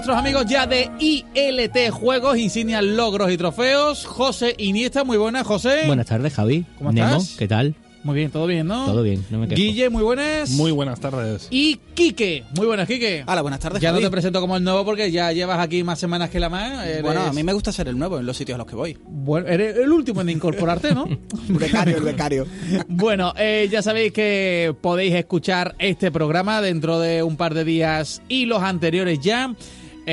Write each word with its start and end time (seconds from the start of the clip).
nuestros 0.00 0.16
amigos 0.16 0.46
ya 0.46 0.66
de 0.66 0.90
ILT 0.98 1.90
Juegos, 1.92 2.38
insignias, 2.38 2.82
logros 2.82 3.30
y 3.30 3.36
trofeos. 3.36 4.06
José 4.06 4.54
Iniesta, 4.56 5.04
muy 5.04 5.18
buenas, 5.18 5.46
José. 5.46 5.82
Buenas 5.86 6.06
tardes, 6.06 6.32
Javi. 6.32 6.64
¿Cómo 6.78 6.90
Nemo, 6.90 7.18
estás? 7.18 7.36
¿qué 7.38 7.46
tal? 7.46 7.74
Muy 8.02 8.14
bien, 8.14 8.30
todo 8.30 8.46
bien, 8.46 8.66
¿no? 8.66 8.86
Todo 8.86 9.02
bien, 9.02 9.22
no 9.28 9.38
me 9.40 9.46
quejo. 9.46 9.60
Guille, 9.60 9.90
muy 9.90 10.02
buenas. 10.02 10.52
Muy 10.52 10.70
buenas 10.72 11.00
tardes. 11.00 11.48
Y 11.50 11.76
Quique, 11.92 12.44
muy 12.56 12.66
buenas, 12.66 12.88
Quique. 12.88 13.24
Hola, 13.26 13.42
buenas 13.42 13.60
tardes. 13.60 13.82
Ya 13.82 13.92
no 13.92 13.98
te 13.98 14.08
presento 14.08 14.40
como 14.40 14.56
el 14.56 14.64
nuevo 14.64 14.86
porque 14.86 15.10
ya 15.10 15.32
llevas 15.32 15.58
aquí 15.58 15.84
más 15.84 15.98
semanas 15.98 16.30
que 16.30 16.40
la 16.40 16.48
más. 16.48 16.86
Eres- 16.86 17.02
Bueno, 17.02 17.20
a 17.20 17.32
mí 17.34 17.42
me 17.42 17.52
gusta 17.52 17.70
ser 17.70 17.88
el 17.88 17.98
nuevo 17.98 18.18
en 18.18 18.24
los 18.24 18.38
sitios 18.38 18.54
a 18.54 18.58
los 18.58 18.66
que 18.66 18.74
voy. 18.76 18.96
Bueno, 19.06 19.48
eres 19.48 19.76
el 19.76 19.92
último 19.92 20.22
en 20.22 20.30
incorporarte, 20.30 20.94
¿no? 20.94 21.06
Becario, 21.48 21.98
el 21.98 22.04
becario. 22.04 22.46
Bueno, 22.88 23.34
eh, 23.36 23.68
ya 23.70 23.82
sabéis 23.82 24.12
que 24.14 24.74
podéis 24.80 25.14
escuchar 25.14 25.74
este 25.78 26.10
programa 26.10 26.62
dentro 26.62 27.00
de 27.00 27.22
un 27.22 27.36
par 27.36 27.52
de 27.52 27.64
días 27.64 28.22
y 28.30 28.46
los 28.46 28.62
anteriores 28.62 29.20
ya 29.20 29.54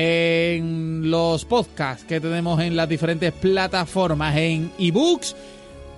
en 0.00 1.10
los 1.10 1.44
podcasts 1.44 2.04
que 2.04 2.20
tenemos 2.20 2.60
en 2.60 2.76
las 2.76 2.88
diferentes 2.88 3.32
plataformas 3.32 4.36
en 4.36 4.70
ebooks. 4.78 5.34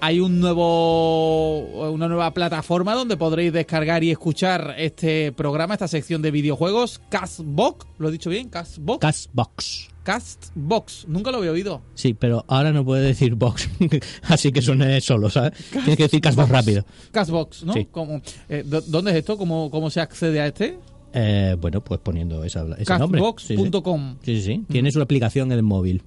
Hay 0.03 0.19
un 0.21 0.41
nuevo, 0.41 1.91
una 1.91 2.09
nueva 2.09 2.33
plataforma 2.33 2.95
donde 2.95 3.19
podréis 3.19 3.53
descargar 3.53 4.03
y 4.03 4.11
escuchar 4.11 4.75
este 4.79 5.33
programa, 5.33 5.75
esta 5.75 5.87
sección 5.89 6.23
de 6.23 6.31
videojuegos, 6.31 7.03
Castbox, 7.11 7.87
¿lo 7.99 8.09
he 8.09 8.13
dicho 8.13 8.31
bien? 8.31 8.49
Castbox. 8.49 9.01
Castbox. 9.01 9.89
Castbox, 10.03 11.05
nunca 11.07 11.31
lo 11.31 11.37
había 11.37 11.51
oído. 11.53 11.83
Sí, 11.95 12.15
pero 12.15 12.47
ahora 12.49 12.73
no 12.73 12.83
puede 12.83 13.03
decir 13.07 13.35
box, 13.35 13.69
así 14.23 14.51
que 14.51 14.63
suene 14.63 14.99
solo, 15.03 15.29
¿sabes? 15.29 15.53
Tienes 15.71 15.99
que 15.99 16.05
decir 16.05 16.23
Castbox 16.23 16.49
rápido. 16.49 16.87
Castbox, 17.13 17.65
¿no? 17.65 17.75
Sí. 17.75 17.87
Como, 17.91 18.23
eh, 18.49 18.63
¿dó- 18.65 18.81
¿Dónde 18.81 19.11
es 19.11 19.19
esto? 19.19 19.37
¿Cómo, 19.37 19.71
¿Cómo 19.71 19.91
se 19.91 20.01
accede 20.01 20.41
a 20.41 20.47
este? 20.47 20.79
Eh, 21.13 21.57
bueno, 21.61 21.83
pues 21.83 22.01
poniendo 22.01 22.45
esa, 22.45 22.67
ese 22.79 22.99
nombre. 22.99 23.21
Sí, 23.39 23.47
sí. 23.49 23.57
Castbox.com. 23.57 24.17
Sí, 24.23 24.37
sí, 24.37 24.43
sí. 24.43 24.65
Tiene 24.71 24.93
su 24.93 25.01
aplicación 25.01 25.51
en 25.53 25.59
el 25.59 25.63
móvil. 25.65 26.03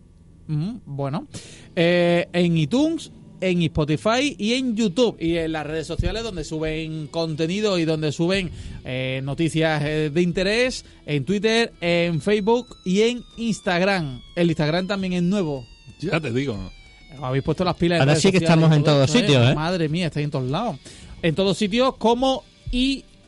Mm, 0.47 0.75
bueno, 0.85 1.27
Eh, 1.75 2.27
en 2.33 2.57
iTunes, 2.57 3.11
en 3.41 3.61
Spotify 3.63 4.35
y 4.37 4.53
en 4.53 4.75
YouTube 4.75 5.17
y 5.19 5.37
en 5.37 5.51
las 5.51 5.65
redes 5.67 5.87
sociales 5.87 6.23
donde 6.23 6.43
suben 6.43 7.07
contenido 7.07 7.77
y 7.79 7.85
donde 7.85 8.11
suben 8.11 8.51
eh, 8.85 9.21
noticias 9.23 9.81
de 9.83 10.21
interés, 10.21 10.85
en 11.05 11.25
Twitter, 11.25 11.73
en 11.81 12.21
Facebook 12.21 12.67
y 12.85 13.01
en 13.01 13.23
Instagram. 13.37 14.21
El 14.35 14.47
Instagram 14.49 14.87
también 14.87 15.13
es 15.13 15.23
nuevo. 15.23 15.65
Ya 15.99 16.19
te 16.21 16.31
digo. 16.31 16.57
Habéis 17.21 17.43
puesto 17.43 17.63
las 17.63 17.75
pilas. 17.75 17.97
en 17.97 18.01
Ahora 18.01 18.13
redes 18.13 18.23
sí 18.23 18.31
que 18.31 18.37
sociales 18.39 18.49
estamos 18.49 18.71
y 18.71 18.75
en 18.77 18.83
todo 18.83 18.95
todos 18.95 19.15
esto, 19.15 19.19
sitios, 19.27 19.51
¿eh? 19.51 19.55
Madre 19.55 19.89
mía, 19.89 20.07
estáis 20.07 20.23
en 20.25 20.31
todos 20.31 20.49
lados. 20.49 20.77
En 21.21 21.35
todos 21.35 21.57
sitios 21.57 21.95
como 21.97 22.43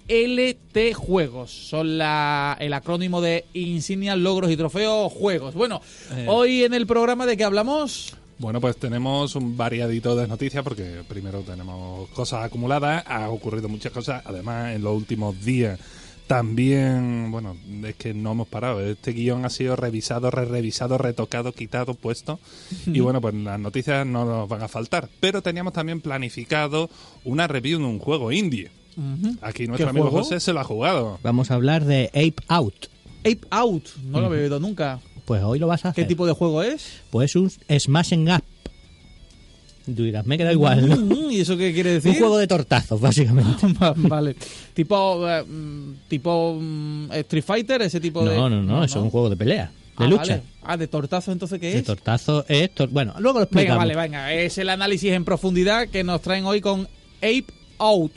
ILT 0.08 0.94
Juegos. 0.96 1.52
Son 1.52 1.98
la, 1.98 2.58
el 2.60 2.74
acrónimo 2.74 3.22
de 3.22 3.46
Insignias, 3.54 4.18
Logros 4.18 4.52
y 4.52 4.58
Trofeos 4.58 5.12
Juegos. 5.14 5.54
Bueno, 5.56 5.82
Eh. 6.16 6.26
hoy 6.30 6.64
en 6.64 6.74
el 6.74 6.86
programa 6.88 7.26
de 7.26 7.38
que 7.38 7.44
hablamos... 7.44 8.16
Bueno, 8.38 8.60
pues 8.60 8.76
tenemos 8.76 9.34
un 9.36 9.56
variadito 9.56 10.14
de 10.16 10.28
noticias 10.28 10.62
porque 10.62 11.04
primero 11.08 11.40
tenemos 11.42 12.10
cosas 12.10 12.44
acumuladas, 12.44 13.04
ha 13.08 13.30
ocurrido 13.30 13.70
muchas 13.70 13.94
cosas, 13.94 14.24
además 14.26 14.76
en 14.76 14.84
los 14.84 14.94
últimos 14.94 15.44
días 15.46 15.80
también, 16.28 17.32
bueno, 17.32 17.56
es 17.86 17.96
que 17.96 18.14
no 18.14 18.32
hemos 18.34 18.48
parado, 18.50 18.82
este 18.82 19.12
guion 19.14 19.46
ha 19.46 19.50
sido 19.50 19.76
revisado, 19.78 20.32
re 20.32 20.44
revisado, 20.46 20.98
retocado, 20.98 21.54
quitado, 21.54 21.94
puesto 21.94 22.40
y 22.88 23.00
bueno, 23.00 23.22
pues 23.22 23.34
las 23.36 23.60
noticias 23.60 24.06
no 24.06 24.26
nos 24.26 24.50
van 24.50 24.64
a 24.64 24.68
faltar, 24.68 25.08
pero 25.20 25.42
teníamos 25.42 25.72
también 25.74 26.02
planificado 26.02 26.90
una 27.24 27.48
review 27.48 27.80
de 27.80 27.86
un 27.86 28.00
juego 28.00 28.32
indie. 28.34 28.70
Aquí 29.42 29.68
nuestro 29.68 29.86
¿Qué 29.88 29.90
amigo 29.90 30.10
juego? 30.10 30.24
José 30.24 30.40
se 30.40 30.54
lo 30.54 30.60
ha 30.60 30.64
jugado. 30.64 31.20
Vamos 31.24 31.52
a 31.52 31.56
hablar 31.56 31.86
de 31.86 32.08
Ape 32.10 32.36
Out. 32.48 32.88
Ape 33.22 33.42
Out, 33.50 33.84
no 34.06 34.20
lo 34.22 34.28
había 34.28 34.42
oído 34.42 34.60
nunca. 34.60 35.00
Pues 35.26 35.44
hoy 35.44 35.58
lo 35.60 35.68
vas 35.68 35.84
a 35.86 35.90
hacer. 35.90 36.04
¿Qué 36.04 36.08
tipo 36.08 36.26
de 36.28 36.34
juego 36.34 36.62
es? 36.64 37.02
Pues 37.10 37.36
un 37.36 37.50
Smashing 37.50 38.30
Up. 38.32 38.44
Tú 39.86 40.04
dirás, 40.04 40.26
me 40.26 40.36
queda 40.38 40.52
igual, 40.52 40.88
¿no? 40.90 40.96
Mm, 40.98 41.32
¿Y 41.32 41.42
eso 41.42 41.56
qué 41.58 41.72
quiere 41.72 41.92
decir? 41.92 42.12
Un 42.12 42.18
juego 42.18 42.38
de 42.40 42.48
tortazos, 42.48 43.00
básicamente. 43.00 43.68
vale. 43.98 44.36
Tipo, 44.74 45.30
eh, 45.30 45.44
mm, 45.44 45.94
tipo 46.08 46.58
mm, 46.60 47.12
Street 47.12 47.44
Fighter, 47.44 47.82
ese 47.84 48.00
tipo 48.00 48.26
de... 48.26 48.36
No, 48.36 48.50
no, 48.50 48.64
no, 48.64 48.84
eso 48.84 48.98
es 48.98 49.04
un 49.04 49.12
juego 49.12 49.30
de 49.30 49.36
pelea, 49.38 49.72
de 50.00 50.06
Ah, 50.06 50.08
lucha. 50.08 50.22
vale. 50.38 50.42
Ah, 50.64 50.78
de 50.78 50.88
tortazo, 50.88 51.32
entonces, 51.32 51.60
¿qué 51.60 51.68
De 51.68 51.78
es? 51.80 51.84
tortazo 51.84 52.46
es... 52.48 52.72
tor- 52.74 52.90
Bueno, 52.90 53.14
luego 53.20 53.40
lo 53.42 53.46
Venga, 53.46 53.62
explicamos. 53.62 53.78
vale, 53.78 53.96
venga. 53.96 54.34
Es 54.34 54.58
el 54.58 54.70
análisis 54.70 55.12
en 55.12 55.24
profundidad 55.24 55.88
que 55.90 56.04
nos 56.04 56.20
traen 56.22 56.46
hoy 56.46 56.62
con 56.62 56.88
Ape 57.18 57.46
Out. 57.78 58.12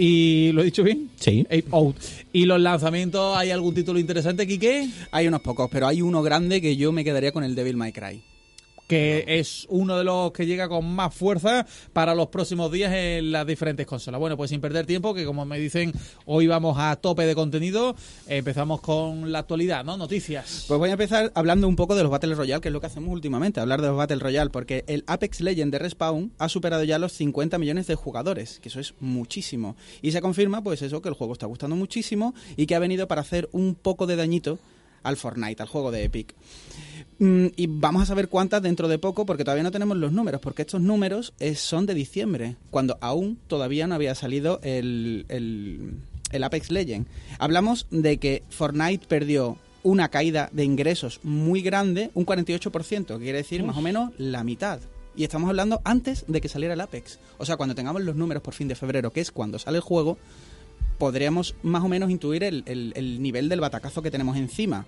Y 0.00 0.52
¿lo 0.52 0.62
he 0.62 0.66
dicho 0.66 0.84
bien? 0.84 1.10
Sí. 1.16 1.44
Ape 1.46 1.64
Out. 1.72 1.96
¿Y 2.32 2.44
los 2.44 2.60
lanzamientos 2.60 3.36
hay 3.36 3.50
algún 3.50 3.74
título 3.74 3.98
interesante, 3.98 4.46
Quique? 4.46 4.88
Hay 5.10 5.26
unos 5.26 5.40
pocos, 5.40 5.68
pero 5.70 5.88
hay 5.88 6.02
uno 6.02 6.22
grande 6.22 6.62
que 6.62 6.76
yo 6.76 6.92
me 6.92 7.02
quedaría 7.02 7.32
con 7.32 7.42
el 7.42 7.56
Devil 7.56 7.76
May 7.76 7.92
Cry. 7.92 8.22
Que 8.88 9.24
es 9.28 9.66
uno 9.68 9.96
de 9.96 10.02
los 10.02 10.32
que 10.32 10.46
llega 10.46 10.68
con 10.68 10.84
más 10.92 11.14
fuerza 11.14 11.64
para 11.92 12.16
los 12.16 12.28
próximos 12.28 12.72
días 12.72 12.92
en 12.92 13.30
las 13.30 13.46
diferentes 13.46 13.86
consolas. 13.86 14.18
Bueno, 14.18 14.36
pues 14.36 14.50
sin 14.50 14.60
perder 14.60 14.86
tiempo, 14.86 15.14
que 15.14 15.24
como 15.24 15.44
me 15.44 15.58
dicen, 15.60 15.92
hoy 16.24 16.48
vamos 16.48 16.76
a 16.78 16.96
tope 16.96 17.26
de 17.26 17.34
contenido. 17.34 17.94
Empezamos 18.26 18.80
con 18.80 19.30
la 19.30 19.40
actualidad, 19.40 19.84
¿no? 19.84 19.96
Noticias. 19.96 20.64
Pues 20.66 20.78
voy 20.78 20.88
a 20.88 20.92
empezar 20.92 21.30
hablando 21.34 21.68
un 21.68 21.76
poco 21.76 21.94
de 21.94 22.02
los 22.02 22.10
Battle 22.10 22.34
Royale, 22.34 22.60
que 22.60 22.68
es 22.68 22.72
lo 22.72 22.80
que 22.80 22.86
hacemos 22.86 23.12
últimamente, 23.12 23.60
hablar 23.60 23.82
de 23.82 23.88
los 23.88 23.96
Battle 23.96 24.18
Royale, 24.18 24.50
porque 24.50 24.84
el 24.86 25.04
Apex 25.06 25.42
Legend 25.42 25.70
de 25.70 25.78
Respawn 25.78 26.32
ha 26.38 26.48
superado 26.48 26.82
ya 26.84 26.98
los 26.98 27.12
50 27.12 27.58
millones 27.58 27.86
de 27.86 27.94
jugadores, 27.94 28.58
que 28.60 28.70
eso 28.70 28.80
es 28.80 28.94
muchísimo. 29.00 29.76
Y 30.00 30.12
se 30.12 30.22
confirma, 30.22 30.62
pues 30.62 30.82
eso, 30.82 31.02
que 31.02 31.10
el 31.10 31.14
juego 31.14 31.34
está 31.34 31.46
gustando 31.46 31.76
muchísimo 31.76 32.34
y 32.56 32.66
que 32.66 32.74
ha 32.74 32.78
venido 32.78 33.06
para 33.06 33.20
hacer 33.20 33.48
un 33.52 33.74
poco 33.74 34.06
de 34.06 34.16
dañito 34.16 34.58
al 35.02 35.16
Fortnite, 35.16 35.62
al 35.62 35.68
juego 35.68 35.90
de 35.90 36.04
Epic. 36.04 36.34
Mm, 37.18 37.46
y 37.56 37.66
vamos 37.66 38.02
a 38.02 38.06
saber 38.06 38.28
cuántas 38.28 38.62
dentro 38.62 38.88
de 38.88 38.98
poco, 38.98 39.26
porque 39.26 39.44
todavía 39.44 39.64
no 39.64 39.70
tenemos 39.70 39.96
los 39.96 40.12
números, 40.12 40.40
porque 40.40 40.62
estos 40.62 40.80
números 40.80 41.32
eh, 41.40 41.54
son 41.54 41.86
de 41.86 41.94
diciembre, 41.94 42.56
cuando 42.70 42.96
aún 43.00 43.38
todavía 43.46 43.86
no 43.86 43.94
había 43.94 44.14
salido 44.14 44.60
el, 44.62 45.26
el, 45.28 45.94
el 46.30 46.44
Apex 46.44 46.70
Legend. 46.70 47.06
Hablamos 47.38 47.86
de 47.90 48.18
que 48.18 48.42
Fortnite 48.50 49.06
perdió 49.06 49.58
una 49.82 50.08
caída 50.10 50.50
de 50.52 50.64
ingresos 50.64 51.20
muy 51.22 51.62
grande, 51.62 52.10
un 52.14 52.26
48%, 52.26 53.06
que 53.06 53.18
quiere 53.18 53.38
decir 53.38 53.62
más 53.62 53.76
o 53.76 53.82
menos 53.82 54.12
la 54.18 54.44
mitad. 54.44 54.80
Y 55.16 55.24
estamos 55.24 55.48
hablando 55.48 55.80
antes 55.84 56.24
de 56.28 56.40
que 56.40 56.48
saliera 56.48 56.74
el 56.74 56.80
Apex. 56.80 57.18
O 57.38 57.44
sea, 57.44 57.56
cuando 57.56 57.74
tengamos 57.74 58.02
los 58.02 58.14
números 58.14 58.42
por 58.42 58.54
fin 58.54 58.68
de 58.68 58.76
febrero, 58.76 59.12
que 59.12 59.20
es 59.20 59.32
cuando 59.32 59.58
sale 59.58 59.78
el 59.78 59.82
juego, 59.82 60.16
podríamos 60.98 61.54
más 61.62 61.82
o 61.84 61.88
menos 61.88 62.10
intuir 62.10 62.42
el, 62.44 62.62
el- 62.66 62.92
el 62.96 63.22
nivel 63.22 63.48
del 63.48 63.60
batacazo 63.60 64.02
que 64.02 64.10
tenemos 64.10 64.36
encima. 64.36 64.86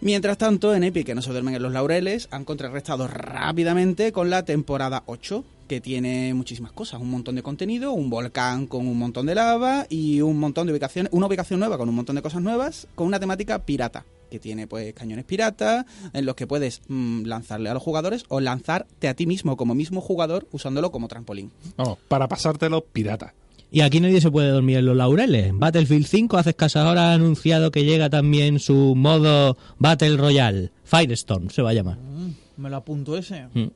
Mientras 0.00 0.38
tanto, 0.38 0.74
en 0.74 0.82
Epic, 0.82 1.06
que 1.06 1.14
no 1.14 1.22
se 1.22 1.30
duermen 1.30 1.54
en 1.54 1.62
los 1.62 1.72
laureles, 1.72 2.26
han 2.32 2.44
contrarrestado 2.44 3.06
rápidamente 3.06 4.10
con 4.10 4.28
la 4.28 4.44
temporada 4.44 5.04
8, 5.06 5.44
que 5.68 5.80
tiene 5.80 6.34
muchísimas 6.34 6.72
cosas, 6.72 7.00
un 7.00 7.10
montón 7.10 7.36
de 7.36 7.44
contenido, 7.44 7.92
un 7.92 8.10
volcán 8.10 8.66
con 8.66 8.88
un 8.88 8.98
montón 8.98 9.26
de 9.26 9.36
lava 9.36 9.86
y 9.88 10.20
un 10.20 10.40
montón 10.40 10.66
de 10.66 10.72
ubicaciones, 10.72 11.12
una 11.12 11.26
ubicación 11.28 11.60
nueva 11.60 11.78
con 11.78 11.88
un 11.88 11.94
montón 11.94 12.16
de 12.16 12.22
cosas 12.22 12.42
nuevas, 12.42 12.88
con 12.96 13.06
una 13.06 13.20
temática 13.20 13.60
pirata, 13.60 14.04
que 14.32 14.40
tiene 14.40 14.66
pues 14.66 14.92
cañones 14.94 15.24
pirata, 15.26 15.86
en 16.12 16.26
los 16.26 16.34
que 16.34 16.48
puedes 16.48 16.80
mm, 16.88 17.22
lanzarle 17.26 17.68
a 17.68 17.74
los 17.74 17.82
jugadores 17.82 18.24
o 18.28 18.40
lanzarte 18.40 19.06
a 19.06 19.14
ti 19.14 19.26
mismo 19.26 19.56
como 19.56 19.76
mismo 19.76 20.00
jugador 20.00 20.48
usándolo 20.50 20.90
como 20.90 21.06
trampolín. 21.06 21.52
Vamos, 21.76 21.98
para 22.08 22.26
pasártelo 22.26 22.80
pirata. 22.84 23.32
Y 23.70 23.82
aquí 23.82 24.00
nadie 24.00 24.20
se 24.20 24.30
puede 24.30 24.50
dormir 24.50 24.78
en 24.78 24.86
los 24.86 24.96
laureles. 24.96 25.52
Battlefield 25.54 26.06
5 26.06 26.38
hace 26.38 26.50
escasas 26.50 26.86
horas 26.86 27.04
ha 27.04 27.12
anunciado 27.12 27.70
que 27.70 27.84
llega 27.84 28.08
también 28.08 28.60
su 28.60 28.94
modo 28.96 29.58
Battle 29.78 30.16
Royale. 30.16 30.70
Firestorm 30.84 31.50
se 31.50 31.60
va 31.60 31.70
a 31.70 31.74
llamar. 31.74 31.98
Mm, 31.98 32.62
me 32.62 32.70
lo 32.70 32.76
apunto 32.76 33.16
ese. 33.16 33.46
Mm. 33.52 33.66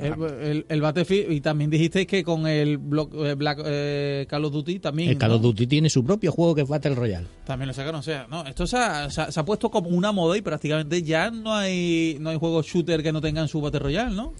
El, 0.00 0.22
el, 0.42 0.66
el 0.68 0.80
Battlefield, 0.80 1.32
y 1.32 1.40
también 1.40 1.70
dijisteis 1.70 2.06
que 2.06 2.22
con 2.24 2.46
el 2.46 2.78
Block- 2.78 3.14
eh, 3.14 3.34
Black 3.34 3.60
eh, 3.64 4.26
Call 4.28 4.44
of 4.44 4.52
Duty 4.52 4.78
también. 4.78 5.10
El 5.10 5.18
Call 5.18 5.32
of 5.32 5.42
¿no? 5.42 5.48
Duty 5.48 5.66
tiene 5.66 5.90
su 5.90 6.04
propio 6.04 6.32
juego 6.32 6.54
que 6.54 6.62
es 6.62 6.68
Battle 6.68 6.94
Royale. 6.94 7.26
También 7.44 7.68
lo 7.68 7.74
sacaron, 7.74 8.00
o 8.00 8.02
sea, 8.02 8.26
no, 8.30 8.44
esto 8.46 8.66
se 8.66 8.76
ha, 8.76 9.10
se 9.10 9.20
ha- 9.22 9.30
se 9.32 9.40
ha 9.40 9.44
puesto 9.44 9.70
como 9.70 9.88
una 9.90 10.12
moda 10.12 10.36
y 10.36 10.42
prácticamente 10.42 11.02
ya 11.02 11.30
no 11.30 11.54
hay 11.54 12.16
no 12.20 12.30
hay 12.30 12.38
juegos 12.38 12.66
shooter 12.66 13.02
que 13.02 13.12
no 13.12 13.20
tengan 13.20 13.48
su 13.48 13.60
Battle 13.60 13.80
Royale, 13.80 14.14
¿no? 14.14 14.32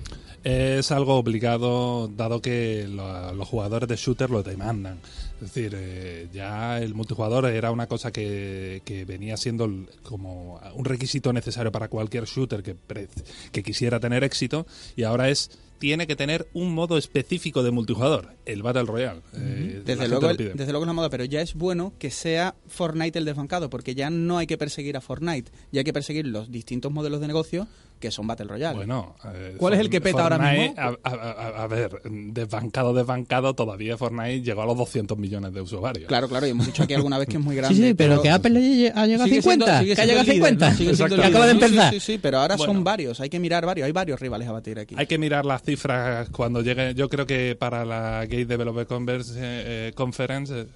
Es 0.43 0.91
algo 0.91 1.17
obligado 1.17 2.09
dado 2.09 2.41
que 2.41 2.87
lo- 2.89 3.35
los 3.35 3.47
jugadores 3.49 3.89
de 3.89 3.97
shooter 3.97 4.31
lo 4.31 4.43
demandan. 4.43 4.99
Es 5.35 5.55
decir, 5.55 5.73
eh, 5.75 6.29
ya 6.35 6.79
el 6.81 6.95
multijugador 6.95 7.47
era 7.47 7.71
una 7.71 7.87
cosa 7.87 8.11
que, 8.13 8.83
que 8.85 9.07
venía 9.07 9.39
siendo 9.39 9.71
como 10.03 10.61
un 10.75 10.85
requisito 10.85 11.33
necesario 11.33 11.73
para 11.73 11.89
cualquier 11.89 12.25
shooter 12.25 12.63
que, 12.63 12.75
pre- 12.75 13.09
que 13.51 13.63
quisiera 13.63 13.99
tener 14.01 14.23
éxito 14.23 14.67
y 14.97 15.03
ahora 15.05 15.31
es 15.31 15.50
tiene 15.81 16.07
que 16.07 16.15
tener 16.15 16.47
un 16.53 16.75
modo 16.75 16.99
específico 16.99 17.63
de 17.63 17.71
multijugador, 17.71 18.37
el 18.45 18.63
Battle 18.63 18.85
Royale. 18.85 19.23
Eh, 19.33 19.83
Desde 19.85 20.09
luego, 20.09 20.29
desde 20.55 20.73
luego 20.73 20.85
es 20.85 20.87
la 20.87 20.93
moda, 20.93 21.09
pero 21.09 21.25
ya 21.25 21.41
es 21.41 21.55
bueno 21.55 21.95
que 21.99 22.11
sea 22.11 22.55
Fortnite 22.69 23.19
el 23.19 23.25
desbancado, 23.25 23.71
porque 23.71 23.95
ya 23.95 24.11
no 24.11 24.37
hay 24.37 24.47
que 24.47 24.59
perseguir 24.59 24.99
a 24.99 25.01
Fortnite, 25.01 25.51
ya 25.73 25.81
hay 25.81 25.85
que 25.85 25.95
perseguir 25.95 26.27
los 26.27 26.53
distintos 26.53 26.93
modelos 26.93 27.21
de 27.23 27.29
negocio 27.29 27.67
que 28.01 28.11
son 28.11 28.27
Battle 28.27 28.47
Royale. 28.47 28.77
Bueno, 28.77 29.15
eh, 29.33 29.55
¿Cuál 29.59 29.75
es 29.75 29.81
el 29.81 29.91
que 29.91 30.01
peta 30.01 30.23
ahora 30.23 30.39
Fortnite, 30.39 30.69
mismo? 30.71 30.83
A, 31.05 31.09
a- 31.09 31.63
a- 31.63 31.67
ver, 31.69 31.91
desbancado, 32.05 32.95
desbancado, 32.95 33.55
todavía 33.55 33.97
Fortnite 33.97 34.41
llegó 34.43 34.63
a 34.63 34.67
los 34.67 34.77
200 34.79 35.19
millones 35.19 35.53
de 35.53 35.61
usuarios. 35.61 36.09
Claro, 36.09 36.29
claro, 36.29 36.47
y 36.47 36.51
hemos 36.51 36.67
dicho 36.67 36.83
aquí 36.83 36.95
alguna 36.95 37.19
vez 37.19 37.29
que 37.29 37.37
es 37.37 37.43
muy 37.43 37.55
grande. 37.57 37.77
Sí, 37.77 37.83
sí, 37.89 37.95
pero, 37.95 38.23
que 38.23 38.31
Apple 38.31 38.91
ha 38.95 39.07
llegado 39.07 39.25
a 39.25 39.27
Sigue 39.29 39.43
siendo- 39.43 39.67
50. 39.67 39.81
sigue 39.81 39.95
que 39.95 40.01
ha 40.01 40.05
siendo 40.05 40.07
llegado 40.07 40.19
a 40.19 40.23
el 40.23 40.27
líder, 40.27 40.35
50. 40.35 40.71
¿no? 40.71 40.77
Sigue 40.77 40.97
siendo 40.97 41.15
el 41.15 41.21
que 41.21 41.27
acaba 41.29 41.47
de 41.47 41.53
empezar. 41.53 41.93
Sí, 41.95 42.01
sí, 42.01 42.13
sí, 42.15 42.19
pero 42.23 42.39
ahora 42.39 42.57
Bueno. 42.57 42.73
son 42.73 42.85
varios, 42.85 43.21
hay 43.21 43.29
que 43.29 43.39
mirar 43.39 43.67
varios, 43.67 43.87
hay 43.87 43.93
varios 43.93 44.19
rivales 44.19 44.49
a 44.49 44.53
batir 44.53 44.79
aquí. 44.79 44.95
Hay 44.99 45.07
que 45.07 45.19
mirar 45.19 45.45
las 45.45 45.63
cifras 45.63 46.29
cuando 46.31 46.63
llegue. 46.63 46.95
Yo 46.95 47.09
creo 47.09 47.27
que 47.27 47.55
para 47.59 47.85
la 47.85 48.25
Game 48.27 48.47
Developer 48.47 48.87
Converse, 48.87 49.35
eh, 49.37 49.89
eh, 49.89 49.93
Conference, 49.95 50.61
eh, 50.61 50.67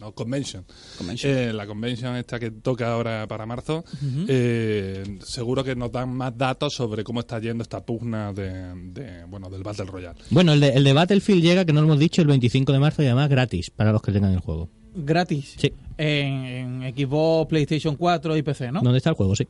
no, 0.00 0.12
Convention, 0.12 0.64
Convention. 0.96 1.32
eh, 1.36 1.52
la 1.52 1.66
convention 1.66 2.16
esta 2.16 2.38
que 2.38 2.50
toca 2.50 2.92
ahora 2.92 3.26
para 3.28 3.46
marzo, 3.46 3.84
eh, 4.28 5.18
seguro 5.24 5.64
que 5.64 5.74
nos 5.74 5.90
dan 5.92 6.12
más 6.14 6.36
datos 6.36 6.74
sobre 6.74 7.04
cómo 7.04 7.20
está 7.20 7.38
yendo 7.40 7.62
esta 7.62 7.84
pugna 7.84 8.32
de, 8.32 8.74
de, 8.92 9.24
bueno, 9.24 9.48
del 9.50 9.62
Battle 9.62 9.86
Royale. 9.86 10.18
Bueno, 10.30 10.52
el 10.52 10.60
de, 10.60 10.68
el 10.70 10.84
de 10.84 10.92
Battlefield 10.92 11.42
llega, 11.42 11.64
que 11.64 11.72
no 11.72 11.80
lo 11.80 11.86
hemos 11.88 11.98
dicho, 11.98 12.22
el 12.22 12.28
25 12.28 12.72
de 12.72 12.78
marzo 12.78 13.02
y 13.02 13.06
además 13.06 13.28
gratis 13.28 13.70
para 13.70 13.92
los 13.92 14.02
que 14.02 14.12
tengan 14.12 14.32
el 14.32 14.40
juego. 14.40 14.68
Gratis. 15.00 15.54
Sí. 15.58 15.72
En, 15.96 16.82
en 16.82 16.94
Xbox, 16.96 17.48
PlayStation 17.48 17.94
4 17.96 18.36
y 18.36 18.42
PC, 18.42 18.72
¿no? 18.72 18.80
¿Dónde 18.82 18.98
está 18.98 19.10
el 19.10 19.16
juego? 19.16 19.36
Sí. 19.36 19.46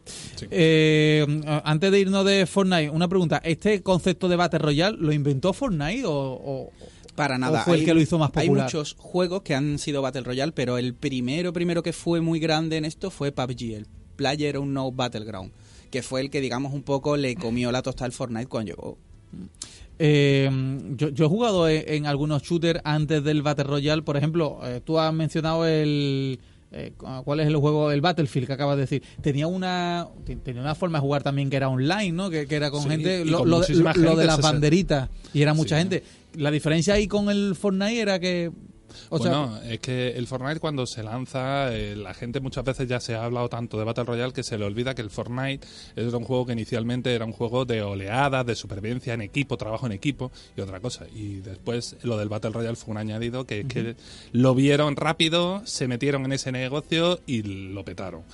Eh, 0.51 1.25
antes 1.65 1.91
de 1.93 2.01
irnos 2.01 2.25
de 2.27 2.45
Fortnite, 2.47 2.91
una 2.91 3.09
pregunta. 3.09 3.41
¿Este 3.45 3.83
concepto 3.83 4.29
de 4.29 4.37
Battle 4.37 4.59
Royale 4.59 4.97
lo 4.99 5.13
inventó 5.13 5.53
Fortnite 5.53 6.05
o, 6.05 6.13
o- 6.13 6.73
Para 7.19 7.37
nada. 7.37 7.61
o 7.61 7.65
fue 7.65 7.75
el 7.75 7.81
Hay- 7.81 7.87
que 7.87 7.93
lo 7.95 8.01
hizo 8.01 8.19
más 8.19 8.31
Hay 8.35 8.47
popular? 8.47 8.65
muchos 8.67 8.95
juegos 8.99 9.43
que 9.43 9.55
han 9.55 9.79
sido 9.79 10.01
Battle 10.01 10.23
Royale, 10.23 10.53
pero 10.53 10.79
el 10.79 10.95
primero, 10.95 11.53
primero 11.53 11.83
que 11.83 11.93
fue 11.93 12.21
muy 12.23 12.41
grande 12.41 12.79
en 12.79 12.85
esto 12.87 13.11
fue 13.11 13.31
PUBG, 13.33 13.75
el 13.75 13.87
Player 14.17 14.57
Unknown 14.59 14.97
Battleground, 14.97 15.53
que 15.91 16.03
fue 16.03 16.21
el 16.23 16.31
que, 16.31 16.41
digamos, 16.41 16.73
un 16.73 16.83
poco 16.83 17.17
le 17.17 17.35
comió 17.37 17.71
la 17.71 17.83
tosta 17.83 18.05
al 18.07 18.13
Fortnite 18.13 18.47
cuando 18.47 18.71
llegó. 18.73 18.99
Eh, 19.99 20.49
yo, 20.97 21.09
yo 21.09 21.25
he 21.27 21.29
jugado 21.29 21.69
en, 21.69 21.83
en 21.87 22.07
algunos 22.07 22.43
shooters 22.43 22.81
antes 22.85 23.23
del 23.25 23.43
Battle 23.43 23.65
Royale. 23.65 24.03
Por 24.03 24.17
ejemplo, 24.17 24.61
eh, 24.63 24.81
tú 24.85 24.99
has 24.99 25.13
mencionado 25.13 25.67
el... 25.67 26.39
eh, 26.73 26.93
¿Cuál 27.25 27.41
es 27.41 27.47
el 27.47 27.57
juego? 27.57 27.91
El 27.91 28.01
Battlefield 28.01 28.47
que 28.47 28.53
acabas 28.53 28.77
de 28.77 28.83
decir. 28.83 29.03
Tenía 29.23 29.47
una 29.47 30.07
te- 30.25 30.37
tenía 30.37 30.61
una 30.63 30.75
forma 30.75 30.99
de 30.99 31.03
jugar 31.03 31.23
también 31.23 31.49
que 31.51 31.57
era 31.57 31.69
online, 31.69 32.13
¿no? 32.13 32.29
Que, 32.31 32.47
que 32.47 32.57
era 32.57 32.71
con 32.71 32.83
Sí, 32.83 32.89
gente... 32.91 33.25
Lo, 33.25 33.39
con 33.39 33.51
lo 33.51 33.61
de, 33.61 33.75
lo 33.75 34.15
las 34.17 34.41
banderitas. 34.41 35.09
Y 35.33 35.41
era 35.43 35.55
mucha 35.55 35.77
Sí. 35.77 35.81
gente. 35.83 36.03
La 36.37 36.51
diferencia 36.51 36.95
ahí 36.95 37.09
con 37.09 37.31
el 37.31 37.55
Fortnite 37.55 38.01
era 38.01 38.19
que... 38.19 38.51
O 39.11 39.19
sea, 39.19 39.39
bueno, 39.39 39.61
es 39.63 39.81
que 39.81 40.11
el 40.11 40.27
Fortnite 40.27 40.61
cuando 40.61 40.87
se 40.87 41.03
lanza, 41.03 41.75
eh, 41.75 41.97
la 41.97 42.15
gente 42.15 42.41
muchas 42.41 42.65
veces 42.65 42.89
ya 42.89 43.01
se 43.01 43.15
ha 43.15 43.25
hablado 43.25 43.49
tanto 43.49 43.79
de 43.79 43.85
Battle 43.85 44.05
Royale 44.05 44.33
que 44.33 44.43
se 44.43 44.59
le 44.59 44.65
olvida 44.65 44.95
que 44.95 45.03
el 45.03 45.11
Fortnite 45.11 45.67
era 45.97 46.17
un 46.17 46.25
juego 46.25 46.47
que 46.47 46.53
inicialmente 46.53 47.15
era 47.15 47.25
un 47.25 47.33
juego 47.33 47.65
de 47.65 47.83
oleadas, 47.83 48.47
de 48.47 48.55
supervivencia 48.55 49.15
en 49.15 49.23
equipo, 49.23 49.57
trabajo 49.57 49.87
en 49.87 49.93
equipo 49.93 50.31
y 50.57 50.61
otra 50.61 50.81
cosa. 50.81 51.07
Y 51.15 51.41
después 51.41 51.97
lo 52.03 52.17
del 52.17 52.29
Battle 52.29 52.51
Royale 52.51 52.77
fue 52.77 52.93
un 52.93 52.99
añadido 52.99 53.45
que, 53.45 53.67
que 53.67 53.97
lo 54.33 54.55
vieron 54.55 54.97
rápido, 54.97 55.63
se 55.65 55.89
metieron 55.89 56.25
en 56.25 56.33
ese 56.33 56.53
negocio 56.53 57.21
y 57.27 57.43
lo 57.43 57.85
petaron. 57.85 58.25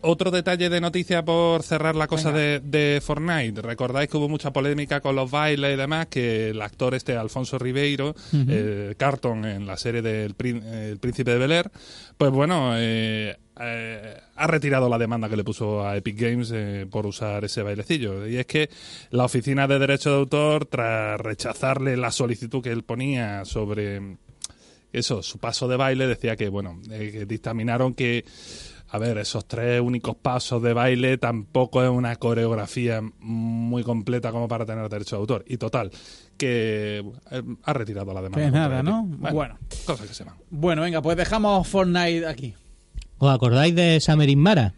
Otro 0.00 0.30
detalle 0.30 0.68
de 0.68 0.80
noticia 0.80 1.24
por 1.24 1.62
cerrar 1.62 1.94
la 1.94 2.06
cosa 2.06 2.32
de, 2.32 2.60
de 2.60 3.00
Fortnite. 3.00 3.62
Recordáis 3.62 4.08
que 4.08 4.16
hubo 4.16 4.28
mucha 4.28 4.52
polémica 4.52 5.00
con 5.00 5.14
los 5.14 5.30
bailes 5.30 5.74
y 5.74 5.76
demás, 5.76 6.06
que 6.08 6.50
el 6.50 6.60
actor 6.60 6.94
este, 6.94 7.16
Alfonso 7.16 7.58
Ribeiro, 7.58 8.14
eh, 8.48 8.94
Carton 8.96 9.44
en 9.44 9.66
la 9.66 9.76
serie 9.76 10.02
del 10.02 10.34
eh, 10.42 10.88
El 10.92 10.98
Príncipe 10.98 11.32
de 11.32 11.38
Bel 11.38 11.52
Air, 11.52 11.70
pues 12.16 12.30
bueno, 12.30 12.72
eh, 12.76 13.36
eh, 13.60 14.16
ha 14.34 14.46
retirado 14.46 14.88
la 14.88 14.98
demanda 14.98 15.28
que 15.28 15.36
le 15.36 15.44
puso 15.44 15.86
a 15.86 15.96
Epic 15.96 16.18
Games 16.18 16.50
eh, 16.54 16.86
por 16.90 17.06
usar 17.06 17.44
ese 17.44 17.62
bailecillo. 17.62 18.26
Y 18.26 18.38
es 18.38 18.46
que 18.46 18.70
la 19.10 19.24
Oficina 19.24 19.68
de 19.68 19.78
Derecho 19.78 20.10
de 20.10 20.16
Autor, 20.16 20.66
tras 20.66 21.20
rechazarle 21.20 21.96
la 21.96 22.10
solicitud 22.10 22.62
que 22.62 22.70
él 22.70 22.82
ponía 22.82 23.44
sobre 23.44 24.16
eso, 24.92 25.22
su 25.22 25.38
paso 25.38 25.68
de 25.68 25.76
baile, 25.76 26.06
decía 26.06 26.36
que, 26.36 26.48
bueno, 26.48 26.80
eh, 26.90 27.10
que 27.12 27.26
dictaminaron 27.26 27.94
que, 27.94 28.24
a 28.94 28.98
ver, 28.98 29.16
esos 29.16 29.46
tres 29.48 29.80
únicos 29.80 30.14
pasos 30.16 30.62
de 30.62 30.74
baile 30.74 31.16
tampoco 31.16 31.82
es 31.82 31.88
una 31.88 32.14
coreografía 32.16 33.00
muy 33.20 33.82
completa 33.84 34.30
como 34.30 34.48
para 34.48 34.66
tener 34.66 34.86
derecho 34.90 35.16
de 35.16 35.20
autor. 35.20 35.44
Y 35.48 35.56
total, 35.56 35.90
que 36.36 37.02
eh, 37.30 37.42
ha 37.62 37.72
retirado 37.72 38.12
la 38.12 38.20
demanda. 38.20 38.36
Pues 38.44 38.52
nada. 38.52 38.82
¿no? 38.82 39.04
Bueno. 39.04 39.56
Cosas 39.86 40.06
que 40.06 40.14
se 40.14 40.24
van. 40.24 40.34
Bueno, 40.50 40.82
venga, 40.82 41.00
pues 41.00 41.16
dejamos 41.16 41.66
Fortnite 41.68 42.26
aquí. 42.26 42.54
¿Os 43.18 43.30
acordáis 43.34 43.74
de 43.74 43.98
Summer 44.00 44.36
Mara? 44.36 44.74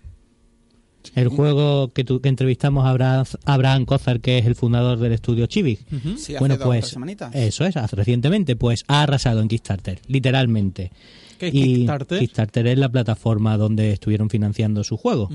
El 1.15 1.29
juego 1.29 1.93
que, 1.93 2.03
tu- 2.03 2.21
que 2.21 2.29
entrevistamos 2.31 2.87
a 2.87 2.91
Abraham, 2.91 3.25
Abraham 3.45 3.85
Cozar, 3.85 4.21
que 4.21 4.39
es 4.39 4.47
el 4.47 4.55
fundador 4.55 4.99
del 4.99 5.13
estudio 5.13 5.47
Chivik. 5.47 5.81
Sí, 6.17 6.35
hace 6.35 6.39
bueno, 6.39 6.57
dos 6.57 6.67
o 6.67 6.71
tres 6.71 6.95
pues 6.99 7.35
eso 7.35 7.67
es, 7.67 7.77
hace- 7.77 7.95
recientemente, 7.97 8.57
pues 8.57 8.85
ha 8.89 9.03
arrasado 9.03 9.41
en 9.43 9.49
Kickstarter, 9.49 10.01
literalmente. 10.07 10.91
¿Qué 11.39 11.49
es 11.49 11.55
Y 11.55 11.63
Kickstarter? 11.63 12.19
Kickstarter 12.19 12.67
es 12.67 12.79
la 12.79 12.89
plataforma 12.89 13.57
donde 13.57 13.93
estuvieron 13.93 14.31
financiando 14.31 14.85
su 14.85 14.97
juego. 14.97 15.31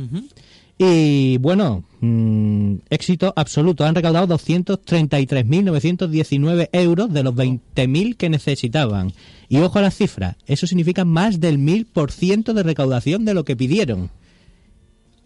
Y 0.82 1.38
bueno, 1.40 1.84
mm, 2.00 2.76
éxito 2.90 3.34
absoluto. 3.36 3.84
Han 3.84 3.96
recaudado 3.96 4.38
233.919 4.38 6.70
euros 6.72 7.12
de 7.12 7.24
los 7.24 7.36
20.000 7.36 8.16
que 8.16 8.30
necesitaban. 8.30 9.12
Y 9.50 9.58
ojo 9.58 9.80
a 9.80 9.82
las 9.82 9.98
cifras, 9.98 10.38
eso 10.48 10.68
significa 10.68 11.04
más 11.04 11.42
del 11.42 11.60
1000% 11.60 12.54
de 12.54 12.64
recaudación 12.64 13.26
de 13.26 13.34
lo 13.34 13.44
que 13.44 13.58
pidieron. 13.58 14.10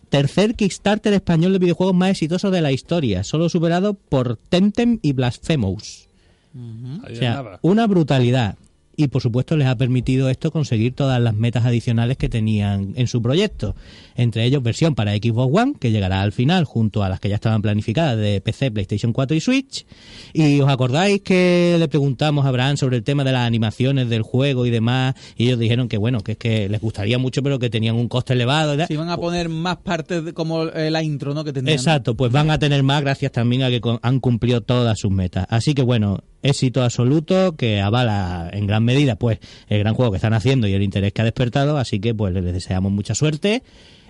Tercer 0.09 0.55
Kickstarter 0.55 1.13
español 1.13 1.53
de 1.53 1.59
videojuegos 1.59 1.95
más 1.95 2.09
exitoso 2.09 2.49
de 2.49 2.61
la 2.61 2.71
historia, 2.71 3.23
solo 3.23 3.47
superado 3.47 3.93
por 3.93 4.37
Temtem 4.37 4.97
y 5.03 5.13
Blasphemous. 5.13 6.09
O 6.55 7.15
sea, 7.15 7.59
una 7.61 7.85
brutalidad. 7.85 8.57
Y 8.95 9.07
por 9.07 9.23
supuesto 9.23 9.57
les 9.57 9.67
ha 9.67 9.75
permitido 9.75 10.29
esto 10.29 10.51
conseguir 10.51 10.93
todas 10.93 11.19
las 11.19 11.33
metas 11.33 11.65
adicionales 11.65 12.15
que 12.15 12.29
tenían 12.29 12.93
en 12.95 13.07
su 13.07 13.23
proyecto. 13.23 13.75
Entre 14.15 14.45
ellos 14.45 14.61
versión 14.61 14.93
para 14.93 15.13
Xbox 15.15 15.51
One, 15.59 15.73
que 15.79 15.89
llegará 15.91 16.21
al 16.21 16.31
final 16.31 16.65
junto 16.65 17.03
a 17.03 17.09
las 17.09 17.19
que 17.19 17.27
ya 17.29 17.35
estaban 17.35 17.63
planificadas 17.63 18.17
de 18.17 18.39
PC, 18.39 18.69
PlayStation 18.69 19.11
4 19.11 19.35
y 19.35 19.39
Switch. 19.41 19.85
Y 20.33 20.59
os 20.61 20.69
acordáis 20.69 21.21
que 21.21 21.75
le 21.79 21.87
preguntamos 21.87 22.45
a 22.45 22.49
Abraham 22.49 22.77
sobre 22.77 22.97
el 22.97 23.03
tema 23.03 23.23
de 23.23 23.31
las 23.31 23.47
animaciones 23.47 24.09
del 24.09 24.21
juego 24.21 24.65
y 24.67 24.69
demás. 24.69 25.15
Y 25.37 25.45
ellos 25.45 25.57
dijeron 25.57 25.87
que 25.89 25.97
bueno, 25.97 26.19
que 26.21 26.33
es 26.33 26.37
que 26.37 26.69
les 26.69 26.79
gustaría 26.79 27.17
mucho, 27.17 27.41
pero 27.41 27.57
que 27.57 27.71
tenían 27.71 27.95
un 27.95 28.07
coste 28.07 28.33
elevado. 28.33 28.75
Si 28.85 28.95
van 28.95 29.09
a 29.09 29.17
poner 29.17 29.49
más 29.49 29.77
partes 29.77 30.23
de- 30.23 30.33
como 30.33 30.65
eh, 30.65 30.91
la 30.91 31.01
intro, 31.01 31.33
¿no? 31.33 31.43
Que 31.43 31.51
tendrían. 31.51 31.79
Exacto, 31.79 32.15
pues 32.15 32.31
van 32.31 32.51
a 32.51 32.59
tener 32.59 32.83
más 32.83 33.01
gracias 33.01 33.31
también 33.31 33.63
a 33.63 33.69
que 33.71 33.81
han 34.03 34.19
cumplido 34.19 34.61
todas 34.61 34.99
sus 34.99 35.09
metas. 35.11 35.47
Así 35.49 35.73
que 35.73 35.81
bueno, 35.81 36.19
éxito 36.43 36.83
absoluto 36.83 37.55
que 37.55 37.81
avala 37.81 38.49
en 38.53 38.67
gran 38.67 38.83
medida 38.83 39.15
pues 39.15 39.39
el 39.67 39.79
gran 39.79 39.95
juego 39.95 40.11
que 40.11 40.17
están 40.17 40.33
haciendo 40.33 40.67
y 40.67 40.73
el 40.73 40.83
interés 40.83 41.13
que 41.13 41.21
ha 41.21 41.25
despertado, 41.25 41.77
así 41.77 41.99
que 41.99 42.13
pues 42.13 42.33
les 42.33 42.43
deseamos 42.43 42.91
mucha 42.91 43.15
suerte 43.15 43.63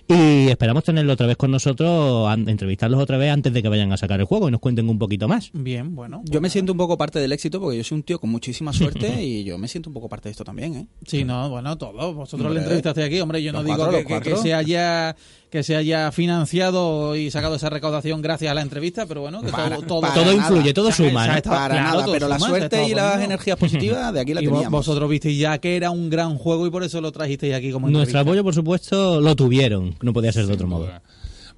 y 0.07 0.49
esperamos 0.49 0.83
tenerlo 0.83 1.13
otra 1.13 1.27
vez 1.27 1.37
con 1.37 1.49
nosotros, 1.51 2.29
entrevistarlos 2.47 2.99
otra 3.01 3.17
vez 3.17 3.31
antes 3.31 3.53
de 3.53 3.61
que 3.63 3.69
vayan 3.69 3.91
a 3.91 3.97
sacar 3.97 4.19
el 4.19 4.25
juego 4.25 4.49
y 4.49 4.51
nos 4.51 4.59
cuenten 4.59 4.89
un 4.89 4.99
poquito 4.99 5.27
más. 5.27 5.49
Bien, 5.53 5.95
bueno. 5.95 6.21
Yo 6.25 6.41
me 6.41 6.49
siento 6.49 6.71
un 6.73 6.77
poco 6.77 6.97
parte 6.97 7.19
del 7.19 7.31
éxito 7.31 7.59
porque 7.61 7.77
yo 7.77 7.83
soy 7.83 7.95
un 7.97 8.03
tío 8.03 8.19
con 8.19 8.29
muchísima 8.29 8.73
suerte 8.73 9.23
y 9.23 9.43
yo 9.43 9.57
me 9.57 9.67
siento 9.67 9.89
un 9.89 9.93
poco 9.93 10.09
parte 10.09 10.29
de 10.29 10.31
esto 10.31 10.43
también, 10.43 10.75
¿eh? 10.75 10.87
Sí, 11.07 11.23
no, 11.23 11.49
bueno, 11.49 11.77
todo. 11.77 12.13
Vosotros 12.13 12.41
Hombre, 12.41 12.53
le 12.55 12.59
entrevistaste 12.61 13.03
aquí, 13.03 13.19
hombre. 13.21 13.41
Yo 13.41 13.53
no 13.53 13.63
digo 13.63 13.77
cuatro, 13.77 14.05
que, 14.05 14.19
que- 14.21 14.37
se 14.37 14.53
haya 14.53 15.15
que 15.49 15.61
se 15.61 15.75
haya 15.75 16.11
financiado 16.11 17.15
y 17.15 17.29
sacado 17.29 17.53
esa 17.55 17.69
recaudación 17.69 18.23
gracias 18.23 18.49
a 18.49 18.55
la 18.55 18.61
entrevista, 18.61 19.05
pero 19.05 19.21
bueno, 19.21 19.41
que 19.41 19.51
Para- 19.51 19.75
todo, 19.75 19.85
todo, 19.85 20.01
para 20.01 20.13
todo 20.15 20.33
influye, 20.33 20.73
todo 20.73 20.91
suma. 20.91 21.27
¿no? 21.27 21.35
estado- 21.35 21.55
Para 21.55 21.75
claro, 21.75 21.97
nada, 21.99 22.05
pero 22.11 22.27
la 22.27 22.39
suerte 22.39 22.87
y 22.87 22.95
las 22.95 23.21
energías 23.21 23.55
positivas 23.57 24.11
de 24.13 24.19
aquí 24.21 24.33
la 24.33 24.41
Y 24.43 24.45
teníamos. 24.45 24.71
vosotros 24.71 25.07
visteis 25.07 25.37
ya 25.37 25.59
que 25.59 25.75
era 25.75 25.91
un 25.91 26.09
gran 26.09 26.39
juego 26.39 26.65
y 26.65 26.71
por 26.71 26.83
eso 26.83 26.99
lo 27.01 27.11
trajisteis 27.11 27.53
aquí 27.53 27.71
como 27.71 27.87
Nuestro 27.87 28.19
apoyo, 28.19 28.43
por 28.43 28.55
supuesto, 28.55 29.21
lo 29.21 29.35
tuvieron, 29.35 29.92
no 30.01 30.13
podía 30.13 30.31
ser 30.31 30.45
de 30.45 30.53
otro 30.53 30.67
modo. 30.67 30.89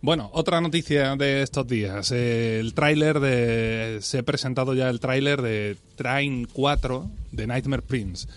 Bueno, 0.01 0.29
otra 0.33 0.61
noticia 0.61 1.15
de 1.15 1.41
estos 1.41 1.65
días. 1.67 2.11
Eh, 2.11 2.59
el 2.59 2.73
tráiler 2.73 3.19
de... 3.19 3.99
Se 4.01 4.19
ha 4.19 4.23
presentado 4.23 4.73
ya 4.73 4.89
el 4.89 4.99
tráiler 4.99 5.41
de 5.41 5.77
Train 5.95 6.47
4 6.51 7.09
de 7.31 7.47
Nightmare 7.47 7.81
Prince. 7.81 8.27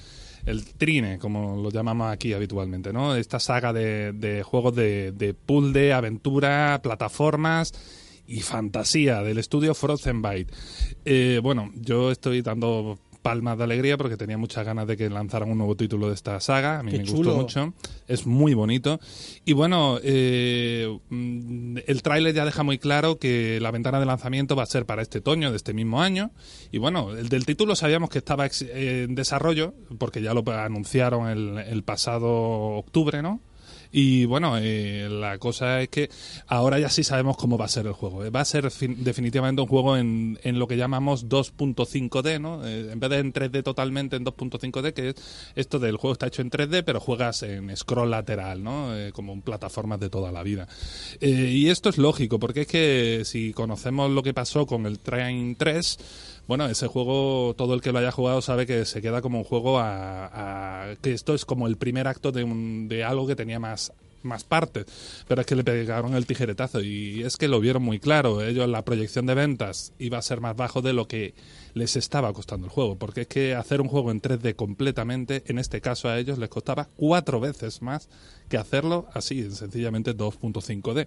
El 0.47 0.65
Trine, 0.65 1.19
como 1.19 1.61
lo 1.61 1.71
llamamos 1.71 2.11
aquí 2.11 2.33
habitualmente, 2.33 2.93
¿no? 2.93 3.15
Esta 3.15 3.39
saga 3.39 3.75
de, 3.75 4.13
de 4.13 4.43
juegos 4.43 4.75
de, 4.75 5.13
de 5.13 5.35
puzzle, 5.35 5.93
aventura, 5.93 6.81
plataformas 6.83 7.73
y 8.27 8.41
fantasía 8.41 9.23
del 9.23 9.39
estudio 9.39 9.75
Frozen 9.75 10.23
Byte. 10.23 10.53
Eh, 11.05 11.41
bueno, 11.43 11.71
yo 11.75 12.11
estoy 12.11 12.41
dando 12.41 12.99
palmas 13.29 13.59
de 13.59 13.65
alegría 13.65 13.99
porque 13.99 14.17
tenía 14.17 14.39
muchas 14.39 14.65
ganas 14.65 14.87
de 14.87 14.97
que 14.97 15.11
lanzaran 15.11 15.51
un 15.51 15.59
nuevo 15.59 15.77
título 15.77 16.09
de 16.09 16.15
esta 16.15 16.41
saga. 16.41 16.79
A 16.79 16.83
mí 16.83 16.93
Qué 16.93 16.99
me 17.01 17.05
chulo. 17.05 17.35
gustó 17.35 17.37
mucho. 17.63 17.75
Es 18.07 18.27
muy 18.27 18.55
bonito. 18.55 19.01
Y 19.45 19.53
bueno, 19.53 19.99
eh, 20.03 20.99
mm, 21.11 21.77
el 21.87 22.03
tráiler 22.03 22.35
ya 22.35 22.47
deja 22.47 22.63
muy 22.63 22.79
claro 22.79 23.19
que 23.19 23.59
la 23.61 23.71
ventana 23.71 24.01
de 24.01 24.07
lanzamiento 24.07 24.57
va 24.57 24.63
a 24.63 24.67
ser 24.67 24.87
para 24.87 25.03
este 25.03 25.19
otoño 25.19 25.51
de 25.51 25.59
este 25.59 25.75
mismo 25.75 26.01
año. 26.01 26.31
Y 26.73 26.79
bueno, 26.79 27.15
el 27.15 27.29
del 27.29 27.45
título 27.45 27.77
sabíamos 27.77 28.09
que 28.09 28.17
estaba 28.19 28.49
en 28.61 29.15
desarrollo 29.15 29.75
porque 29.99 30.23
ya 30.23 30.33
lo 30.33 30.43
anunciaron 30.51 31.29
el, 31.29 31.59
el 31.59 31.83
pasado 31.83 32.31
octubre, 32.31 33.21
¿no? 33.21 33.43
Y 33.91 34.25
bueno, 34.27 34.57
eh, 34.59 35.09
la 35.11 35.39
cosa 35.39 35.81
es 35.81 35.89
que 35.89 36.11
ahora 36.47 36.79
ya 36.79 36.91
sí 36.91 37.03
sabemos 37.05 37.37
cómo 37.37 37.57
va 37.57 37.65
a 37.65 37.69
ser 37.69 37.87
el 37.87 37.93
juego. 37.93 38.25
Eh, 38.25 38.31
Va 38.31 38.41
a 38.41 38.45
ser 38.45 38.71
fin- 38.71 39.03
definitivamente 39.03 39.63
un 39.63 39.69
juego 39.69 39.97
en, 39.97 40.39
en 40.43 40.59
lo 40.59 40.67
que 40.69 40.77
llamamos 40.77 41.29
2.5D, 41.29 42.41
¿no? 42.41 42.67
Eh, 42.67 42.93
en 42.93 43.01
vez 43.01 43.11
de 43.11 43.19
en 43.19 43.33
3D 43.33 43.63
totalmente, 43.63 44.17
en 44.17 44.25
2.5D, 44.25 44.93
que 44.93 45.09
es 45.11 45.15
esto 45.55 45.79
del 45.79 45.97
juego 45.97 46.13
está 46.13 46.27
hecho 46.27 46.43
en 46.43 46.51
3D, 46.51 46.83
pero 46.85 47.01
juegas 47.01 47.43
en 47.43 47.75
scroll 47.77 48.11
lateral, 48.11 48.63
¿no? 48.63 48.97
Eh, 48.97 49.13
como 49.13 49.33
en 49.33 49.43
plataformas 49.43 50.01
de 50.01 50.11
toda 50.11 50.33
la 50.33 50.43
vida. 50.43 50.69
Y 51.21 51.69
esto 51.69 51.89
es 51.89 51.99
lógico, 51.99 52.39
porque 52.39 52.63
es 52.63 52.67
que 52.67 53.23
si 53.25 53.53
conocemos 53.53 54.11
lo 54.11 54.23
que 54.23 54.35
pasó 54.35 54.67
con 54.67 54.87
el 54.87 54.99
Train 54.99 55.57
3, 55.57 55.99
bueno, 56.49 56.67
ese 56.67 56.89
juego, 56.89 57.55
todo 57.57 57.75
el 57.75 57.81
que 57.81 57.93
lo 57.93 57.99
haya 58.01 58.11
jugado 58.11 58.43
sabe 58.43 58.67
que 58.67 58.85
se 58.85 59.01
queda 59.01 59.21
como 59.23 59.39
un 59.39 59.45
juego 59.45 59.79
a, 59.79 60.95
que 61.03 61.13
esto 61.13 61.35
es 61.35 61.45
como 61.45 61.67
el 61.69 61.77
primer 61.77 62.09
acto 62.09 62.33
de, 62.33 62.43
un- 62.43 62.89
de 62.89 63.05
algo 63.05 63.27
que 63.27 63.37
tenía 63.37 63.61
más 63.61 63.93
más 64.21 64.43
partes, 64.43 64.85
pero 65.29 65.41
es 65.43 65.47
que 65.47 65.55
le 65.55 65.63
pegaron 65.63 66.15
el 66.15 66.27
tijeretazo 66.27 66.81
y 66.81 67.23
es 67.23 67.37
que 67.37 67.47
lo 67.47 67.61
vieron 67.61 67.85
muy 67.85 68.01
claro. 68.01 68.43
Ellos 68.43 68.69
la 68.69 68.83
proyección 68.83 69.27
de 69.27 69.35
ventas 69.35 69.93
iba 70.01 70.19
a 70.19 70.23
ser 70.23 70.41
más 70.41 70.57
bajo 70.57 70.83
de 70.83 70.93
lo 70.93 71.07
que 71.07 71.35
les 71.79 71.97
estaba 71.97 72.33
costando 72.33 72.67
el 72.67 72.73
juego, 72.73 72.99
porque 72.99 73.23
es 73.23 73.27
que 73.29 73.55
hacer 73.55 73.81
un 73.81 73.89
juego 73.89 74.11
en 74.11 74.21
3D 74.21 74.55
completamente, 74.57 75.43
en 75.47 75.59
este 75.59 75.81
caso 75.81 76.09
a 76.09 76.19
ellos 76.19 76.39
les 76.39 76.49
costaba 76.49 76.89
cuatro 76.97 77.41
veces 77.41 77.81
más 77.83 78.09
que 78.49 78.57
hacerlo 78.57 79.07
así, 79.15 79.51
sencillamente 79.51 80.17
2.5D. 80.17 81.07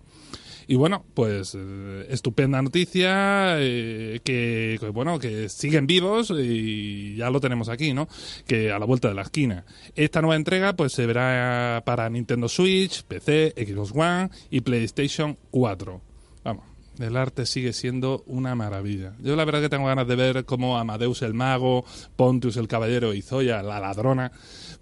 Y 0.67 0.75
bueno, 0.75 1.03
pues 1.13 1.55
eh, 1.57 2.05
estupenda 2.09 2.61
noticia, 2.61 3.55
eh, 3.59 4.21
que, 4.23 4.77
que, 4.79 4.89
bueno, 4.89 5.19
que 5.19 5.49
siguen 5.49 5.87
vivos 5.87 6.31
y 6.31 7.15
ya 7.15 7.29
lo 7.29 7.39
tenemos 7.39 7.67
aquí, 7.67 7.93
¿no? 7.93 8.07
Que 8.47 8.71
a 8.71 8.79
la 8.79 8.85
vuelta 8.85 9.09
de 9.09 9.15
la 9.15 9.23
esquina. 9.23 9.65
Esta 9.95 10.21
nueva 10.21 10.35
entrega 10.35 10.73
pues 10.73 10.93
se 10.93 11.05
verá 11.05 11.81
para 11.85 12.09
Nintendo 12.09 12.47
Switch, 12.47 13.03
PC, 13.03 13.53
Xbox 13.57 13.91
One 13.93 14.29
y 14.49 14.61
PlayStation 14.61 15.37
4. 15.49 16.01
Vamos, 16.43 16.65
el 17.03 17.17
arte 17.17 17.45
sigue 17.45 17.73
siendo 17.73 18.23
una 18.25 18.55
maravilla. 18.55 19.13
Yo 19.19 19.35
la 19.35 19.45
verdad 19.45 19.61
que 19.61 19.69
tengo 19.69 19.87
ganas 19.87 20.07
de 20.07 20.15
ver 20.15 20.45
cómo 20.45 20.77
Amadeus 20.77 21.21
el 21.21 21.33
mago, 21.33 21.85
Pontius 22.15 22.57
el 22.57 22.67
caballero 22.67 23.13
y 23.13 23.21
Zoya 23.21 23.61
la 23.61 23.79
ladrona 23.79 24.31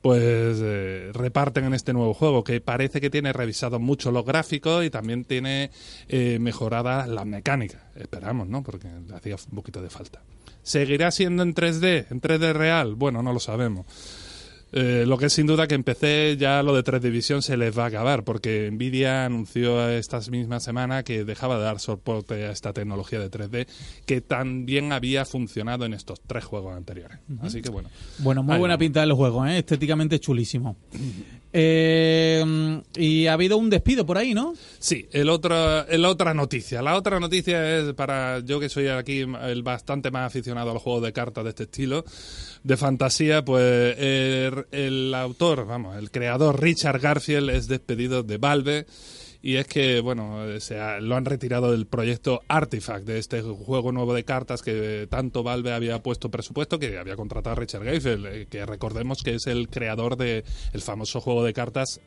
pues 0.02 0.60
eh, 0.62 1.12
reparten 1.14 1.66
en 1.66 1.74
este 1.74 1.94
nuevo 1.94 2.14
juego 2.14 2.44
que 2.44 2.62
parece 2.62 3.02
que 3.02 3.10
tiene 3.10 3.34
revisado 3.34 3.80
mucho 3.80 4.12
los 4.12 4.26
gráficos 4.26 4.86
y 4.86 4.90
también 4.90 5.26
tiene 5.26 5.72
eh, 6.08 6.40
mejorada 6.40 7.06
la 7.08 7.26
mecánica. 7.26 7.90
Esperamos, 7.96 8.48
¿no? 8.48 8.64
Porque 8.64 8.88
le 9.08 9.16
hacía 9.16 9.36
un 9.36 9.56
poquito 9.56 9.82
de 9.82 9.90
falta. 9.90 10.22
¿Seguirá 10.64 11.12
siendo 11.12 11.44
en 11.44 11.54
3D? 11.54 12.08
¿En 12.12 12.22
3D 12.22 12.54
real? 12.54 12.96
Bueno, 12.96 13.24
no 13.24 13.34
lo 13.34 13.40
sabemos. 13.40 13.86
Eh, 14.72 15.06
lo 15.08 15.18
que 15.18 15.28
es 15.28 15.34
sin 15.34 15.48
duda 15.48 15.68
que 15.68 15.76
en 15.76 15.84
PC 15.84 16.38
ya 16.38 16.62
lo 16.62 16.76
de 16.76 16.84
3 16.84 17.02
Division 17.02 17.42
se 17.42 17.58
les 17.58 17.78
va 17.78 17.86
a 17.86 17.88
acabar, 17.88 18.24
porque 18.24 18.70
Nvidia 18.72 19.26
anunció 19.26 19.90
esta 19.90 20.20
misma 20.30 20.60
semana 20.60 21.04
que 21.04 21.24
dejaba 21.24 21.58
de 21.58 21.64
dar 21.64 21.80
soporte 21.80 22.46
a 22.46 22.52
esta 22.52 22.74
tecnología 22.74 23.20
de 23.20 23.32
3D 23.32 23.68
que 24.06 24.22
también 24.22 24.92
había 24.92 25.26
funcionado 25.26 25.86
en 25.86 25.94
estos 25.94 26.22
tres 26.22 26.46
juegos 26.46 26.76
anteriores. 26.76 27.20
Así 27.42 27.62
que 27.62 27.70
bueno. 27.70 27.90
Bueno, 28.20 28.44
muy 28.44 28.58
buena 28.58 28.74
vamos. 28.74 28.86
pinta 28.86 29.02
del 29.02 29.14
juego, 29.14 29.46
¿eh? 29.46 29.60
estéticamente 29.60 30.20
chulísimo. 30.20 30.78
Eh, 31.52 32.82
y 32.96 33.28
ha 33.28 33.34
habido 33.34 33.58
un 33.58 33.70
despido 33.70 34.06
por 34.06 34.18
ahí, 34.18 34.34
¿no? 34.34 34.54
Sí, 34.78 35.08
el 35.12 35.30
otro, 35.30 35.88
el 35.88 36.06
otra 36.06 36.34
noticia. 36.34 36.82
La 36.82 36.96
otra 36.96 37.20
noticia 37.20 37.78
es 37.78 37.94
para 37.94 38.40
yo 38.40 38.60
que 38.60 38.70
soy 38.70 38.88
aquí 38.88 39.22
el 39.22 39.64
bastante 39.64 40.12
más 40.12 40.28
aficionado 40.28 40.72
a 40.72 40.74
los 40.74 40.84
juegos 40.84 41.04
de 41.04 41.14
cartas 41.14 41.44
de 41.44 41.50
este 41.50 41.64
estilo, 41.64 42.06
de 42.64 42.78
fantasía, 42.78 43.44
pues 43.44 43.98
el, 43.98 44.66
el 44.72 45.14
autor, 45.16 45.66
vamos, 45.66 45.98
el 45.98 46.12
creador 46.12 46.62
Richard 46.62 47.00
Garfield 47.00 47.50
es 47.50 47.68
despedido 47.68 48.24
de 48.24 48.38
Valve. 48.38 48.86
Y 49.42 49.56
es 49.56 49.68
que, 49.68 50.02
bueno, 50.02 50.46
eh, 50.46 50.60
se 50.60 50.80
ha- 50.82 51.00
lo 51.00 51.16
han 51.16 51.24
retirado 51.24 51.72
del 51.72 51.86
proyecto 51.88 52.42
Artifact, 52.50 53.06
de 53.06 53.20
este 53.20 53.42
juego 53.42 53.94
nuevo 53.94 54.14
de 54.14 54.26
cartas 54.26 54.62
que 54.62 55.08
tanto 55.10 55.44
Valve 55.44 55.72
había 55.72 56.04
puesto 56.04 56.30
presupuesto, 56.30 56.78
que 56.78 56.98
había 56.98 57.16
contratado 57.16 57.54
a 57.54 57.56
Richard 57.56 57.86
Garfield, 57.86 58.26
eh, 58.26 58.48
que 58.50 58.66
recordemos 58.66 59.24
que 59.24 59.36
es 59.36 59.48
el 59.48 59.70
creador 59.70 60.18
del 60.18 60.44
el 60.74 60.82
famoso 60.82 61.22
juego 61.22 61.46
de 61.46 61.54
cartas 61.54 62.02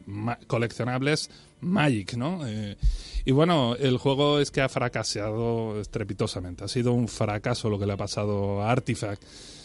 coleccionables 0.46 1.30
Magic, 1.62 2.14
¿no? 2.16 2.46
Eh, 2.46 2.76
y 3.24 3.30
bueno, 3.32 3.76
el 3.76 3.96
juego 3.96 4.38
es 4.40 4.50
que 4.50 4.60
ha 4.60 4.68
fracasado 4.68 5.80
estrepitosamente. 5.80 6.64
Ha 6.64 6.68
sido 6.68 6.92
un 6.92 7.08
fracaso 7.08 7.70
lo 7.70 7.78
que 7.78 7.86
le 7.86 7.92
ha 7.92 7.96
pasado 7.96 8.60
a 8.62 8.70
Artifact. 8.70 9.22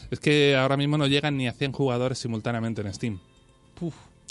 Es 0.10 0.20
que 0.22 0.56
ahora 0.56 0.78
mismo 0.78 0.98
no 0.98 1.08
llegan 1.08 1.36
ni 1.36 1.48
a 1.48 1.54
100 1.54 1.74
jugadores 1.74 2.18
simultáneamente 2.20 2.82
en 2.82 2.94
Steam. 2.94 3.20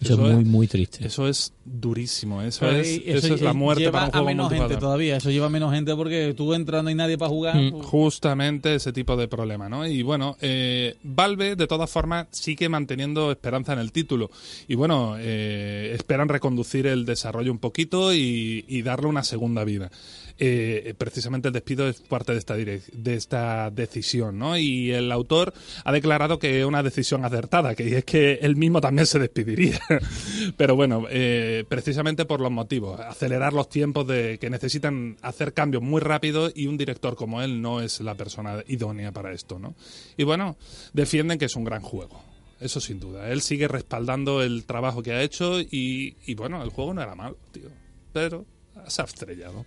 Eso, 0.01 0.13
Eso 0.15 0.27
es 0.29 0.35
muy, 0.35 0.45
muy 0.45 0.67
triste. 0.67 1.07
Eso 1.07 1.27
es 1.27 1.55
durísimo. 1.65 2.43
Eso, 2.43 2.69
es, 2.71 3.01
eso 3.07 3.35
es 3.35 3.41
la 3.41 3.55
muerte 3.55 3.85
lleva 3.85 3.93
para 3.93 4.05
un 4.05 4.09
a 4.11 4.13
juego 4.13 4.27
menos 4.27 4.53
gente 4.53 4.77
todavía. 4.77 5.17
Eso 5.17 5.31
lleva 5.31 5.49
menos 5.49 5.73
gente 5.73 5.95
porque 5.97 6.35
tú 6.37 6.53
entras, 6.53 6.83
no 6.83 6.91
hay 6.91 6.95
nadie 6.95 7.17
para 7.17 7.31
jugar. 7.31 7.57
Mm. 7.57 7.71
pues- 7.71 7.87
Justamente 7.87 8.75
ese 8.75 8.93
tipo 8.93 9.17
de 9.17 9.27
problema, 9.27 9.71
¿no? 9.71 9.87
Y 9.87 10.03
bueno, 10.03 10.37
eh, 10.43 10.97
Valve 11.03 11.57
de 11.57 11.67
todas 11.67 11.89
formas 11.91 12.27
sigue 12.31 12.69
manteniendo 12.69 13.31
esperanza 13.31 13.73
en 13.73 13.79
el 13.79 13.91
título. 13.91 14.31
Y 14.69 14.75
bueno, 14.75 15.17
eh, 15.19 15.93
esperan 15.95 16.29
reconducir 16.29 16.87
el 16.87 17.07
desarrollo 17.07 17.51
un 17.51 17.59
poquito 17.59 18.13
y, 18.13 18.67
y 18.69 18.83
darle 18.83 19.07
una 19.09 19.25
segunda 19.25 19.65
vida. 19.65 19.91
Eh, 20.39 20.95
precisamente 20.99 21.49
el 21.49 21.55
despido 21.55 21.89
es 21.89 22.01
parte 22.01 22.33
de 22.33 22.39
esta, 22.39 22.55
de 22.57 23.15
esta 23.15 23.71
decisión, 23.71 24.39
¿no? 24.39 24.59
Y 24.59 24.93
el 24.93 25.11
autor 25.11 25.55
ha 25.85 25.93
declarado 25.93 26.39
que 26.39 26.61
es 26.61 26.67
una 26.67 26.83
decisión 26.83 27.25
acertada, 27.25 27.75
que 27.75 27.99
es 27.99 28.05
que 28.05 28.35
él 28.43 28.57
mismo 28.57 28.81
también 28.81 29.07
se 29.07 29.19
despediría. 29.19 29.81
Pero 30.57 30.77
bueno, 30.77 31.07
eh, 31.11 31.65
precisamente 31.69 32.27
por 32.27 32.41
los 32.41 32.51
motivos, 32.51 33.01
acelerar 33.01 33.55
los 33.55 33.69
tiempos 33.69 34.07
de 34.07 34.39
que 34.39 34.51
necesitan 34.51 35.17
hacer 35.23 35.55
cambios 35.55 35.83
muy 35.83 36.01
rápido 36.01 36.51
y 36.55 36.67
un 36.67 36.77
director 36.77 37.17
como 37.17 37.41
él 37.41 37.63
no 37.63 37.81
es 37.81 38.01
la 38.01 38.15
persona 38.15 38.63
idónea 38.69 39.13
para 39.13 39.33
esto, 39.33 39.59
¿no? 39.59 39.75
Y 40.19 40.25
bueno, 40.25 40.57
defienden 40.93 41.39
que 41.39 41.47
es 41.47 41.57
un 41.57 41.65
gran 41.65 41.81
juego. 41.81 42.23
Eso 42.61 42.81
sin 42.81 43.01
duda. 43.01 43.31
Él 43.31 43.43
sigue 43.43 43.69
respaldando 43.69 44.43
el 44.43 44.65
trabajo 44.65 45.03
que 45.03 45.13
ha 45.13 45.23
hecho 45.23 45.61
y, 45.61 46.17
y 46.27 46.35
bueno, 46.35 46.63
el 46.63 46.71
juego 46.71 46.95
no 46.95 47.03
era 47.03 47.15
malo, 47.15 47.37
tío. 47.53 47.69
Pero 48.13 48.47
se 48.87 49.03
ha 49.03 49.05
estrellado. 49.05 49.67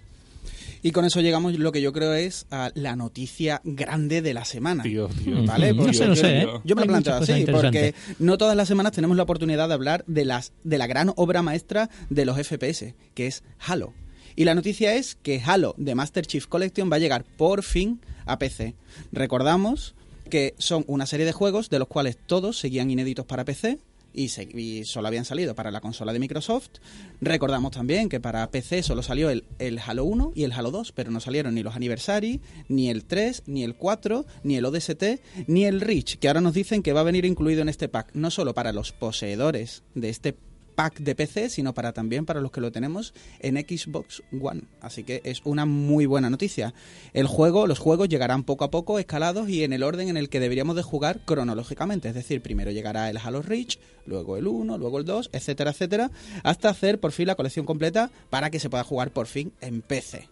Y 0.82 0.92
con 0.92 1.06
eso 1.06 1.20
llegamos 1.22 1.58
lo 1.60 1.72
que 1.72 1.82
yo 1.82 1.92
creo 1.92 2.14
es 2.14 2.46
a 2.52 2.72
la 2.74 2.96
noticia 2.96 3.62
grande 3.64 4.22
de 4.22 4.34
la 4.34 4.46
semana. 4.46 4.84
Tío, 4.84 5.10
tío. 5.10 5.44
¿Vale? 5.46 5.74
No 5.74 5.84
Porque 5.84 5.94
sé, 5.94 6.08
no 6.08 6.14
yo, 6.14 6.22
sé, 6.22 6.42
¿eh? 6.42 6.48
yo 6.64 6.76
me 6.76 6.84
lo 6.84 6.88
planteo 6.88 7.16
así, 7.16 7.46
porque 7.52 7.94
no 8.20 8.38
todas 8.38 8.56
las 8.56 8.68
semanas 8.68 8.94
tenemos 8.94 9.18
la 9.18 9.24
oportunidad 9.24 9.68
de 9.68 9.74
hablar 9.74 10.04
de, 10.08 10.26
las, 10.26 10.54
de 10.64 10.78
la 10.78 10.88
gran 10.88 11.12
obra 11.16 11.42
maestra 11.42 11.90
de 12.10 12.26
los 12.26 12.38
FPS, 12.38 12.94
que 13.14 13.28
es 13.28 13.44
Halo. 13.60 13.94
Y 14.36 14.46
la 14.46 14.56
noticia 14.56 14.94
es 14.94 15.16
que 15.16 15.42
Halo 15.46 15.76
de 15.78 15.96
Master 15.96 16.26
Chief 16.26 16.48
Collection 16.48 16.90
va 16.90 16.96
a 16.96 17.00
llegar 17.00 17.26
por 17.26 17.62
fin 17.62 18.00
a 18.26 18.40
PC. 18.40 18.74
Recordamos 19.12 19.96
que 20.30 20.54
son 20.58 20.86
una 20.88 21.06
serie 21.08 21.26
de 21.26 21.34
juegos 21.34 21.70
de 21.70 21.80
los 21.80 21.88
cuales 21.90 22.18
todos 22.26 22.58
seguían 22.58 22.90
inéditos 22.90 23.26
para 23.26 23.44
PC 23.44 23.80
y, 24.20 24.84
solo 24.86 25.08
habían 25.08 25.26
salido 25.26 25.56
para 25.56 25.72
la 25.72 25.82
consola 25.82 26.14
de 26.14 26.20
Microsoft. 26.20 26.70
Recordamos 27.22 27.72
también 27.72 28.10
que 28.10 28.20
para 28.20 28.50
PC 28.52 28.84
solo 28.84 29.02
salió 29.02 29.30
el, 29.30 29.46
el 29.60 29.80
Halo 29.80 30.04
1 30.04 30.34
y 30.36 30.44
el 30.44 30.52
Halo 30.52 30.72
2, 30.72 30.92
pero 30.92 31.12
no 31.12 31.20
salieron 31.20 31.56
ni 31.56 31.64
los 31.64 31.76
Anniversary, 31.76 32.42
ni 32.68 32.90
el 32.90 33.06
3, 33.06 33.44
ni 33.48 33.64
el 33.64 33.76
4, 33.76 34.26
ni 34.44 34.56
el 34.58 34.66
ODST, 34.66 35.04
ni 35.48 35.66
el 35.66 35.82
Reach, 35.82 36.18
que 36.18 36.28
ahora 36.28 36.42
nos 36.42 36.54
dicen 36.54 36.84
que 36.84 36.94
va 36.94 37.02
a 37.02 37.04
venir 37.04 37.26
incluido 37.26 37.62
en 37.62 37.70
este 37.70 37.88
pack, 37.88 38.12
no 38.14 38.32
solo 38.32 38.54
para 38.54 38.74
los 38.74 38.92
poseedores 38.92 39.84
de 39.96 40.10
este 40.10 40.34
pack 40.34 40.49
de 41.00 41.14
PC, 41.14 41.50
sino 41.50 41.74
para 41.74 41.92
también 41.92 42.26
para 42.26 42.40
los 42.40 42.52
que 42.52 42.62
lo 42.62 42.72
tenemos 42.72 43.14
en 43.40 43.58
Xbox 43.58 44.24
One. 44.40 44.62
Así 44.82 45.04
que 45.04 45.22
es 45.26 45.42
una 45.44 45.66
muy 45.66 46.06
buena 46.06 46.30
noticia. 46.30 46.74
El 47.14 47.28
juego, 47.28 47.68
los 47.68 47.80
juegos 47.80 48.08
llegarán 48.08 48.44
poco 48.44 48.64
a 48.64 48.72
poco, 48.72 48.98
escalados 48.98 49.50
y 49.50 49.64
en 49.64 49.74
el 49.74 49.84
orden 49.84 50.08
en 50.08 50.16
el 50.16 50.30
que 50.30 50.40
deberíamos 50.40 50.78
de 50.78 50.84
jugar 50.84 51.20
cronológicamente. 51.26 52.08
Es 52.08 52.16
decir, 52.16 52.42
primero 52.42 52.72
llegará 52.72 53.10
el 53.10 53.18
Halo 53.18 53.42
Reach, 53.42 53.78
luego 54.06 54.38
el 54.38 54.48
1, 54.48 54.78
luego 54.78 55.00
el 55.00 55.06
2, 55.06 55.32
etcétera, 55.34 55.72
etcétera, 55.72 56.12
hasta 56.44 56.70
hacer 56.70 57.00
por 57.00 57.12
fin 57.12 57.28
la 57.28 57.36
colección 57.36 57.66
completa 57.66 58.10
para 58.30 58.50
que 58.50 58.60
se 58.60 58.70
pueda 58.70 58.86
jugar 58.86 59.12
por 59.12 59.28
fin 59.28 59.52
en 59.60 59.82
PC. 59.82 60.30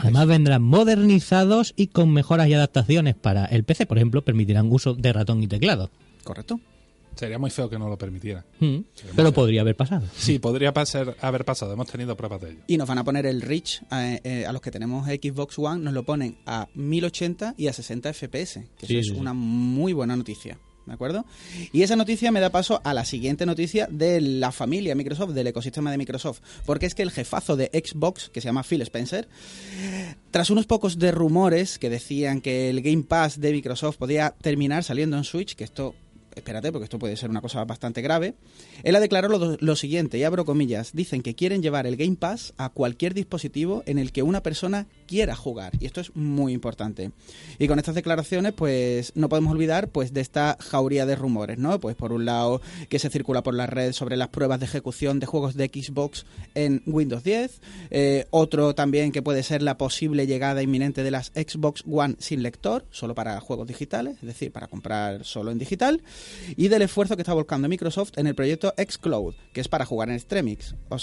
Además 0.00 0.26
vendrán 0.26 0.62
modernizados 0.62 1.72
y 1.76 1.88
con 1.88 2.12
mejoras 2.12 2.48
y 2.48 2.54
adaptaciones 2.54 3.14
para 3.14 3.46
el 3.46 3.64
PC, 3.64 3.86
por 3.86 3.96
ejemplo, 3.98 4.22
permitirán 4.22 4.70
uso 4.70 4.94
de 4.94 5.12
ratón 5.12 5.42
y 5.42 5.46
teclado. 5.46 5.90
¿Correcto? 6.24 6.60
Sería 7.14 7.38
muy 7.38 7.50
feo 7.50 7.68
que 7.68 7.78
no 7.78 7.88
lo 7.88 7.98
permitiera. 7.98 8.44
Mm, 8.60 8.78
Pero 9.14 9.32
podría 9.32 9.60
haber 9.60 9.76
pasado. 9.76 10.06
Sí, 10.16 10.38
podría 10.38 10.72
pasar, 10.72 11.16
haber 11.20 11.44
pasado. 11.44 11.72
Hemos 11.74 11.86
tenido 11.88 12.16
pruebas 12.16 12.40
de 12.40 12.50
ello. 12.50 12.60
Y 12.66 12.76
nos 12.78 12.88
van 12.88 12.98
a 12.98 13.04
poner 13.04 13.26
el 13.26 13.42
Reach 13.42 13.82
eh, 13.92 14.20
eh, 14.24 14.46
a 14.46 14.52
los 14.52 14.60
que 14.62 14.70
tenemos 14.70 15.06
Xbox 15.06 15.58
One, 15.58 15.82
nos 15.82 15.92
lo 15.94 16.04
ponen 16.04 16.38
a 16.46 16.68
1080 16.74 17.54
y 17.58 17.66
a 17.68 17.72
60 17.72 18.12
FPS, 18.12 18.64
que 18.78 18.86
Sí, 18.86 18.96
eso 18.98 19.10
es 19.12 19.14
sí. 19.16 19.20
una 19.20 19.34
muy 19.34 19.92
buena 19.92 20.16
noticia. 20.16 20.58
¿De 20.84 20.94
acuerdo? 20.94 21.24
Y 21.72 21.82
esa 21.82 21.94
noticia 21.94 22.32
me 22.32 22.40
da 22.40 22.50
paso 22.50 22.80
a 22.82 22.92
la 22.92 23.04
siguiente 23.04 23.46
noticia 23.46 23.86
de 23.88 24.20
la 24.20 24.50
familia 24.50 24.96
Microsoft, 24.96 25.30
del 25.30 25.46
ecosistema 25.46 25.92
de 25.92 25.96
Microsoft. 25.98 26.40
Porque 26.66 26.86
es 26.86 26.96
que 26.96 27.02
el 27.04 27.12
jefazo 27.12 27.54
de 27.54 27.66
Xbox, 27.72 28.30
que 28.30 28.40
se 28.40 28.46
llama 28.46 28.64
Phil 28.64 28.82
Spencer, 28.82 29.28
tras 30.32 30.50
unos 30.50 30.66
pocos 30.66 30.98
de 30.98 31.12
rumores 31.12 31.78
que 31.78 31.88
decían 31.88 32.40
que 32.40 32.68
el 32.68 32.82
Game 32.82 33.04
Pass 33.04 33.38
de 33.40 33.52
Microsoft 33.52 33.96
podía 33.96 34.34
terminar 34.42 34.82
saliendo 34.82 35.16
en 35.16 35.22
Switch, 35.22 35.54
que 35.54 35.62
esto 35.62 35.94
espérate, 36.34 36.72
porque 36.72 36.84
esto 36.84 36.98
puede 36.98 37.16
ser 37.16 37.30
una 37.30 37.40
cosa 37.40 37.64
bastante 37.64 38.02
grave, 38.02 38.34
él 38.82 38.96
ha 38.96 39.00
declarado 39.00 39.38
lo, 39.38 39.56
lo 39.60 39.76
siguiente, 39.76 40.18
y 40.18 40.24
abro 40.24 40.44
comillas, 40.44 40.92
dicen 40.92 41.22
que 41.22 41.34
quieren 41.34 41.62
llevar 41.62 41.86
el 41.86 41.96
Game 41.96 42.16
Pass 42.16 42.54
a 42.56 42.70
cualquier 42.70 43.14
dispositivo 43.14 43.82
en 43.86 43.98
el 43.98 44.12
que 44.12 44.22
una 44.22 44.42
persona 44.42 44.86
quiera 45.12 45.36
jugar, 45.36 45.74
y 45.78 45.84
esto 45.84 46.00
es 46.00 46.16
muy 46.16 46.54
importante. 46.54 47.10
Y 47.58 47.68
con 47.68 47.78
estas 47.78 47.94
declaraciones, 47.94 48.54
pues 48.54 49.12
no 49.14 49.28
podemos 49.28 49.52
olvidar 49.52 49.88
pues 49.88 50.14
de 50.14 50.22
esta 50.22 50.56
jauría 50.58 51.04
de 51.04 51.16
rumores, 51.16 51.58
¿no? 51.58 51.78
Pues 51.80 51.96
por 51.96 52.14
un 52.14 52.24
lado 52.24 52.62
que 52.88 52.98
se 52.98 53.10
circula 53.10 53.42
por 53.42 53.52
la 53.52 53.66
red 53.66 53.92
sobre 53.92 54.16
las 54.16 54.28
pruebas 54.28 54.58
de 54.58 54.64
ejecución 54.64 55.20
de 55.20 55.26
juegos 55.26 55.54
de 55.54 55.66
Xbox 55.66 56.24
en 56.54 56.82
Windows 56.86 57.22
10, 57.24 57.60
eh, 57.90 58.24
otro 58.30 58.74
también 58.74 59.12
que 59.12 59.20
puede 59.20 59.42
ser 59.42 59.60
la 59.60 59.76
posible 59.76 60.26
llegada 60.26 60.62
inminente 60.62 61.02
de 61.02 61.10
las 61.10 61.26
Xbox 61.34 61.84
One 61.86 62.16
sin 62.18 62.42
lector, 62.42 62.86
solo 62.90 63.14
para 63.14 63.38
juegos 63.40 63.68
digitales, 63.68 64.16
es 64.22 64.26
decir, 64.26 64.50
para 64.50 64.66
comprar 64.66 65.26
solo 65.26 65.50
en 65.50 65.58
digital, 65.58 66.00
y 66.56 66.68
del 66.68 66.80
esfuerzo 66.80 67.16
que 67.16 67.22
está 67.22 67.34
volcando 67.34 67.68
Microsoft 67.68 68.12
en 68.16 68.28
el 68.28 68.34
proyecto 68.34 68.72
Xcloud, 68.78 69.34
que 69.52 69.60
es 69.60 69.68
para 69.68 69.84
jugar 69.84 70.08
en 70.08 70.22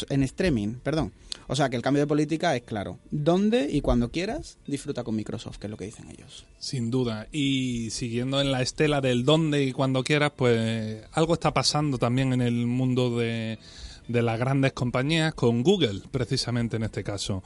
en 0.09 0.23
streaming, 0.23 0.79
perdón. 0.81 1.13
O 1.47 1.55
sea 1.55 1.69
que 1.69 1.75
el 1.75 1.81
cambio 1.81 2.03
de 2.03 2.07
política 2.07 2.55
es 2.55 2.61
claro. 2.61 2.99
Donde 3.11 3.69
y 3.71 3.81
cuando 3.99 4.13
quieras, 4.13 4.57
disfruta 4.65 5.03
con 5.03 5.13
Microsoft, 5.17 5.57
que 5.57 5.67
es 5.67 5.71
lo 5.71 5.75
que 5.75 5.83
dicen 5.83 6.09
ellos. 6.09 6.45
Sin 6.57 6.89
duda. 6.89 7.27
Y 7.33 7.89
siguiendo 7.89 8.39
en 8.39 8.49
la 8.49 8.61
estela 8.61 9.01
del 9.01 9.25
dónde 9.25 9.65
y 9.65 9.73
cuando 9.73 10.05
quieras, 10.05 10.31
pues 10.37 11.03
algo 11.11 11.33
está 11.33 11.53
pasando 11.53 11.97
también 11.97 12.31
en 12.31 12.39
el 12.41 12.65
mundo 12.65 13.17
de, 13.17 13.59
de 14.07 14.21
las 14.21 14.39
grandes 14.39 14.71
compañías 14.71 15.33
con 15.33 15.63
Google, 15.63 16.01
precisamente 16.11 16.77
en 16.77 16.83
este 16.83 17.03
caso. 17.03 17.43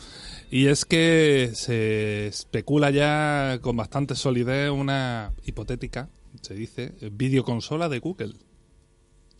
Y 0.51 0.67
es 0.67 0.85
que 0.85 1.49
se 1.55 2.27
especula 2.27 2.91
ya 2.91 3.57
con 3.59 3.75
bastante 3.75 4.13
solidez 4.13 4.69
una 4.69 5.33
hipotética, 5.45 6.07
se 6.39 6.53
dice, 6.53 6.93
videoconsola 7.13 7.89
de 7.89 7.97
Google. 7.97 8.35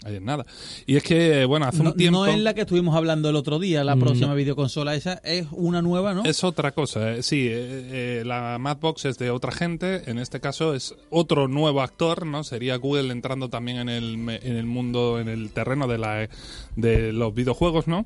Ahí 0.03 0.15
es 0.15 0.21
nada. 0.21 0.45
Y 0.85 0.95
es 0.95 1.03
que, 1.03 1.45
bueno, 1.45 1.65
hace 1.65 1.83
No, 1.83 1.91
un 1.91 1.97
tiempo... 1.97 2.19
no 2.19 2.25
es 2.25 2.39
la 2.39 2.53
que 2.53 2.61
estuvimos 2.61 2.95
hablando 2.95 3.29
el 3.29 3.35
otro 3.35 3.59
día, 3.59 3.83
la 3.83 3.95
próxima 3.95 4.33
videoconsola 4.33 4.95
esa, 4.95 5.13
es 5.23 5.47
una 5.51 5.81
nueva, 5.81 6.13
¿no? 6.13 6.23
Es 6.25 6.43
otra 6.43 6.71
cosa, 6.71 7.13
eh. 7.13 7.23
sí, 7.23 7.47
eh, 7.47 8.19
eh, 8.21 8.23
la 8.25 8.57
Madbox 8.59 9.05
es 9.05 9.17
de 9.17 9.29
otra 9.29 9.51
gente, 9.51 10.09
en 10.09 10.19
este 10.19 10.39
caso 10.39 10.73
es 10.73 10.95
otro 11.09 11.47
nuevo 11.47 11.81
actor, 11.81 12.25
¿no? 12.25 12.43
Sería 12.43 12.75
Google 12.75 13.11
entrando 13.11 13.49
también 13.49 13.77
en 13.77 13.89
el, 13.89 14.13
en 14.29 14.55
el 14.55 14.65
mundo, 14.65 15.19
en 15.19 15.29
el 15.29 15.51
terreno 15.51 15.87
de, 15.87 15.97
la, 15.97 16.29
de 16.75 17.13
los 17.13 17.33
videojuegos, 17.33 17.87
¿no? 17.87 18.05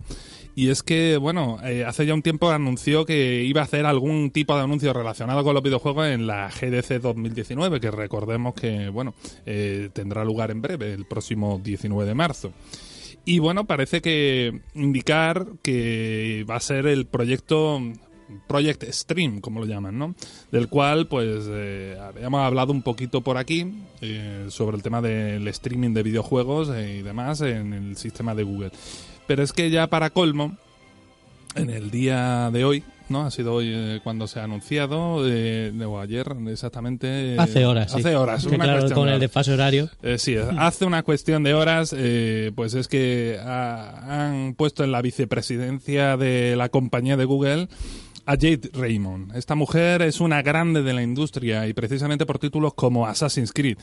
Y 0.58 0.72
es 0.72 0.82
que, 0.82 1.18
bueno, 1.18 1.60
eh, 1.64 1.86
hace 1.86 2.08
ya 2.08 2.16
un 2.16 2.24
tiempo 2.24 2.50
anunció 2.50 3.06
que 3.06 3.44
iba 3.44 3.62
a 3.62 3.66
hacer 3.66 3.86
algún 3.86 4.32
tipo 4.32 4.56
de 4.56 4.64
anuncio 4.64 4.92
relacionado 4.92 5.44
con 5.44 5.54
los 5.54 5.62
videojuegos 5.62 6.08
en 6.08 6.26
la 6.26 6.50
GDC 6.50 7.00
2019, 7.00 7.80
que 7.80 7.92
recordemos 7.92 8.56
que, 8.56 8.90
bueno, 8.90 9.14
eh, 9.46 9.92
tendrá 9.94 10.26
lugar 10.26 10.50
en 10.50 10.64
breve, 10.64 10.94
el 10.94 11.06
próximo 11.06 11.62
19 11.64 12.08
de 12.08 12.16
marzo. 12.16 12.54
Y 13.24 13.38
bueno, 13.38 13.66
parece 13.66 14.02
que 14.02 14.62
indicar 14.74 15.46
que 15.62 16.44
va 16.50 16.56
a 16.56 16.60
ser 16.60 16.88
el 16.88 17.06
proyecto 17.06 17.80
Project 18.48 18.86
Stream, 18.86 19.42
como 19.42 19.60
lo 19.60 19.68
llaman, 19.68 20.00
¿no? 20.00 20.16
Del 20.52 20.70
cual, 20.70 21.08
pues, 21.08 21.46
eh, 21.48 22.00
habíamos 22.02 22.42
hablado 22.42 22.72
un 22.72 22.82
poquito 22.82 23.22
por 23.22 23.38
aquí 23.38 23.76
sobre 24.48 24.76
el 24.76 24.82
tema 24.82 25.04
del 25.04 25.48
streaming 25.50 25.94
de 25.94 26.02
videojuegos 26.02 26.70
y 26.70 27.04
demás 27.04 27.42
en 27.42 27.74
el 27.74 27.96
sistema 27.96 28.34
de 28.34 28.42
Google. 28.42 28.72
Pero 29.27 29.43
es 29.43 29.53
que 29.53 29.69
ya 29.69 29.88
para 29.88 30.10
colmo, 30.10 30.57
en 31.55 31.69
el 31.69 31.91
día 31.91 32.50
de 32.51 32.63
hoy, 32.65 32.84
¿no? 33.10 33.25
Ha 33.25 33.31
sido 33.31 33.53
hoy 33.55 33.72
eh, 33.74 34.00
cuando 34.03 34.27
se 34.27 34.39
ha 34.39 34.43
anunciado, 34.43 35.22
eh, 35.27 35.72
o 35.86 36.00
ayer 36.00 36.25
exactamente. 36.50 37.36
eh, 37.36 37.38
Hace 37.39 37.65
horas, 37.65 37.91
sí. 37.91 38.00
Hace 38.00 38.15
horas. 38.15 38.46
Una 38.46 38.57
claro, 38.57 38.79
cuestión 38.79 39.00
con 39.00 39.07
de 39.07 39.13
el 39.15 39.19
desfase 39.19 39.53
horario. 39.53 39.89
Eh, 40.03 40.17
sí, 40.17 40.36
hace 40.57 40.86
una 40.86 41.03
cuestión 41.03 41.43
de 41.43 41.53
horas, 41.53 41.96
pues 42.55 42.74
es 42.74 42.88
que 42.88 43.38
ha- 43.43 44.25
han 44.25 44.53
puesto 44.55 44.84
en 44.84 44.91
la 44.91 45.01
vicepresidencia 45.01 46.15
de 46.17 46.55
la 46.55 46.69
compañía 46.69 47.17
de 47.17 47.25
Google 47.25 47.67
a 48.25 48.31
Jade 48.34 48.69
Raymond. 48.74 49.34
Esta 49.38 49.55
mujer 49.55 50.01
es 50.01 50.19
una 50.19 50.41
grande 50.41 50.84
de 50.84 50.91
la 50.93 51.01
industria 51.01 51.65
y 51.65 51.74
precisamente 51.74 52.25
por 52.25 52.39
títulos 52.39 52.73
como 52.73 53.08
Assassin's 53.08 53.54
Creed. 53.54 53.78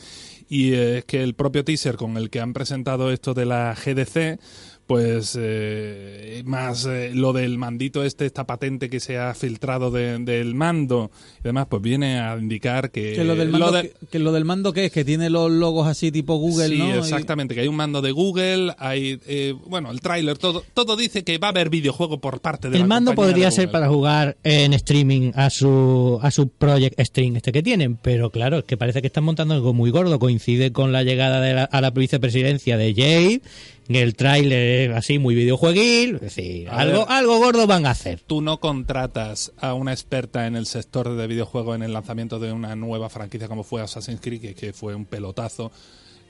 Y 0.47 0.73
es 0.73 1.03
que 1.05 1.23
el 1.23 1.33
propio 1.33 1.65
teaser 1.65 1.95
con 1.95 2.15
el 2.15 2.29
que 2.29 2.39
han 2.41 2.53
presentado 2.53 3.11
esto 3.11 3.33
de 3.33 3.45
la 3.47 3.73
GDC, 3.75 4.39
pues 4.87 5.35
eh, 5.39 6.43
más 6.45 6.85
eh, 6.85 7.11
lo 7.13 7.33
del 7.33 7.57
mandito 7.57 8.03
este, 8.03 8.25
esta 8.25 8.45
patente 8.45 8.89
que 8.89 8.99
se 8.99 9.17
ha 9.17 9.33
filtrado 9.33 9.89
de- 9.89 10.19
del 10.19 10.53
mando 10.53 11.09
y 11.39 11.43
demás, 11.43 11.65
pues 11.69 11.81
viene 11.81 12.19
a 12.19 12.37
indicar 12.37 12.91
que... 12.91 13.13
que 13.13 13.23
lo 13.23 13.35
del 13.35 13.49
mando, 13.49 13.65
lo 13.67 13.71
de- 13.71 13.89
que, 13.99 14.05
que 14.11 14.19
lo 14.19 14.31
del 14.31 14.45
mando 14.45 14.73
que 14.73 14.85
es, 14.85 14.91
que 14.91 15.03
tiene 15.03 15.29
los 15.31 15.49
logos 15.51 15.87
así 15.87 16.11
tipo 16.11 16.35
Google, 16.37 16.69
sí, 16.69 16.77
¿no? 16.77 16.95
Y- 16.95 16.99
exactamente, 16.99 17.55
que 17.55 17.61
hay 17.61 17.67
un 17.67 17.75
mando 17.75 18.01
de 18.01 18.11
Google, 18.11 18.73
hay, 18.77 19.19
eh, 19.27 19.55
bueno, 19.65 19.89
el 19.91 20.01
tráiler, 20.01 20.37
todo, 20.37 20.63
todo 20.73 20.95
dice 20.95 21.23
que 21.23 21.37
va 21.39 21.47
a 21.47 21.51
haber 21.51 21.69
videojuego 21.69 22.19
por 22.21 22.39
parte 22.41 22.69
de 22.69 22.75
El 22.77 22.81
la 22.83 22.87
mando 22.87 23.15
podría 23.15 23.45
de 23.45 23.51
ser 23.51 23.71
para 23.71 23.87
jugar 23.87 24.37
en 24.43 24.73
streaming 24.73 25.31
a 25.35 25.49
su 25.49 26.19
a 26.21 26.29
su 26.31 26.49
Project 26.49 26.99
Stream 27.01 27.35
este 27.37 27.51
que 27.51 27.63
tienen, 27.63 27.95
pero 27.97 28.29
claro, 28.29 28.59
es 28.59 28.65
que 28.65 28.77
parece 28.77 29.01
que 29.01 29.07
están 29.07 29.23
montando 29.23 29.53
algo 29.55 29.73
muy 29.73 29.89
gordo. 29.89 30.19
Coincide 30.19 30.71
con 30.71 30.91
la 30.91 31.03
llegada 31.03 31.41
de 31.41 31.53
la- 31.53 31.63
a 31.63 31.81
la 31.81 31.89
vicepresidencia 31.91 32.77
de 32.77 32.93
Jade, 32.93 33.41
el 33.87 34.15
tráiler 34.15 34.91
es 34.91 34.97
así 34.97 35.19
muy 35.19 35.35
videojueguil, 35.35 36.15
es 36.15 36.21
decir, 36.21 36.69
A 36.69 36.77
algo, 36.79 37.05
ver. 37.05 37.07
algo 37.09 37.37
gordo 37.37 37.67
van 37.67 37.85
a 37.85 37.91
hacer. 37.91 38.19
Tú 38.25 38.41
no 38.41 38.59
contratas 38.59 39.51
a 39.57 39.73
una 39.73 39.91
experta 39.93 40.47
en 40.47 40.55
el 40.55 40.65
sector 40.65 41.15
de 41.15 41.27
videojuegos 41.27 41.75
en 41.75 41.83
el 41.83 41.93
lanzamiento 41.93 42.39
de 42.39 42.51
una 42.51 42.75
nueva 42.75 43.09
franquicia 43.09 43.47
como 43.47 43.63
fue 43.63 43.81
Assassin's 43.81 44.21
Creed, 44.21 44.41
que, 44.41 44.55
que 44.55 44.73
fue 44.73 44.95
un 44.95 45.05
pelotazo. 45.05 45.71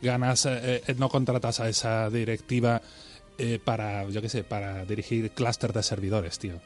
Ganas, 0.02 0.46
eh, 0.46 0.84
eh, 0.86 0.96
no 0.98 1.08
contratas 1.08 1.60
a 1.62 1.70
esa 1.70 2.10
directiva 2.10 2.82
eh, 3.38 3.60
para, 3.64 4.08
yo 4.10 4.22
qué 4.22 4.30
sé, 4.30 4.44
para 4.44 4.86
dirigir 4.86 5.32
clúster 5.32 5.72
de 5.72 5.84
servidores, 5.84 6.38
tío. 6.40 6.60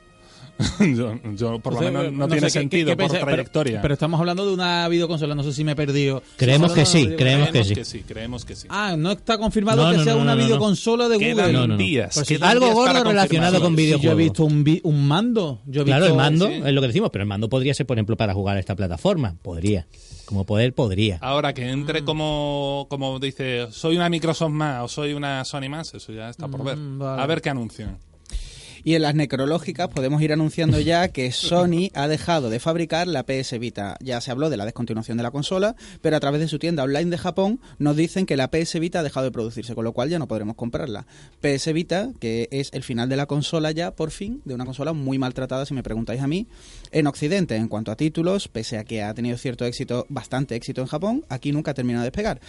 yo, 0.79 1.13
yo, 1.35 1.59
por 1.59 1.73
lo 1.73 1.81
menos, 1.81 2.11
no, 2.11 2.27
tiene 2.27 2.47
¿qué- 2.47 2.49
sentido 2.49 2.89
qué 2.89 2.95
por 3.07 3.17
trayectoria. 3.17 3.81
Pero, 3.81 3.93
estamos 3.93 4.19
hablando 4.19 4.45
de 4.45 4.53
una 4.53 4.87
videoconsola, 4.89 5.33
no 5.35 5.43
sé 5.43 5.53
si 5.53 5.63
me 5.63 5.71
he 5.71 5.75
perdido. 5.75 6.21
Creemos 6.35 6.73
que 6.73 6.85
sí, 6.85 7.07
creemos 7.17 7.49
que 7.49 7.63
sí. 7.63 7.73
que 7.75 7.85
sí, 7.85 8.03
creemos 8.05 8.43
que 8.45 8.55
sí. 8.55 8.67
Ah, 8.69 8.95
no 8.97 9.11
está 9.11 9.37
confirmado 9.37 9.83
No, 9.85 9.91
que 9.91 9.97
no, 9.97 10.03
sea 10.03 10.13
no, 10.15 10.21
una 10.21 10.35
no, 10.35 10.41
no. 10.41 10.45
videoconsola 10.47 11.07
de 11.07 11.15
Google. 11.15 11.53
No, 11.53 11.59
no, 11.61 11.67
no. 11.67 11.77
días. 11.77 12.13
Pues 12.13 12.27
quedan 12.27 12.49
algo 12.51 12.65
días 12.65 12.75
gordo 12.75 12.93
para 12.93 13.03
relacionado 13.09 13.61
con 13.61 13.75
Si 13.75 13.77
yo 13.77 13.81
he 13.81 13.85
videojuegos. 13.97 14.17
visto 14.17 14.43
un, 14.45 14.63
vi- 14.63 14.81
un 14.83 15.07
mando. 15.07 15.61
Yo 15.65 15.83
he 15.83 15.85
Claro, 15.85 16.05
el 16.05 16.11
visto- 16.11 16.17
mando 16.23 16.47
sí. 16.47 16.53
es 16.65 16.73
lo 16.73 16.81
que 16.81 16.87
decimos, 16.87 17.09
pero 17.11 17.23
el 17.23 17.27
mando 17.29 17.47
podría 17.49 17.73
ser, 17.73 17.85
por 17.85 17.97
ejemplo, 17.97 18.17
para 18.17 18.33
jugar 18.33 18.57
a 18.57 18.59
esta 18.59 18.75
plataforma. 18.75 19.35
Podría. 19.41 19.87
Como 20.25 20.45
poder, 20.45 20.73
podría. 20.73 21.17
Ahora 21.21 21.53
que 21.53 21.65
Mm. 21.65 21.69
entre 21.69 22.03
como, 22.03 22.85
como 22.89 23.17
dice, 23.19 23.67
soy 23.71 23.95
una 23.95 24.09
Microsoft 24.09 24.51
más 24.51 24.83
o 24.83 24.87
soy 24.87 25.13
una 25.13 25.43
Sony 25.45 25.69
más, 25.69 25.93
eso 25.93 26.11
ya 26.13 26.29
está 26.29 26.47
por 26.47 26.63
ver. 26.63 26.75
Mm, 26.77 26.99
vale. 26.99 27.21
A 27.21 27.25
ver 27.25 27.41
qué 27.41 27.49
anuncian. 27.49 27.97
Y 28.83 28.95
en 28.95 29.01
las 29.01 29.15
necrológicas 29.15 29.89
podemos 29.89 30.21
ir 30.21 30.33
anunciando 30.33 30.79
ya 30.79 31.07
que 31.09 31.31
Sony 31.31 31.89
ha 31.93 32.07
dejado 32.07 32.49
de 32.49 32.59
fabricar 32.59 33.07
la 33.07 33.23
PS 33.23 33.59
Vita. 33.59 33.97
Ya 34.01 34.21
se 34.21 34.31
habló 34.31 34.49
de 34.49 34.57
la 34.57 34.65
descontinuación 34.65 35.17
de 35.17 35.23
la 35.23 35.31
consola, 35.31 35.75
pero 36.01 36.15
a 36.15 36.19
través 36.19 36.41
de 36.41 36.47
su 36.47 36.59
tienda 36.59 36.83
online 36.83 37.11
de 37.11 37.17
Japón 37.17 37.59
nos 37.77 37.95
dicen 37.95 38.25
que 38.25 38.37
la 38.37 38.49
PS 38.49 38.79
Vita 38.79 38.99
ha 38.99 39.03
dejado 39.03 39.25
de 39.25 39.31
producirse, 39.31 39.75
con 39.75 39.83
lo 39.83 39.93
cual 39.93 40.09
ya 40.09 40.19
no 40.19 40.27
podremos 40.27 40.55
comprarla. 40.55 41.05
PS 41.41 41.73
Vita, 41.73 42.09
que 42.19 42.47
es 42.51 42.69
el 42.73 42.83
final 42.83 43.09
de 43.09 43.17
la 43.17 43.25
consola 43.25 43.71
ya, 43.71 43.91
por 43.91 44.11
fin, 44.11 44.41
de 44.45 44.53
una 44.53 44.65
consola 44.65 44.93
muy 44.93 45.17
maltratada, 45.17 45.65
si 45.65 45.73
me 45.73 45.83
preguntáis 45.83 46.21
a 46.21 46.27
mí, 46.27 46.47
en 46.91 47.07
Occidente. 47.07 47.55
En 47.55 47.67
cuanto 47.67 47.91
a 47.91 47.95
títulos, 47.95 48.47
pese 48.47 48.77
a 48.77 48.83
que 48.83 49.03
ha 49.03 49.13
tenido 49.13 49.37
cierto 49.37 49.65
éxito, 49.65 50.05
bastante 50.09 50.55
éxito 50.55 50.81
en 50.81 50.87
Japón, 50.87 51.25
aquí 51.29 51.51
nunca 51.51 51.71
ha 51.71 51.73
terminado 51.73 52.03
de 52.03 52.11
despegar. 52.11 52.39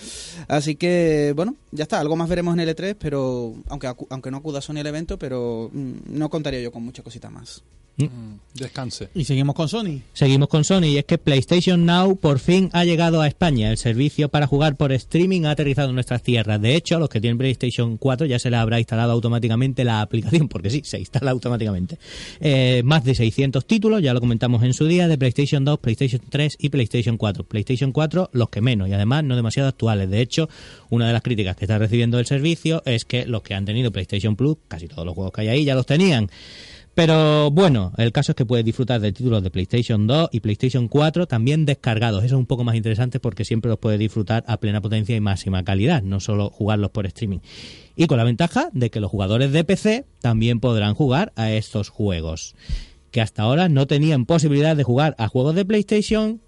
Así 0.48 0.76
que, 0.76 1.32
bueno, 1.34 1.56
ya 1.72 1.82
está. 1.82 2.00
Algo 2.00 2.16
más 2.16 2.28
veremos 2.28 2.56
en 2.56 2.66
L3, 2.66 2.96
pero 2.98 3.54
aunque, 3.68 3.92
aunque 4.08 4.30
no 4.30 4.38
acuda 4.38 4.60
Sony 4.60 4.78
al 4.78 4.86
evento, 4.86 5.18
pero 5.18 5.70
mm, 5.72 6.18
no 6.20 6.28
contaría 6.28 6.60
yo 6.60 6.70
con 6.70 6.84
mucha 6.84 7.02
cosita 7.02 7.30
más. 7.30 7.64
Mm, 7.96 8.38
Descanse. 8.54 9.10
Y 9.14 9.24
seguimos 9.24 9.54
con 9.54 9.68
Sony. 9.68 10.00
Seguimos 10.12 10.48
con 10.48 10.64
Sony 10.64 10.86
y 10.86 10.98
es 10.98 11.04
que 11.04 11.18
PlayStation 11.18 11.86
Now 11.86 12.16
por 12.16 12.40
fin 12.40 12.68
ha 12.72 12.84
llegado 12.84 13.20
a 13.20 13.28
España. 13.28 13.70
El 13.70 13.76
servicio 13.76 14.28
para 14.28 14.46
jugar 14.46 14.76
por 14.76 14.92
streaming 14.92 15.44
ha 15.44 15.52
aterrizado 15.52 15.90
en 15.90 15.94
nuestras 15.94 16.22
tierras. 16.22 16.60
De 16.60 16.74
hecho, 16.74 16.96
a 16.96 16.98
los 16.98 17.08
que 17.08 17.20
tienen 17.20 17.38
PlayStation 17.38 17.96
4 17.96 18.26
ya 18.26 18.38
se 18.38 18.50
les 18.50 18.58
habrá 18.58 18.78
instalado 18.78 19.12
automáticamente 19.12 19.84
la 19.84 20.00
aplicación, 20.00 20.48
porque 20.48 20.70
sí, 20.70 20.82
se 20.84 20.98
instala 20.98 21.30
automáticamente. 21.30 21.98
Eh, 22.40 22.82
más 22.84 23.04
de 23.04 23.14
600 23.14 23.64
títulos, 23.66 24.02
ya 24.02 24.14
lo 24.14 24.20
comentamos 24.20 24.62
en 24.64 24.74
su 24.74 24.86
día, 24.86 25.06
de 25.06 25.16
PlayStation 25.16 25.64
2, 25.64 25.78
PlayStation 25.78 26.22
3 26.28 26.56
y 26.58 26.68
PlayStation 26.70 27.16
4. 27.16 27.44
PlayStation 27.44 27.92
4 27.92 28.30
los 28.32 28.48
que 28.48 28.60
menos 28.60 28.88
y 28.88 28.92
además 28.92 29.22
no 29.22 29.36
demasiado 29.36 29.68
actuales. 29.68 30.10
De 30.10 30.20
hecho, 30.20 30.48
una 30.88 31.06
de 31.06 31.12
las 31.12 31.22
críticas 31.22 31.56
que 31.56 31.66
está 31.66 31.78
recibiendo 31.78 32.18
el 32.18 32.26
servicio 32.26 32.82
es 32.84 33.04
que 33.04 33.26
los 33.26 33.42
que 33.42 33.54
han 33.54 33.64
tenido 33.64 33.92
PlayStation 33.92 34.34
Plus, 34.34 34.56
casi 34.66 34.88
todos 34.88 35.06
los 35.06 35.14
juegos 35.14 35.32
que 35.32 35.42
hay 35.42 35.48
ahí 35.48 35.64
ya 35.64 35.74
los 35.74 35.86
tenían. 35.86 36.28
Pero 36.94 37.50
bueno, 37.50 37.92
el 37.98 38.10
caso 38.12 38.32
es 38.32 38.36
que 38.36 38.44
puedes 38.44 38.64
disfrutar 38.64 39.00
de 39.00 39.12
títulos 39.12 39.42
de 39.42 39.50
PlayStation 39.50 40.06
2 40.06 40.30
y 40.32 40.40
PlayStation 40.40 40.88
4 40.88 41.26
también 41.26 41.64
descargados. 41.64 42.24
Eso 42.24 42.34
es 42.34 42.38
un 42.38 42.46
poco 42.46 42.64
más 42.64 42.74
interesante 42.74 43.20
porque 43.20 43.44
siempre 43.44 43.68
los 43.68 43.78
puedes 43.78 43.98
disfrutar 43.98 44.44
a 44.48 44.56
plena 44.56 44.80
potencia 44.80 45.14
y 45.14 45.20
máxima 45.20 45.62
calidad, 45.62 46.02
no 46.02 46.18
solo 46.18 46.50
jugarlos 46.50 46.90
por 46.90 47.06
streaming. 47.06 47.38
Y 47.94 48.06
con 48.06 48.18
la 48.18 48.24
ventaja 48.24 48.70
de 48.72 48.90
que 48.90 49.00
los 49.00 49.10
jugadores 49.10 49.52
de 49.52 49.62
PC 49.62 50.04
también 50.20 50.58
podrán 50.58 50.94
jugar 50.94 51.32
a 51.36 51.52
estos 51.52 51.90
juegos, 51.90 52.56
que 53.12 53.20
hasta 53.20 53.42
ahora 53.42 53.68
no 53.68 53.86
tenían 53.86 54.26
posibilidad 54.26 54.76
de 54.76 54.82
jugar 54.82 55.14
a 55.18 55.28
juegos 55.28 55.54
de 55.54 55.64
PlayStation 55.64 56.40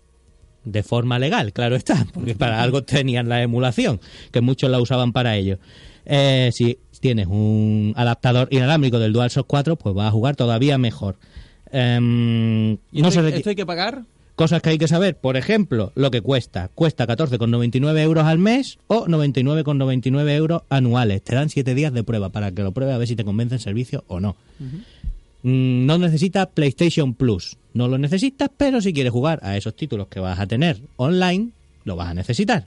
de 0.64 0.83
forma 0.83 1.18
legal, 1.18 1.52
claro 1.52 1.76
está, 1.76 2.07
porque 2.12 2.35
para 2.35 2.62
algo 2.62 2.83
tenían 2.83 3.28
la 3.28 3.42
emulación, 3.42 4.00
que 4.31 4.40
muchos 4.40 4.70
la 4.70 4.81
usaban 4.81 5.12
para 5.12 5.37
ello. 5.37 5.59
Eh, 6.07 6.51
si 6.53 6.79
tienes 7.01 7.27
un 7.27 7.95
adaptador 7.97 8.49
inalámbrico 8.51 8.99
del 8.99 9.12
DualShock 9.12 9.47
4, 9.47 9.77
pues 9.77 9.95
vas 9.95 10.09
a 10.09 10.12
jugar 10.12 10.37
todavía 10.37 10.79
mejor. 10.79 11.17
Em, 11.73 12.73
¿Y 12.93 13.03
no 13.03 13.11
se 13.11 13.29
esto 13.29 13.51
hay 13.51 13.57
que 13.57 13.67
pagar? 13.67 14.03
Cosas 14.37 14.62
que 14.62 14.71
hay 14.71 14.79
que 14.79 14.88
saber, 14.88 15.17
por 15.17 15.37
ejemplo, 15.37 15.93
lo 15.95 16.11
que 16.11 16.23
cuesta. 16.23 16.71
Cuesta 16.75 17.07
14,99 17.07 17.99
euros 18.01 18.25
al 18.25 18.38
mes 18.38 18.79
o 18.87 19.07
99,99 19.07 20.31
euros 20.31 20.62
anuales. 20.71 21.23
Te 21.23 21.35
dan 21.35 21.51
7 21.51 21.75
días 21.75 21.93
de 21.93 22.03
prueba 22.03 22.31
para 22.31 22.51
que 22.51 22.62
lo 22.62 22.73
pruebes 22.73 22.95
a 22.95 22.99
ver 22.99 23.09
si 23.09 23.17
te 23.17 23.25
convence 23.25 23.57
el 23.57 23.61
servicio 23.61 24.05
o 24.09 24.21
no. 24.21 24.37
Mm, 25.43 25.87
No 25.87 25.99
necesitas 25.99 26.47
PlayStation 26.49 27.15
Plus. 27.15 27.57
No 27.75 27.88
lo 27.88 27.99
necesitas, 27.99 28.49
pero 28.57 28.81
si 28.81 28.93
quieres 28.93 29.12
jugar 29.12 29.38
a 29.43 29.57
esos 29.57 29.75
títulos 29.75 30.09
que 30.09 30.21
vas 30.21 30.38
a 30.38 30.47
tener 30.47 30.81
online, 30.97 31.51
lo 31.85 31.97
vas 31.97 32.09
a 32.09 32.15
necesitar. 32.15 32.67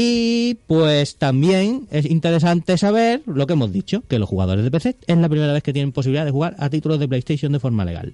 Y 0.00 0.58
pues 0.68 1.16
también 1.16 1.88
es 1.90 2.08
interesante 2.08 2.78
saber 2.78 3.20
lo 3.26 3.48
que 3.48 3.54
hemos 3.54 3.72
dicho, 3.72 4.04
que 4.06 4.20
los 4.20 4.28
jugadores 4.28 4.62
de 4.62 4.70
PC 4.70 4.94
es 5.04 5.18
la 5.18 5.28
primera 5.28 5.52
vez 5.52 5.64
que 5.64 5.72
tienen 5.72 5.90
posibilidad 5.90 6.24
de 6.24 6.30
jugar 6.30 6.54
a 6.60 6.70
títulos 6.70 7.00
de 7.00 7.08
PlayStation 7.08 7.50
de 7.50 7.58
forma 7.58 7.84
legal. 7.84 8.12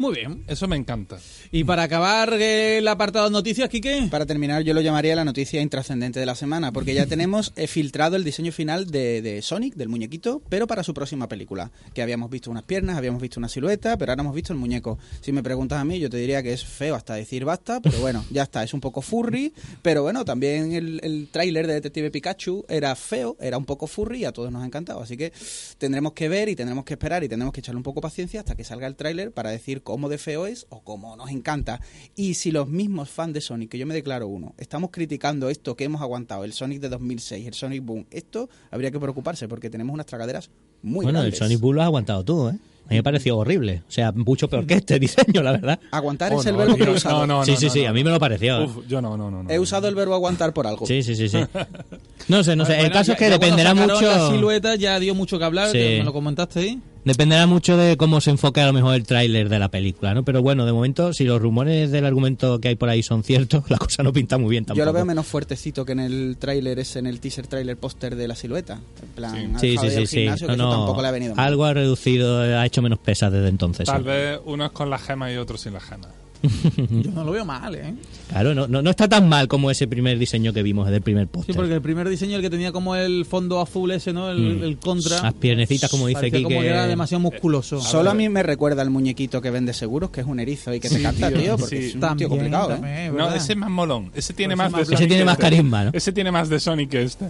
Muy 0.00 0.14
bien. 0.14 0.44
Eso 0.46 0.66
me 0.66 0.76
encanta. 0.76 1.18
Y 1.52 1.64
para 1.64 1.82
acabar 1.82 2.32
eh, 2.32 2.78
el 2.78 2.88
apartado 2.88 3.26
de 3.26 3.32
noticias, 3.32 3.68
Quique. 3.68 4.08
Para 4.10 4.24
terminar, 4.24 4.62
yo 4.62 4.72
lo 4.72 4.80
llamaría 4.80 5.14
la 5.14 5.26
noticia 5.26 5.60
intrascendente 5.60 6.18
de 6.18 6.24
la 6.24 6.34
semana, 6.34 6.72
porque 6.72 6.94
ya 6.94 7.04
tenemos 7.06 7.52
eh, 7.54 7.66
filtrado 7.66 8.16
el 8.16 8.24
diseño 8.24 8.50
final 8.50 8.90
de, 8.90 9.20
de 9.20 9.42
Sonic, 9.42 9.74
del 9.74 9.90
muñequito, 9.90 10.40
pero 10.48 10.66
para 10.66 10.84
su 10.84 10.94
próxima 10.94 11.28
película. 11.28 11.70
Que 11.92 12.00
habíamos 12.00 12.30
visto 12.30 12.50
unas 12.50 12.62
piernas, 12.62 12.96
habíamos 12.96 13.20
visto 13.20 13.38
una 13.38 13.50
silueta, 13.50 13.98
pero 13.98 14.12
ahora 14.12 14.22
hemos 14.22 14.34
visto 14.34 14.54
el 14.54 14.58
muñeco. 14.58 14.98
Si 15.20 15.32
me 15.32 15.42
preguntas 15.42 15.78
a 15.78 15.84
mí, 15.84 15.98
yo 15.98 16.08
te 16.08 16.16
diría 16.16 16.42
que 16.42 16.54
es 16.54 16.64
feo 16.64 16.94
hasta 16.94 17.12
decir 17.12 17.44
basta, 17.44 17.82
pero 17.82 17.98
bueno, 18.00 18.24
ya 18.30 18.44
está, 18.44 18.64
es 18.64 18.72
un 18.72 18.80
poco 18.80 19.02
furry, 19.02 19.52
pero 19.82 20.02
bueno, 20.02 20.24
también 20.24 20.72
el, 20.72 21.00
el 21.02 21.28
tráiler 21.30 21.66
de 21.66 21.74
Detective 21.74 22.10
Pikachu 22.10 22.64
era 22.70 22.96
feo, 22.96 23.36
era 23.38 23.58
un 23.58 23.66
poco 23.66 23.86
furry 23.86 24.20
y 24.20 24.24
a 24.24 24.32
todos 24.32 24.50
nos 24.50 24.62
ha 24.62 24.66
encantado. 24.66 25.02
Así 25.02 25.18
que 25.18 25.30
tendremos 25.76 26.14
que 26.14 26.30
ver 26.30 26.48
y 26.48 26.56
tendremos 26.56 26.86
que 26.86 26.94
esperar 26.94 27.22
y 27.22 27.28
tendremos 27.28 27.52
que 27.52 27.60
echarle 27.60 27.76
un 27.76 27.82
poco 27.82 28.00
paciencia 28.00 28.40
hasta 28.40 28.54
que 28.54 28.64
salga 28.64 28.86
el 28.86 28.96
tráiler 28.96 29.32
para 29.32 29.50
decir 29.50 29.82
cómo 29.90 30.08
de 30.08 30.18
feo 30.18 30.46
es 30.46 30.66
o 30.70 30.80
cómo 30.82 31.16
nos 31.16 31.30
encanta. 31.30 31.80
Y 32.16 32.34
si 32.34 32.50
los 32.50 32.68
mismos 32.68 33.10
fans 33.10 33.34
de 33.34 33.40
Sonic, 33.40 33.70
que 33.70 33.78
yo 33.78 33.86
me 33.86 33.94
declaro 33.94 34.28
uno, 34.28 34.54
estamos 34.58 34.90
criticando 34.92 35.48
esto 35.50 35.76
que 35.76 35.84
hemos 35.84 36.00
aguantado, 36.00 36.44
el 36.44 36.52
Sonic 36.52 36.80
de 36.80 36.88
2006, 36.88 37.46
el 37.46 37.54
Sonic 37.54 37.84
Boom, 37.84 38.06
esto 38.10 38.48
habría 38.70 38.90
que 38.90 38.98
preocuparse 39.00 39.48
porque 39.48 39.70
tenemos 39.70 39.92
unas 39.94 40.06
tragaderas 40.06 40.50
muy 40.82 41.04
bueno, 41.04 41.18
grandes. 41.20 41.34
el 41.40 41.46
Sonic 41.46 41.60
Bull 41.60 41.76
lo 41.76 41.82
has 41.82 41.86
aguantado 41.86 42.24
tú, 42.24 42.48
¿eh? 42.48 42.58
A 42.86 42.92
mí 42.92 42.96
me 42.96 43.02
pareció 43.04 43.36
horrible. 43.38 43.84
O 43.88 43.90
sea, 43.92 44.10
mucho 44.10 44.48
peor 44.48 44.66
que 44.66 44.74
este 44.74 44.98
diseño, 44.98 45.44
la 45.44 45.52
verdad. 45.52 45.78
Aguantar 45.92 46.32
Oh, 46.34 46.40
es 46.40 46.46
el 46.46 46.52
no, 46.54 46.58
verbo 46.58 46.74
que 46.74 46.82
he 46.82 46.90
usado. 46.90 47.20
no, 47.24 47.38
no, 47.38 47.44
sí, 47.44 47.52
no, 47.52 47.56
sí, 47.58 47.70
sí, 47.70 47.82
no. 47.84 47.90
a 47.90 47.92
mí 47.92 48.02
me 48.02 48.10
lo 48.10 48.18
pareció. 48.18 48.64
Uf, 48.64 48.78
yo 48.88 49.00
no, 49.00 49.16
no, 49.16 49.30
no. 49.30 49.44
no. 49.44 49.50
He 49.50 49.60
usado 49.60 49.86
el 49.86 49.94
verbo 49.94 50.14
aguantar 50.14 50.52
por 50.52 50.66
algo. 50.66 50.86
Sí, 50.86 51.04
sí, 51.04 51.14
sí, 51.14 51.28
sí. 51.28 51.38
No 52.28 52.42
sé, 52.42 52.56
no 52.56 52.64
sé. 52.64 52.80
el 52.80 52.90
caso 52.90 53.08
ya- 53.08 53.12
es 53.12 53.18
que 53.20 53.30
dependerá 53.30 53.74
mucho. 53.74 54.00
La 54.00 54.30
silueta 54.30 54.74
ya 54.74 54.98
dio 54.98 55.14
mucho 55.14 55.38
que 55.38 55.44
hablar, 55.44 55.68
Sí. 55.70 55.78
que 55.78 55.98
me 55.98 56.04
lo 56.04 56.12
comentaste 56.12 56.58
ahí. 56.60 56.80
Dependerá 57.04 57.46
mucho 57.46 57.76
de 57.78 57.96
cómo 57.96 58.20
se 58.20 58.30
enfoque 58.30 58.60
a 58.60 58.66
lo 58.66 58.72
mejor 58.74 58.94
el 58.94 59.04
tráiler 59.06 59.48
de 59.48 59.58
la 59.58 59.70
película, 59.70 60.12
¿no? 60.12 60.22
Pero 60.22 60.42
bueno, 60.42 60.66
de 60.66 60.72
momento, 60.72 61.14
si 61.14 61.24
los 61.24 61.40
rumores 61.40 61.90
del 61.90 62.04
argumento 62.04 62.60
que 62.60 62.68
hay 62.68 62.74
por 62.76 62.90
ahí 62.90 63.02
son 63.02 63.24
ciertos, 63.24 63.64
la 63.70 63.78
cosa 63.78 64.02
no 64.02 64.12
pinta 64.12 64.36
muy 64.36 64.50
bien 64.50 64.64
tampoco. 64.64 64.78
Yo 64.80 64.84
lo 64.84 64.92
veo 64.92 65.04
menos 65.04 65.26
fuertecito 65.26 65.84
que 65.84 65.92
en 65.92 66.00
el 66.00 66.36
tráiler 66.38 66.78
ese, 66.78 66.98
en 66.98 67.06
el 67.06 67.20
teaser 67.20 67.46
tráiler 67.46 67.78
póster 67.78 68.16
de 68.16 68.28
la 68.28 68.34
silueta. 68.34 68.80
En 69.02 69.08
plan, 69.08 69.56
ha 69.56 69.58
Sí, 69.58 69.76
sí, 69.78 69.90
sí, 69.90 70.06
sí. 70.06 70.16
gimnasio, 70.18 70.48
que 70.48 70.56
No, 70.56 70.70
tampoco 70.70 71.00
le 71.00 71.08
ha 71.08 71.12
venido 71.12 71.34
mal. 71.34 71.46
Algo 71.46 71.64
ha 71.64 71.72
reducido, 71.72 72.40
ha 72.40 72.66
hecho 72.66 72.82
menos 72.82 72.98
pesas 72.98 73.32
desde 73.32 73.48
entonces. 73.48 73.86
Tal 73.86 74.02
sí. 74.02 74.08
vez 74.08 74.40
unos 74.44 74.72
con 74.72 74.90
la 74.90 74.98
gema 74.98 75.32
y 75.32 75.36
otros 75.36 75.62
sin 75.62 75.72
la 75.72 75.80
gema. 75.80 76.08
Yo 76.90 77.10
no 77.12 77.24
lo 77.24 77.32
veo 77.32 77.44
mal, 77.44 77.74
¿eh? 77.74 77.94
Claro, 78.28 78.54
no, 78.54 78.66
no, 78.66 78.80
no 78.80 78.90
está 78.90 79.08
tan 79.08 79.28
mal 79.28 79.46
como 79.48 79.70
ese 79.70 79.86
primer 79.86 80.18
diseño 80.18 80.52
que 80.52 80.62
vimos 80.62 80.88
del 80.90 81.02
primer 81.02 81.24
Sí, 81.26 81.30
póster. 81.32 81.54
porque 81.56 81.74
el 81.74 81.82
primer 81.82 82.08
diseño, 82.08 82.36
el 82.36 82.42
que 82.42 82.48
tenía 82.50 82.72
como 82.72 82.96
el 82.96 83.24
fondo 83.26 83.60
azul 83.60 83.90
ese, 83.90 84.12
¿no? 84.12 84.30
El, 84.30 84.58
Mm. 84.58 84.62
el 84.64 84.76
contra. 84.78 85.22
Las 85.22 85.34
piernecitas, 85.34 85.90
como 85.90 86.06
dice 86.06 86.20
parecía 86.20 86.42
como 86.42 86.60
que 86.60 86.66
era 86.68 86.86
demasiado 86.86 87.20
musculoso. 87.20 87.80
Solo 87.80 88.10
a 88.10 88.14
mí 88.14 88.28
me 88.28 88.42
recuerda 88.42 88.82
al 88.82 88.90
muñequito 88.90 89.42
que 89.42 89.50
vende 89.50 89.72
seguros, 89.74 90.10
que 90.10 90.22
es 90.22 90.26
un 90.26 90.40
erizo 90.40 90.72
y 90.72 90.80
que 90.80 90.88
te 90.88 90.96
Sí, 90.96 91.02
canta, 91.02 91.28
tío, 91.28 91.38
tío, 91.40 91.56
porque 91.58 91.76
sí. 91.80 91.86
es 91.88 91.94
un 91.94 92.00
También, 92.00 92.18
tío 92.18 92.28
complicado, 92.30 92.78
¿eh? 92.84 93.12
No, 93.14 93.34
ese 93.34 93.52
es 93.52 93.58
más 93.58 93.70
molón. 93.70 94.10
Ese 94.14 94.32
tiene 94.32 94.56
Pues 94.56 94.70
más 94.70 94.76
de 94.78 94.82
ese 94.82 94.92
Sonic. 94.92 95.00
Ese 95.00 95.08
tiene 95.08 95.24
más 95.24 95.32
este. 95.34 95.42
carisma, 95.42 95.84
¿no? 95.84 95.90
Ese 95.92 96.12
tiene 96.12 96.30
más 96.32 96.48
de 96.48 96.60
Sonic 96.60 96.90
que 96.90 97.02
este. 97.02 97.26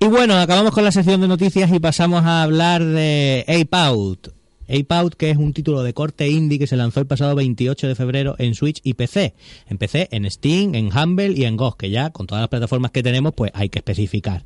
Y 0.00 0.06
bueno, 0.06 0.36
acabamos 0.36 0.72
con 0.72 0.82
la 0.84 0.90
sección 0.92 1.20
de 1.20 1.28
noticias 1.28 1.70
y 1.72 1.78
pasamos 1.78 2.24
a 2.24 2.42
hablar 2.42 2.84
de 2.84 3.44
Ape 3.48 3.68
Out. 3.76 4.28
Ape 4.72 4.94
Out, 4.94 5.14
que 5.16 5.28
es 5.28 5.36
un 5.36 5.52
título 5.52 5.82
de 5.82 5.92
corte 5.92 6.30
indie 6.30 6.58
que 6.58 6.66
se 6.66 6.78
lanzó 6.78 7.00
el 7.00 7.06
pasado 7.06 7.34
28 7.34 7.88
de 7.88 7.94
febrero 7.94 8.36
en 8.38 8.54
Switch 8.54 8.80
y 8.82 8.94
PC. 8.94 9.34
En 9.68 9.76
PC, 9.76 10.08
en 10.12 10.30
Steam, 10.30 10.74
en 10.74 10.90
Humble 10.96 11.34
y 11.36 11.44
en 11.44 11.58
GOG, 11.58 11.76
que 11.76 11.90
ya 11.90 12.08
con 12.08 12.26
todas 12.26 12.40
las 12.40 12.48
plataformas 12.48 12.90
que 12.90 13.02
tenemos, 13.02 13.34
pues 13.34 13.50
hay 13.54 13.68
que 13.68 13.80
especificar. 13.80 14.44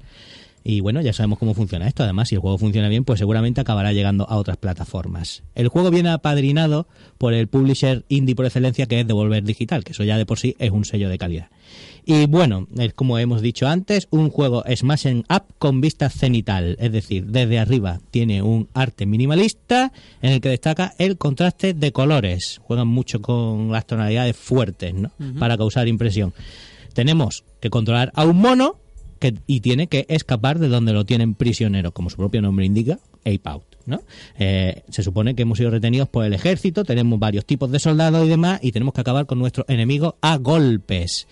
Y 0.65 0.81
bueno, 0.81 1.01
ya 1.01 1.13
sabemos 1.13 1.39
cómo 1.39 1.55
funciona 1.55 1.87
esto. 1.87 2.03
Además, 2.03 2.29
si 2.29 2.35
el 2.35 2.41
juego 2.41 2.59
funciona 2.59 2.89
bien, 2.89 3.05
pues 3.05 3.21
seguramente 3.21 3.61
acabará 3.61 3.93
llegando 3.93 4.29
a 4.29 4.37
otras 4.37 4.57
plataformas. 4.57 5.45
El 5.55 5.69
juego 5.69 5.93
viene 5.93 6.09
apadrinado 6.09 6.89
por 7.19 7.33
el 7.33 7.47
publisher 7.47 8.05
indie 8.09 8.35
por 8.35 8.47
excelencia, 8.47 8.87
que 8.87 8.99
es 8.99 9.07
Devolver 9.07 9.45
Digital, 9.45 9.85
que 9.85 9.93
eso 9.93 10.03
ya 10.03 10.19
de 10.19 10.27
por 10.27 10.41
sí 10.41 10.57
es 10.59 10.73
un 10.73 10.85
sello 10.85 11.09
de 11.09 11.19
calidad. 11.19 11.51
Y 12.09 12.27
bueno, 12.27 12.69
es 12.79 12.95
como 12.95 13.19
hemos 13.19 13.43
dicho 13.43 13.67
antes, 13.67 14.07
un 14.11 14.31
juego 14.31 14.63
Smash 14.73 15.23
Up 15.29 15.43
con 15.59 15.81
vista 15.81 16.09
cenital, 16.09 16.77
es 16.79 16.93
decir, 16.93 17.27
desde 17.27 17.59
arriba 17.59 17.99
tiene 18.13 18.43
un 18.43 18.69
arte 18.75 19.07
minimalista 19.07 19.93
en 20.23 20.35
el 20.35 20.41
que 20.41 20.51
destaca 20.51 20.95
el 20.99 21.19
contraste 21.19 21.75
de 21.75 21.91
colores. 21.91 22.61
Juegan 22.63 22.87
mucho 22.87 23.21
con 23.21 23.73
las 23.73 23.89
tonalidades 23.89 24.37
fuertes, 24.37 24.95
¿no? 24.95 25.11
Para 25.41 25.59
causar 25.59 25.89
impresión. 25.89 26.33
Tenemos 26.95 27.43
que 27.59 27.71
controlar 27.71 28.13
a 28.15 28.25
un 28.25 28.37
mono 28.37 28.77
que, 29.19 29.35
y 29.49 29.59
tiene 29.59 29.89
que 29.89 30.07
escapar 30.09 30.61
de 30.61 30.69
donde 30.69 30.93
lo 30.93 31.05
tienen 31.05 31.35
prisionero, 31.35 31.91
como 31.91 32.09
su 32.09 32.19
propio 32.19 32.41
nombre 32.41 32.67
indica, 32.67 33.01
Ape 33.25 33.41
Out. 33.47 33.65
¿no? 33.87 34.03
Eh, 34.39 34.83
se 34.91 35.03
supone 35.03 35.35
que 35.35 35.43
hemos 35.43 35.59
sido 35.59 35.71
retenidos 35.71 36.09
por 36.09 36.25
el 36.25 36.35
ejército, 36.35 36.85
tenemos 36.85 37.19
varios 37.19 37.45
tipos 37.45 37.71
de 37.73 37.81
soldados 37.81 38.25
y 38.27 38.29
demás, 38.29 38.61
y 38.63 38.71
tenemos 38.71 38.95
que 38.95 39.01
acabar 39.01 39.27
con 39.27 39.41
nuestros 39.41 39.69
enemigos 39.69 40.15
a 40.21 40.37
golpes. 40.37 41.27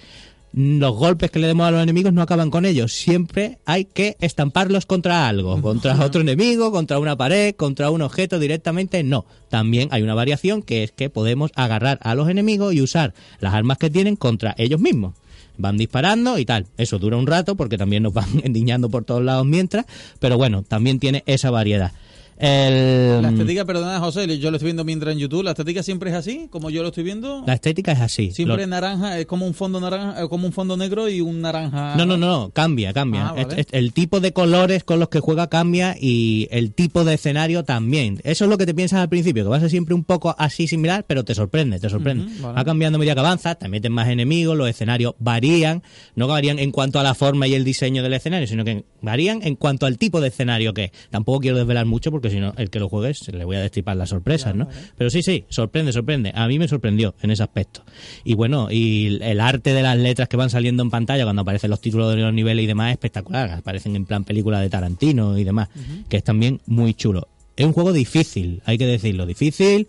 Los 0.56 0.94
golpes 0.94 1.32
que 1.32 1.40
le 1.40 1.48
demos 1.48 1.66
a 1.66 1.72
los 1.72 1.82
enemigos 1.82 2.12
no 2.12 2.22
acaban 2.22 2.48
con 2.48 2.64
ellos, 2.64 2.92
siempre 2.92 3.58
hay 3.64 3.86
que 3.86 4.16
estamparlos 4.20 4.86
contra 4.86 5.28
algo, 5.28 5.60
contra 5.60 5.98
otro 6.04 6.20
enemigo, 6.20 6.70
contra 6.70 7.00
una 7.00 7.16
pared, 7.16 7.56
contra 7.56 7.90
un 7.90 8.02
objeto 8.02 8.38
directamente, 8.38 9.02
no. 9.02 9.26
También 9.48 9.88
hay 9.90 10.02
una 10.02 10.14
variación 10.14 10.62
que 10.62 10.84
es 10.84 10.92
que 10.92 11.10
podemos 11.10 11.50
agarrar 11.56 11.98
a 12.02 12.14
los 12.14 12.28
enemigos 12.28 12.72
y 12.72 12.82
usar 12.82 13.14
las 13.40 13.52
armas 13.52 13.78
que 13.78 13.90
tienen 13.90 14.14
contra 14.14 14.54
ellos 14.56 14.78
mismos 14.78 15.14
van 15.56 15.76
disparando 15.76 16.38
y 16.38 16.44
tal. 16.44 16.66
Eso 16.76 16.98
dura 16.98 17.16
un 17.16 17.26
rato 17.26 17.56
porque 17.56 17.78
también 17.78 18.04
nos 18.04 18.12
van 18.12 18.28
endiñando 18.44 18.88
por 18.90 19.04
todos 19.04 19.22
lados 19.24 19.46
mientras, 19.46 19.86
pero 20.20 20.36
bueno, 20.36 20.62
también 20.62 21.00
tiene 21.00 21.24
esa 21.26 21.50
variedad. 21.50 21.92
El- 22.38 23.22
La 23.22 23.28
estética, 23.30 23.64
perdona 23.64 23.98
José, 24.00 24.38
yo 24.38 24.50
lo 24.50 24.56
estoy 24.56 24.66
viendo 24.68 24.84
mientras 24.84 25.12
en 25.12 25.18
YouTube, 25.18 25.42
la 25.44 25.50
estética 25.52 25.82
siempre 25.82 26.10
es 26.10 26.16
así, 26.16 26.48
como 26.50 26.70
yo 26.70 26.82
lo 26.82 26.88
estoy 26.88 27.04
viendo. 27.04 27.42
la 27.46 27.54
estética 27.54 27.92
es 27.92 28.00
así. 28.00 28.30
Siempre 28.32 28.56
Lo- 28.56 28.62
es 28.62 28.68
naranja, 28.68 29.18
es 29.18 29.26
como 29.26 29.46
un 29.46 29.54
fondo 29.54 29.80
naranja, 29.80 30.22
eh, 30.22 30.28
como 30.28 30.46
un 30.46 30.52
fondo 30.52 30.76
negro 30.76 31.08
y 31.08 31.20
un 31.20 31.40
naranja. 31.40 31.94
No, 31.96 32.04
no, 32.06 32.16
no, 32.16 32.26
no, 32.26 32.50
cambia, 32.50 32.92
cambia. 32.92 33.28
Ah, 33.28 33.32
vale. 33.32 33.46
Es- 33.52 33.58
es- 33.58 33.66
el 33.72 33.92
tipo 33.92 34.20
de 34.20 34.32
colores 34.32 34.84
con 34.84 34.98
los 34.98 35.08
que 35.08 35.20
juega 35.20 35.48
cambia 35.48 35.96
y 36.00 36.48
el 36.50 36.72
tipo 36.72 37.04
de 37.04 37.14
escenario 37.14 37.64
también. 37.64 38.20
Eso 38.24 38.44
es 38.44 38.50
lo 38.50 38.58
que 38.58 38.66
te 38.66 38.74
piensas 38.74 39.00
al 39.00 39.08
principio, 39.08 39.44
que 39.44 39.48
va 39.50 39.56
a 39.56 39.60
ser 39.60 39.70
siempre 39.70 39.94
un 39.94 40.04
poco 40.04 40.34
así 40.38 40.66
similar, 40.66 41.04
pero 41.06 41.24
te 41.24 41.34
sorprende, 41.34 41.78
te 41.78 41.88
sorprende. 41.88 42.24
Vale. 42.40 42.54
Va 42.58 42.64
cambiando 42.64 42.96
a 42.96 42.98
medida 42.98 43.14
que 43.14 43.20
avanzas, 43.20 43.58
te 43.58 43.68
meten 43.68 43.92
más 43.92 44.08
enemigos, 44.08 44.56
los 44.56 44.68
escenarios 44.68 45.14
varían, 45.18 45.82
no 46.16 46.26
varían 46.26 46.58
en 46.58 46.70
cuanto 46.72 46.98
a 46.98 47.02
la 47.02 47.14
forma 47.14 47.46
y 47.46 47.54
el 47.54 47.64
diseño 47.64 48.02
del 48.02 48.12
escenario, 48.14 48.46
sino 48.46 48.64
que 48.64 48.84
varían 49.02 49.40
en 49.42 49.56
cuanto 49.56 49.86
al 49.86 49.98
tipo 49.98 50.20
de 50.20 50.28
escenario 50.28 50.74
que 50.74 50.84
es. 50.84 50.90
Tampoco 51.10 51.40
quiero 51.40 51.56
desvelar 51.58 51.86
mucho 51.86 52.10
porque 52.10 52.23
si 52.30 52.40
no, 52.40 52.52
el 52.56 52.70
que 52.70 52.78
lo 52.78 52.88
juegue 52.88 53.14
se 53.14 53.32
le 53.32 53.44
voy 53.44 53.56
a 53.56 53.60
destripar 53.60 53.96
las 53.96 54.10
sorpresas, 54.10 54.54
¿no? 54.54 54.68
Pero 54.96 55.10
sí, 55.10 55.22
sí, 55.22 55.44
sorprende, 55.48 55.92
sorprende. 55.92 56.32
A 56.34 56.46
mí 56.48 56.58
me 56.58 56.68
sorprendió 56.68 57.14
en 57.22 57.30
ese 57.30 57.42
aspecto. 57.42 57.82
Y 58.24 58.34
bueno, 58.34 58.68
y 58.70 59.18
el 59.22 59.40
arte 59.40 59.72
de 59.72 59.82
las 59.82 59.96
letras 59.98 60.28
que 60.28 60.36
van 60.36 60.50
saliendo 60.50 60.82
en 60.82 60.90
pantalla 60.90 61.24
cuando 61.24 61.42
aparecen 61.42 61.70
los 61.70 61.80
títulos 61.80 62.14
de 62.14 62.20
los 62.20 62.32
niveles 62.32 62.64
y 62.64 62.66
demás 62.66 62.88
es 62.88 62.92
espectacular. 62.92 63.50
Aparecen 63.50 63.96
en 63.96 64.04
plan 64.06 64.24
película 64.24 64.60
de 64.60 64.70
Tarantino 64.70 65.38
y 65.38 65.44
demás, 65.44 65.68
que 66.08 66.16
es 66.16 66.24
también 66.24 66.60
muy 66.66 66.94
chulo. 66.94 67.28
Es 67.56 67.66
un 67.66 67.72
juego 67.72 67.92
difícil, 67.92 68.62
hay 68.64 68.78
que 68.78 68.86
decirlo, 68.86 69.26
difícil. 69.26 69.86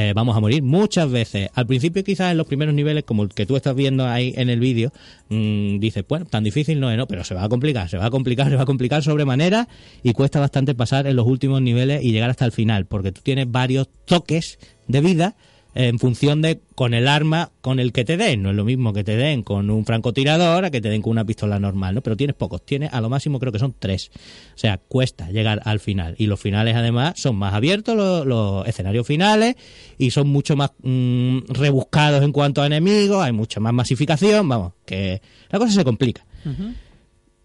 Eh, 0.00 0.12
vamos 0.14 0.36
a 0.36 0.40
morir 0.40 0.62
muchas 0.62 1.10
veces. 1.10 1.50
Al 1.54 1.66
principio 1.66 2.04
quizás 2.04 2.30
en 2.30 2.36
los 2.36 2.46
primeros 2.46 2.72
niveles, 2.72 3.02
como 3.02 3.24
el 3.24 3.30
que 3.30 3.46
tú 3.46 3.56
estás 3.56 3.74
viendo 3.74 4.06
ahí 4.06 4.32
en 4.36 4.48
el 4.48 4.60
vídeo, 4.60 4.92
mm, 5.28 5.80
dices, 5.80 6.04
bueno, 6.08 6.24
tan 6.24 6.44
difícil 6.44 6.78
no 6.78 6.88
es, 6.88 6.96
no, 6.96 7.08
pero 7.08 7.24
se 7.24 7.34
va 7.34 7.42
a 7.42 7.48
complicar, 7.48 7.88
se 7.88 7.98
va 7.98 8.06
a 8.06 8.10
complicar, 8.10 8.48
se 8.48 8.54
va 8.54 8.62
a 8.62 8.64
complicar 8.64 9.02
sobremanera 9.02 9.66
y 10.04 10.12
cuesta 10.12 10.38
bastante 10.38 10.76
pasar 10.76 11.08
en 11.08 11.16
los 11.16 11.26
últimos 11.26 11.60
niveles 11.62 12.04
y 12.04 12.12
llegar 12.12 12.30
hasta 12.30 12.44
el 12.44 12.52
final, 12.52 12.86
porque 12.86 13.10
tú 13.10 13.22
tienes 13.24 13.50
varios 13.50 13.88
toques 14.04 14.60
de 14.86 15.00
vida 15.00 15.34
en 15.78 16.00
función 16.00 16.42
de 16.42 16.60
con 16.74 16.92
el 16.92 17.06
arma 17.06 17.52
con 17.60 17.78
el 17.78 17.92
que 17.92 18.04
te 18.04 18.16
den. 18.16 18.42
No 18.42 18.50
es 18.50 18.56
lo 18.56 18.64
mismo 18.64 18.92
que 18.92 19.04
te 19.04 19.16
den 19.16 19.44
con 19.44 19.70
un 19.70 19.86
francotirador 19.86 20.64
a 20.64 20.70
que 20.72 20.80
te 20.80 20.88
den 20.88 21.02
con 21.02 21.12
una 21.12 21.24
pistola 21.24 21.60
normal, 21.60 21.94
¿no? 21.94 22.00
Pero 22.02 22.16
tienes 22.16 22.34
pocos. 22.34 22.66
Tienes 22.66 22.92
a 22.92 23.00
lo 23.00 23.08
máximo 23.08 23.38
creo 23.38 23.52
que 23.52 23.60
son 23.60 23.76
tres. 23.78 24.10
O 24.56 24.58
sea, 24.58 24.78
cuesta 24.78 25.30
llegar 25.30 25.62
al 25.64 25.78
final. 25.78 26.16
Y 26.18 26.26
los 26.26 26.40
finales 26.40 26.74
además 26.74 27.14
son 27.16 27.36
más 27.36 27.54
abiertos, 27.54 27.96
los, 28.26 28.66
escenarios 28.66 29.06
finales, 29.06 29.54
y 29.98 30.10
son 30.10 30.28
mucho 30.28 30.56
más 30.56 30.72
mm, 30.82 31.42
rebuscados 31.50 32.24
en 32.24 32.32
cuanto 32.32 32.60
a 32.60 32.66
enemigos, 32.66 33.22
hay 33.22 33.32
mucha 33.32 33.60
más 33.60 33.72
masificación, 33.72 34.48
vamos, 34.48 34.72
que 34.84 35.22
la 35.48 35.60
cosa 35.60 35.72
se 35.72 35.84
complica. 35.84 36.26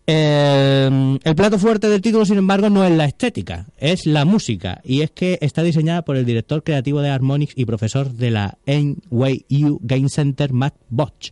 Eh, 0.06 1.20
el 1.24 1.36
plato 1.36 1.58
fuerte 1.58 1.88
del 1.88 2.02
título, 2.02 2.26
sin 2.26 2.38
embargo, 2.38 2.70
no 2.70 2.84
es 2.84 2.92
la 2.92 3.06
estética, 3.06 3.68
es 3.78 4.06
la 4.06 4.26
música. 4.26 4.82
Y 4.84 5.02
es 5.02 5.12
que 5.12 5.38
está 5.42 5.64
diseñada 5.64 6.04
por 6.04 6.18
el 6.18 6.26
director 6.26 6.64
creativo 6.64 7.02
de 7.02 7.10
Harmonix 7.10 7.54
y 7.56 7.66
profesor 7.66 8.12
de 8.12 8.32
la 8.32 8.58
NYU 8.66 9.80
Game 9.82 10.10
Center, 10.10 10.52
Matt 10.52 10.76
Botch. 10.90 11.32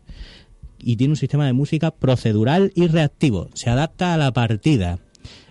Y 0.80 0.96
tiene 0.96 1.12
un 1.12 1.18
sistema 1.18 1.46
de 1.46 1.54
música 1.54 1.92
procedural 1.92 2.72
y 2.76 2.88
reactivo. 2.88 3.50
Se 3.54 3.70
adapta 3.70 4.14
a 4.14 4.18
la 4.18 4.32
partida. 4.32 5.00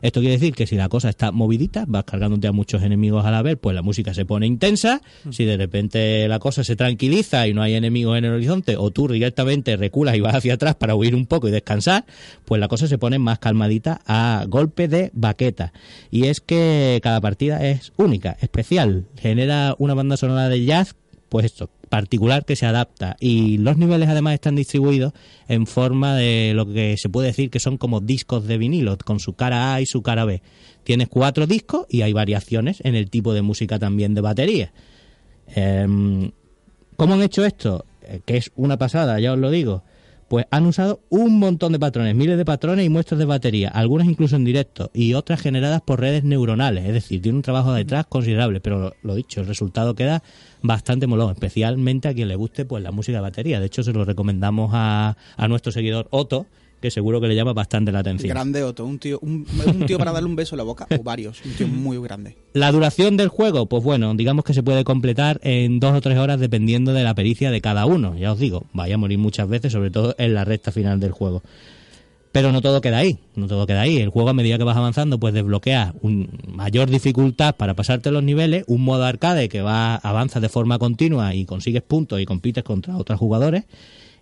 Esto 0.02 0.20
quiere 0.20 0.37
decir 0.37 0.54
que 0.54 0.66
si 0.66 0.76
la 0.76 0.88
cosa 0.88 1.09
está 1.09 1.33
movidita, 1.33 1.85
vas 1.87 2.04
cargándote 2.04 2.48
a 2.48 2.52
muchos 2.52 2.83
enemigos 2.83 3.24
a 3.24 3.30
la 3.30 3.42
vez, 3.42 3.59
pues 3.61 3.74
la 3.74 3.83
música 3.83 4.14
se 4.14 4.24
pone 4.24 4.46
intensa. 4.46 5.00
Si 5.30 5.44
de 5.44 5.56
repente 5.56 6.26
la 6.28 6.38
cosa 6.38 6.64
se 6.64 6.76
tranquiliza 6.76 7.46
y 7.46 7.54
no 7.54 7.62
hay 7.62 7.74
enemigos 7.74 8.18
en 8.18 8.24
el 8.24 8.33
horizonte, 8.33 8.76
o 8.76 8.90
tú 8.90 9.09
directamente 9.09 9.76
reculas 9.76 10.16
y 10.16 10.20
vas 10.20 10.35
hacia 10.35 10.54
atrás 10.54 10.74
para 10.74 10.94
huir 10.94 11.14
un 11.14 11.26
poco 11.26 11.48
y 11.48 11.50
descansar, 11.50 12.04
pues 12.44 12.61
la 12.61 12.68
cosa 12.68 12.87
se 12.87 12.98
pone 12.98 13.18
más 13.18 13.38
calmadita 13.38 14.00
a 14.06 14.44
golpe 14.48 14.88
de 14.88 15.11
baqueta. 15.14 15.72
Y 16.11 16.26
es 16.26 16.40
que 16.40 17.00
cada 17.02 17.20
partida 17.20 17.66
es 17.66 17.92
única, 17.96 18.37
especial, 18.40 19.06
genera 19.16 19.74
una 19.78 19.94
banda 19.94 20.16
sonora 20.16 20.48
de 20.48 20.64
jazz, 20.64 20.94
pues 21.31 21.47
esto, 21.47 21.71
particular 21.88 22.45
que 22.45 22.57
se 22.57 22.66
adapta 22.66 23.16
y 23.21 23.57
los 23.59 23.79
niveles 23.79 24.09
además 24.09 24.35
están 24.35 24.57
distribuidos 24.57 25.12
en 25.49 25.66
forma 25.66 26.16
de 26.16 26.53
lo 26.55 26.66
que 26.66 26.97
se 26.99 27.09
puede 27.09 27.29
decir 27.29 27.51
que 27.51 27.61
son 27.61 27.79
como 27.79 28.01
discos 28.01 28.47
de 28.47 28.59
vinilo 28.59 28.99
con 28.99 29.21
su 29.21 29.35
cara 29.35 29.73
A 29.73 29.81
y 29.81 29.87
su 29.87 30.03
cara 30.03 30.25
B. 30.25 30.43
Tienes 30.83 31.09
cuatro 31.09 31.47
discos 31.47 31.87
y 31.88 32.03
hay 32.03 32.12
variaciones 32.12 32.81
en 32.85 32.97
el 32.97 33.09
tipo 33.11 33.33
de 33.33 33.43
música 33.43 33.79
también 33.79 34.12
de 34.14 34.21
batería. 34.21 34.73
Em, 35.55 36.33
¿Cómo 36.97 37.14
han 37.14 37.23
hecho 37.23 37.45
esto? 37.45 37.87
Eh, 38.03 38.21
que 38.27 38.37
es 38.37 38.51
una 38.57 38.77
pasada, 38.77 39.21
ya 39.21 39.33
os 39.33 39.38
lo 39.38 39.51
digo. 39.51 39.85
Pues 40.31 40.47
han 40.53 40.64
usado 40.64 41.01
un 41.09 41.40
montón 41.40 41.73
de 41.73 41.81
patrones, 41.81 42.14
miles 42.14 42.38
de 42.38 42.45
patrones 42.45 42.87
y 42.87 42.88
muestras 42.88 43.19
de 43.19 43.25
batería, 43.25 43.69
algunas 43.69 44.07
incluso 44.07 44.37
en 44.37 44.45
directo 44.45 44.88
y 44.95 45.14
otras 45.14 45.40
generadas 45.40 45.81
por 45.81 45.99
redes 45.99 46.23
neuronales. 46.23 46.85
Es 46.87 46.93
decir, 46.93 47.21
tiene 47.21 47.35
un 47.35 47.43
trabajo 47.43 47.73
detrás 47.73 48.07
considerable, 48.07 48.61
pero 48.61 48.95
lo, 49.03 49.14
dicho, 49.16 49.40
el 49.40 49.49
resultado 49.49 49.97
queda 49.97 50.23
bastante 50.62 51.09
molón, 51.09 51.33
especialmente 51.33 52.07
a 52.07 52.14
quien 52.14 52.29
le 52.29 52.37
guste 52.37 52.64
pues 52.64 52.81
la 52.81 52.93
música 52.93 53.19
de 53.19 53.23
batería. 53.23 53.59
De 53.59 53.66
hecho, 53.66 53.83
se 53.83 53.93
lo 53.93 54.05
recomendamos 54.05 54.71
a, 54.73 55.16
a 55.37 55.49
nuestro 55.49 55.73
seguidor 55.73 56.07
Otto, 56.12 56.47
que 56.81 56.90
seguro 56.90 57.21
que 57.21 57.29
le 57.29 57.35
llama 57.35 57.53
bastante 57.53 57.93
la 57.93 58.01
atención. 58.01 58.31
Grande 58.31 58.62
Otto, 58.62 58.85
un 58.85 58.99
tío, 58.99 59.19
un, 59.23 59.47
un 59.66 59.87
tío 59.87 59.99
para 59.99 60.12
darle 60.12 60.29
un 60.29 60.37
beso 60.37 60.55
en 60.55 60.59
la 60.59 60.64
boca, 60.64 60.87
o 60.90 61.03
varios, 61.03 61.40
un 61.45 61.53
tío 61.53 61.69
muy 61.69 61.99
grande. 61.99 62.37
La 62.55 62.73
duración 62.73 63.16
del 63.16 63.29
juego, 63.29 63.66
pues 63.66 63.85
bueno, 63.85 64.14
digamos 64.14 64.45
que 64.45 64.55
se 64.55 64.62
puede 64.62 64.85
completar 64.85 65.40
en 65.43 65.79
dos 65.79 65.95
o 65.95 66.01
tres 66.01 66.19
horas 66.19 66.40
dependiendo 66.40 66.93
de 66.93 67.03
la 67.03 67.14
pericia 67.14 67.51
de 67.51 67.61
cada 67.61 67.87
uno. 67.87 68.16
Ya 68.16 68.33
os 68.33 68.38
digo, 68.38 68.64
vaya 68.73 68.95
a 68.95 68.99
morir 68.99 69.19
muchas 69.19 69.49
veces, 69.49 69.73
sobre 69.73 69.90
todo 69.90 70.14
en 70.19 70.35
la 70.35 70.45
recta 70.45 70.73
final 70.73 71.01
del 71.01 71.12
juego. 71.12 71.43
Pero 72.33 72.53
no 72.53 72.62
todo 72.62 72.81
queda 72.81 72.99
ahí, 72.99 73.19
no 73.35 73.49
todo 73.49 73.66
queda 73.66 73.81
ahí. 73.81 73.99
El 73.99 74.11
juego 74.11 74.29
a 74.29 74.33
medida 74.33 74.57
que 74.57 74.62
vas 74.62 74.77
avanzando, 74.77 75.19
pues 75.19 75.35
desbloquea 75.35 75.95
un 76.01 76.31
mayor 76.47 76.88
dificultad 76.88 77.57
para 77.57 77.75
pasarte 77.75 78.12
los 78.12 78.23
niveles, 78.23 78.62
un 78.69 78.83
modo 78.83 79.05
arcade 79.05 79.49
que 79.49 79.62
va 79.62 79.97
avanza 79.97 80.38
de 80.38 80.49
forma 80.49 80.79
continua 80.79 81.35
y 81.35 81.45
consigues 81.45 81.83
puntos 81.83 82.21
y 82.21 82.27
compites 82.27 82.62
contra 82.62 82.97
otros 82.97 83.19
jugadores 83.19 83.64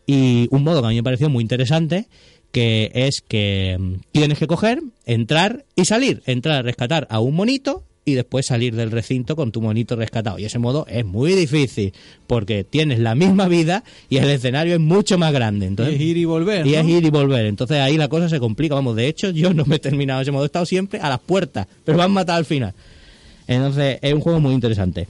y 0.08 0.48
un 0.50 0.64
modo 0.64 0.80
que 0.80 0.86
a 0.86 0.88
mí 0.88 0.96
me 0.96 1.02
pareció 1.02 1.28
muy 1.28 1.42
interesante 1.42 2.08
que 2.52 2.90
es 2.94 3.20
que 3.20 3.76
mm, 3.78 3.94
tienes 4.12 4.38
que 4.38 4.46
coger, 4.46 4.82
entrar 5.06 5.64
y 5.74 5.84
salir, 5.84 6.22
entrar 6.26 6.56
a 6.56 6.62
rescatar 6.62 7.06
a 7.10 7.20
un 7.20 7.34
monito 7.34 7.84
y 8.04 8.14
después 8.14 8.46
salir 8.46 8.74
del 8.74 8.90
recinto 8.90 9.36
con 9.36 9.52
tu 9.52 9.60
monito 9.60 9.94
rescatado. 9.94 10.38
Y 10.38 10.44
ese 10.44 10.58
modo 10.58 10.86
es 10.88 11.04
muy 11.04 11.34
difícil 11.34 11.92
porque 12.26 12.64
tienes 12.64 12.98
la 12.98 13.14
misma 13.14 13.48
vida 13.48 13.84
y 14.08 14.16
el 14.16 14.30
escenario 14.30 14.74
es 14.74 14.80
mucho 14.80 15.18
más 15.18 15.32
grande. 15.32 15.66
Entonces, 15.66 15.96
es 15.96 16.00
ir 16.00 16.16
y 16.16 16.24
volver. 16.24 16.66
y 16.66 16.72
¿no? 16.72 16.78
es 16.78 16.86
ir 16.86 17.04
y 17.04 17.10
volver. 17.10 17.46
Entonces 17.46 17.78
ahí 17.78 17.96
la 17.96 18.08
cosa 18.08 18.28
se 18.28 18.40
complica. 18.40 18.74
Vamos, 18.74 18.96
de 18.96 19.08
hecho 19.08 19.30
yo 19.30 19.52
no 19.52 19.64
me 19.66 19.76
he 19.76 19.78
terminado 19.78 20.22
ese 20.22 20.30
modo. 20.30 20.44
He 20.44 20.46
estado 20.46 20.66
siempre 20.66 21.00
a 21.00 21.08
las 21.08 21.20
puertas, 21.20 21.66
pero 21.84 21.98
me 21.98 22.04
han 22.04 22.12
matado 22.12 22.38
al 22.38 22.46
final. 22.46 22.72
Entonces 23.46 23.98
es 24.00 24.12
un 24.14 24.20
juego 24.20 24.40
muy 24.40 24.54
interesante. 24.54 25.06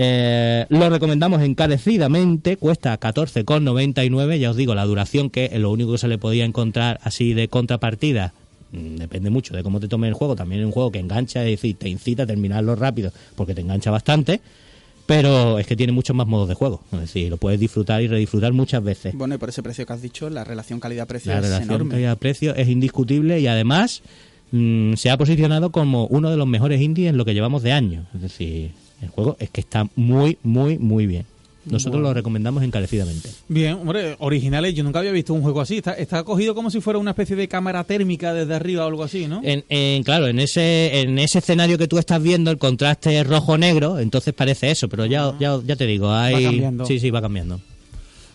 Eh, 0.00 0.64
lo 0.68 0.88
recomendamos 0.88 1.42
encarecidamente, 1.42 2.56
cuesta 2.56 2.98
14,99. 3.00 4.38
Ya 4.38 4.50
os 4.50 4.56
digo, 4.56 4.74
la 4.74 4.84
duración 4.84 5.28
que 5.28 5.46
es 5.46 5.58
lo 5.58 5.70
único 5.72 5.92
que 5.92 5.98
se 5.98 6.08
le 6.08 6.18
podía 6.18 6.44
encontrar 6.44 7.00
así 7.02 7.34
de 7.34 7.48
contrapartida. 7.48 8.32
mm, 8.72 8.96
Depende 8.96 9.30
mucho 9.30 9.54
de 9.54 9.62
cómo 9.64 9.80
te 9.80 9.88
tome 9.88 10.06
el 10.08 10.14
juego. 10.14 10.36
También 10.36 10.60
es 10.60 10.66
un 10.66 10.72
juego 10.72 10.92
que 10.92 11.00
engancha, 11.00 11.44
es 11.44 11.50
decir, 11.60 11.76
te 11.76 11.88
incita 11.88 12.22
a 12.22 12.26
terminarlo 12.26 12.76
rápido 12.76 13.12
porque 13.34 13.54
te 13.54 13.60
engancha 13.60 13.90
bastante. 13.90 14.40
Pero 15.06 15.58
es 15.58 15.66
que 15.66 15.74
tiene 15.74 15.92
muchos 15.92 16.14
más 16.14 16.26
modos 16.26 16.48
de 16.50 16.54
juego. 16.54 16.82
Es 16.92 17.00
decir, 17.00 17.30
lo 17.30 17.38
puedes 17.38 17.58
disfrutar 17.58 18.02
y 18.02 18.08
redisfrutar 18.08 18.52
muchas 18.52 18.84
veces. 18.84 19.14
Bueno, 19.16 19.34
y 19.34 19.38
por 19.38 19.48
ese 19.48 19.62
precio 19.62 19.86
que 19.86 19.92
has 19.94 20.02
dicho, 20.02 20.28
la 20.28 20.44
relación 20.44 20.80
calidad-precio 20.80 21.32
La 21.32 21.38
es 21.38 21.44
relación 21.44 21.70
enorme. 21.70 21.90
calidad-precio 21.92 22.54
es 22.54 22.68
indiscutible 22.68 23.40
y 23.40 23.46
además 23.46 24.02
mm, 24.52 24.92
se 24.94 25.10
ha 25.10 25.16
posicionado 25.16 25.72
como 25.72 26.06
uno 26.08 26.30
de 26.30 26.36
los 26.36 26.46
mejores 26.46 26.80
indies 26.82 27.08
en 27.08 27.16
lo 27.16 27.24
que 27.24 27.32
llevamos 27.32 27.62
de 27.62 27.72
año. 27.72 28.04
Es 28.14 28.20
decir, 28.20 28.72
el 29.02 29.08
juego 29.08 29.36
es 29.38 29.50
que 29.50 29.60
está 29.60 29.88
muy, 29.96 30.38
muy, 30.42 30.78
muy 30.78 31.06
bien. 31.06 31.24
Nosotros 31.64 32.00
lo 32.00 32.14
recomendamos 32.14 32.62
encarecidamente. 32.62 33.28
Bien, 33.48 33.74
hombre, 33.74 34.16
originales. 34.20 34.74
Yo 34.74 34.82
nunca 34.84 35.00
había 35.00 35.12
visto 35.12 35.34
un 35.34 35.42
juego 35.42 35.60
así. 35.60 35.76
Está, 35.76 35.92
está 35.92 36.22
cogido 36.24 36.54
como 36.54 36.70
si 36.70 36.80
fuera 36.80 36.98
una 36.98 37.10
especie 37.10 37.36
de 37.36 37.46
cámara 37.46 37.84
térmica 37.84 38.32
desde 38.32 38.54
arriba 38.54 38.84
o 38.84 38.88
algo 38.88 39.04
así, 39.04 39.26
¿no? 39.26 39.42
En, 39.44 39.64
en- 39.68 40.02
claro, 40.02 40.28
en 40.28 40.38
ese, 40.40 41.00
en 41.02 41.18
ese 41.18 41.40
escenario 41.40 41.76
que 41.76 41.86
tú 41.86 41.98
estás 41.98 42.22
viendo, 42.22 42.50
el 42.50 42.56
contraste 42.56 43.18
es 43.20 43.26
rojo-negro, 43.26 43.98
entonces 43.98 44.32
parece 44.32 44.70
eso, 44.70 44.88
pero 44.88 45.04
ya, 45.04 45.34
ya, 45.38 45.58
ya 45.62 45.76
te 45.76 45.84
digo, 45.84 46.10
hay... 46.10 46.42
cambiando. 46.42 46.86
Sí, 46.86 46.98
sí, 47.00 47.10
va 47.10 47.20
cambiando. 47.20 47.60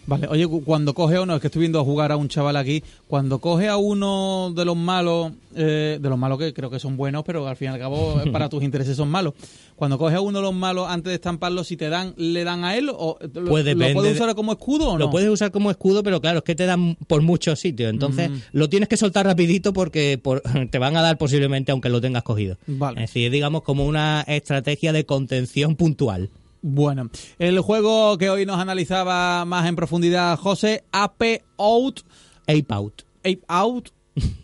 Vale, 0.05 0.27
oye, 0.27 0.45
cu- 0.47 0.63
cuando 0.65 0.93
coge 0.93 1.15
a 1.15 1.21
uno, 1.21 1.35
es 1.35 1.41
que 1.41 1.47
estoy 1.47 1.61
viendo 1.61 1.79
a 1.79 1.83
jugar 1.83 2.11
a 2.11 2.17
un 2.17 2.27
chaval 2.27 2.57
aquí, 2.57 2.83
cuando 3.07 3.39
coge 3.39 3.69
a 3.69 3.77
uno 3.77 4.51
de 4.53 4.65
los 4.65 4.75
malos, 4.75 5.31
eh, 5.55 5.97
de 6.01 6.09
los 6.09 6.17
malos 6.19 6.39
que 6.39 6.53
creo 6.53 6.69
que 6.69 6.79
son 6.79 6.97
buenos, 6.97 7.23
pero 7.25 7.47
al 7.47 7.55
fin 7.55 7.69
y 7.69 7.71
al 7.73 7.79
cabo 7.79 8.19
para 8.31 8.49
tus 8.49 8.63
intereses 8.63 8.97
son 8.97 9.07
malos, 9.09 9.33
cuando 9.77 9.97
coge 9.97 10.15
a 10.15 10.21
uno 10.21 10.39
de 10.39 10.43
los 10.43 10.53
malos 10.53 10.87
antes 10.89 11.09
de 11.11 11.15
estamparlo, 11.15 11.63
si 11.63 11.77
te 11.77 11.87
dan, 11.89 12.13
¿le 12.17 12.43
dan 12.43 12.65
a 12.65 12.75
él 12.75 12.89
o 12.89 13.17
lo, 13.21 13.29
Pues 13.49 13.65
lo 13.65 13.93
puedes 13.93 14.13
de- 14.17 14.21
usar 14.23 14.35
como 14.35 14.51
escudo 14.51 14.89
o 14.89 14.93
no? 14.93 14.99
Lo 14.99 15.09
puedes 15.09 15.29
usar 15.29 15.51
como 15.51 15.71
escudo, 15.71 16.03
pero 16.03 16.19
claro, 16.19 16.39
es 16.39 16.43
que 16.43 16.55
te 16.55 16.65
dan 16.65 16.95
por 17.07 17.21
muchos 17.21 17.59
sitios. 17.59 17.89
Entonces, 17.89 18.29
Mm. 18.29 18.35
lo 18.51 18.67
tienes 18.69 18.89
que 18.89 18.97
soltar 18.97 19.25
rapidito 19.25 19.71
porque 19.73 20.19
por- 20.21 20.41
te 20.69 20.79
van 20.79 20.97
a 20.97 21.01
dar 21.01 21.17
posiblemente 21.17 21.71
aunque 21.71 21.87
lo 21.89 22.01
tengas 22.01 22.23
cogido. 22.23 22.57
Vale. 22.67 23.03
Es 23.03 23.09
decir, 23.09 23.31
digamos 23.31 23.63
como 23.63 23.85
una 23.85 24.21
estrategia 24.27 24.91
de 24.91 25.05
contención 25.05 25.75
puntual. 25.77 26.29
Bueno, 26.65 27.09
el 27.39 27.59
juego 27.59 28.17
que 28.17 28.29
hoy 28.29 28.45
nos 28.45 28.57
analizaba 28.57 29.43
más 29.43 29.67
en 29.67 29.75
profundidad 29.75 30.37
José, 30.39 30.85
Ape 30.93 31.43
Out, 31.57 31.99
Ape 32.43 32.65
Out. 32.69 33.01
Ape 33.19 33.41
Out, 33.49 33.89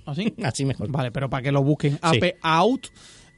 ¿así? 0.06 0.34
Así 0.44 0.66
mejor. 0.66 0.92
Vale, 0.92 1.12
pero 1.12 1.30
para 1.30 1.42
que 1.44 1.52
lo 1.54 1.64
busquen, 1.64 1.98
Ape 2.02 2.36
Out, 2.42 2.88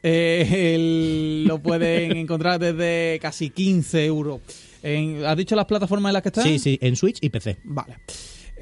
eh, 0.01 0.73
el- 0.75 1.45
lo 1.47 1.59
pueden 1.61 2.11
encontrar 2.17 2.59
desde 2.59 3.19
casi 3.21 3.51
15 3.51 4.03
euros. 4.05 4.41
En- 4.81 5.23
¿Has 5.25 5.37
dicho 5.37 5.55
las 5.55 5.65
plataformas 5.65 6.09
en 6.09 6.13
las 6.13 6.23
que 6.23 6.29
está? 6.29 6.41
Sí, 6.41 6.57
sí, 6.57 6.79
en 6.81 6.95
Switch 6.95 7.19
y 7.21 7.29
PC. 7.29 7.59
Vale. 7.63 7.97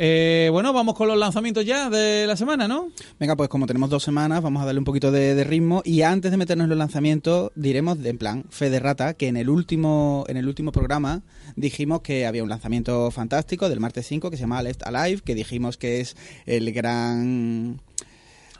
Eh, 0.01 0.47
bueno, 0.53 0.71
vamos 0.71 0.95
con 0.95 1.09
los 1.09 1.17
lanzamientos 1.17 1.65
ya 1.65 1.89
de 1.89 2.25
la 2.25 2.37
semana, 2.37 2.69
¿no? 2.69 2.87
Venga, 3.19 3.35
pues 3.35 3.49
como 3.49 3.67
tenemos 3.67 3.89
dos 3.89 4.01
semanas, 4.01 4.41
vamos 4.41 4.63
a 4.63 4.65
darle 4.65 4.79
un 4.79 4.85
poquito 4.85 5.11
de, 5.11 5.43
ritmo 5.43 5.81
y 5.83 6.03
antes 6.03 6.31
de 6.31 6.37
meternos 6.37 6.63
en 6.63 6.69
los 6.69 6.77
lanzamientos, 6.77 7.51
diremos 7.55 7.99
de- 8.01 8.11
en 8.11 8.17
plan 8.17 8.45
fe 8.49 8.69
de 8.69 8.79
rata 8.79 9.13
que 9.15 9.27
en 9.27 9.35
el 9.35 9.49
último 9.49 10.23
en 10.29 10.37
el 10.37 10.47
último 10.47 10.71
programa 10.71 11.21
dijimos 11.57 11.99
que 11.99 12.25
había 12.25 12.43
un 12.43 12.49
lanzamiento 12.49 13.11
fantástico 13.11 13.67
del 13.67 13.81
martes 13.81 14.07
5 14.07 14.31
que 14.31 14.37
se 14.37 14.41
llama 14.43 14.63
Left 14.63 14.83
Alive, 14.87 15.21
que 15.21 15.35
dijimos 15.35 15.75
que 15.75 15.99
es 15.99 16.15
el 16.45 16.71
gran 16.71 17.81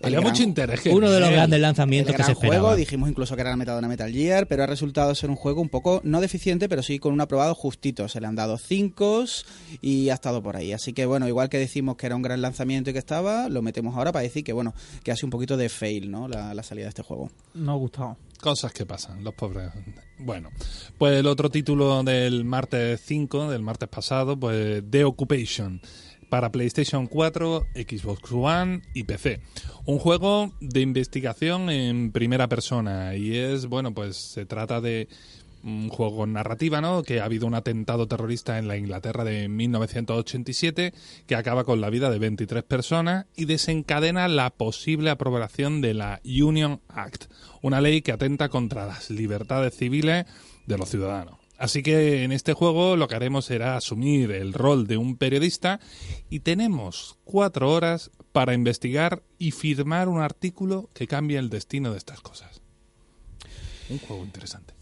el 0.02 0.06
Había 0.08 0.20
gran- 0.20 0.32
mucho 0.32 0.44
interés. 0.44 0.82
Uno 0.88 1.10
de 1.12 1.20
los 1.20 1.30
grandes 1.30 1.56
el 1.58 1.62
lanzamientos 1.62 2.14
que 2.14 2.18
gran 2.18 2.28
se 2.28 2.34
juego, 2.36 2.54
esperaba. 2.54 2.76
dijimos 2.76 3.10
incluso 3.10 3.36
que 3.36 3.42
era 3.42 3.50
la 3.52 3.58
metadona 3.58 3.88
Metal 3.88 4.12
Gear, 4.12 4.48
pero 4.48 4.64
ha 4.64 4.68
resultado 4.68 5.14
ser 5.16 5.30
un 5.30 5.36
juego 5.36 5.62
un 5.62 5.70
poco, 5.70 6.02
no 6.04 6.22
deficiente, 6.22 6.70
pero 6.70 6.84
sí 6.84 7.00
con 7.00 7.14
un 7.14 7.22
aprobado 7.22 7.54
justito. 7.56 8.08
Se 8.08 8.22
le 8.22 8.28
han 8.28 8.36
dado 8.36 8.58
cinco 8.58 9.26
y 9.82 10.10
ha 10.10 10.14
estado 10.14 10.42
por 10.42 10.56
ahí. 10.56 10.72
Así 10.74 10.94
que 10.94 11.06
bueno, 11.06 11.28
igual 11.28 11.50
que 11.50 11.58
decimos 11.58 11.98
que 11.98 12.06
era 12.06 12.16
un 12.16 12.22
gran 12.22 12.42
lanzamiento 12.42 12.90
y 12.90 12.94
que 12.94 13.00
estaba, 13.00 13.50
lo 13.50 13.62
metemos 13.62 13.96
ahora 13.96 14.12
para 14.12 14.24
decir 14.24 14.44
que 14.44 14.54
bueno, 14.54 14.74
que 15.04 15.12
hace 15.12 15.26
un 15.26 15.30
poquito 15.32 15.58
de 15.58 15.70
fail, 15.70 16.10
¿no? 16.12 16.28
La, 16.28 16.54
la 16.54 16.64
salida 16.64 16.86
de 16.86 16.90
este 16.90 17.04
juego. 17.04 17.30
No 17.54 17.72
ha 17.74 17.76
gustado. 17.76 18.18
Cosas 18.40 18.72
que 18.72 18.86
pasan, 18.86 19.22
los 19.24 19.34
pobres. 19.34 19.70
Bueno, 20.18 20.50
pues 20.98 21.20
el 21.20 21.28
otro 21.28 21.50
título 21.50 22.02
del 22.04 22.46
martes 22.46 23.02
5, 23.06 23.50
del 23.52 23.62
martes 23.64 23.90
pasado, 23.90 24.40
pues 24.40 24.82
The 24.90 25.04
Occupation, 25.04 25.82
para 26.30 26.52
PlayStation 26.52 27.08
4, 27.08 27.68
Xbox 27.76 28.32
One 28.32 28.82
y 28.94 29.04
PC. 29.04 29.42
Un 29.86 30.00
juego 30.00 30.54
de 30.62 30.82
investigación 30.82 31.70
en 31.70 32.12
primera 32.12 32.48
persona 32.48 33.16
y 33.16 33.36
es, 33.36 33.66
bueno, 33.66 33.94
pues 33.94 34.16
se 34.16 34.46
trata 34.46 34.82
de 34.82 35.08
un 35.64 35.90
juego 35.90 36.26
narrativa, 36.26 36.82
¿no? 36.82 37.04
Que 37.04 37.20
ha 37.20 37.26
habido 37.26 37.48
un 37.48 37.56
atentado 37.56 38.08
terrorista 38.08 38.58
en 38.60 38.68
la 38.68 38.78
Inglaterra 38.78 39.24
de 39.24 39.48
1987 39.50 40.94
que 41.28 41.36
acaba 41.36 41.64
con 41.64 41.82
la 41.82 41.90
vida 41.90 42.10
de 42.10 42.20
23 42.20 42.64
personas 42.64 43.26
y 43.36 43.46
desencadena 43.46 44.28
la 44.28 44.50
posible 44.52 45.10
aprobación 45.10 45.82
de 45.82 45.94
la 45.94 46.22
Union 46.24 46.82
Act, 46.88 47.26
una 47.62 47.82
ley 47.82 48.02
que 48.02 48.12
atenta 48.12 48.50
contra 48.50 48.86
las 48.86 49.10
libertades 49.10 49.76
civiles 49.76 50.26
de 50.66 50.78
los 50.78 50.90
ciudadanos. 50.90 51.39
Así 51.60 51.84
que 51.84 52.24
en 52.24 52.32
este 52.32 52.54
juego 52.54 52.96
lo 52.96 53.10
que 53.10 53.16
haremos 53.16 53.46
será 53.46 53.76
asumir 53.76 54.32
el 54.32 54.54
rol 54.54 54.88
de 54.88 54.96
un 54.96 55.18
periodista 55.18 55.82
y 56.30 56.40
tenemos 56.40 57.18
cuatro 57.26 57.70
horas 57.72 58.12
para 58.32 58.54
investigar 58.54 59.24
y 59.38 59.52
firmar 59.52 60.08
un 60.08 60.22
artículo 60.22 60.90
que 60.94 61.06
cambie 61.06 61.38
el 61.38 61.50
destino 61.50 61.92
de 61.92 61.98
estas 61.98 62.22
cosas. 62.22 62.62
Un 63.90 64.00
juego 64.00 64.24
interesante. 64.24 64.79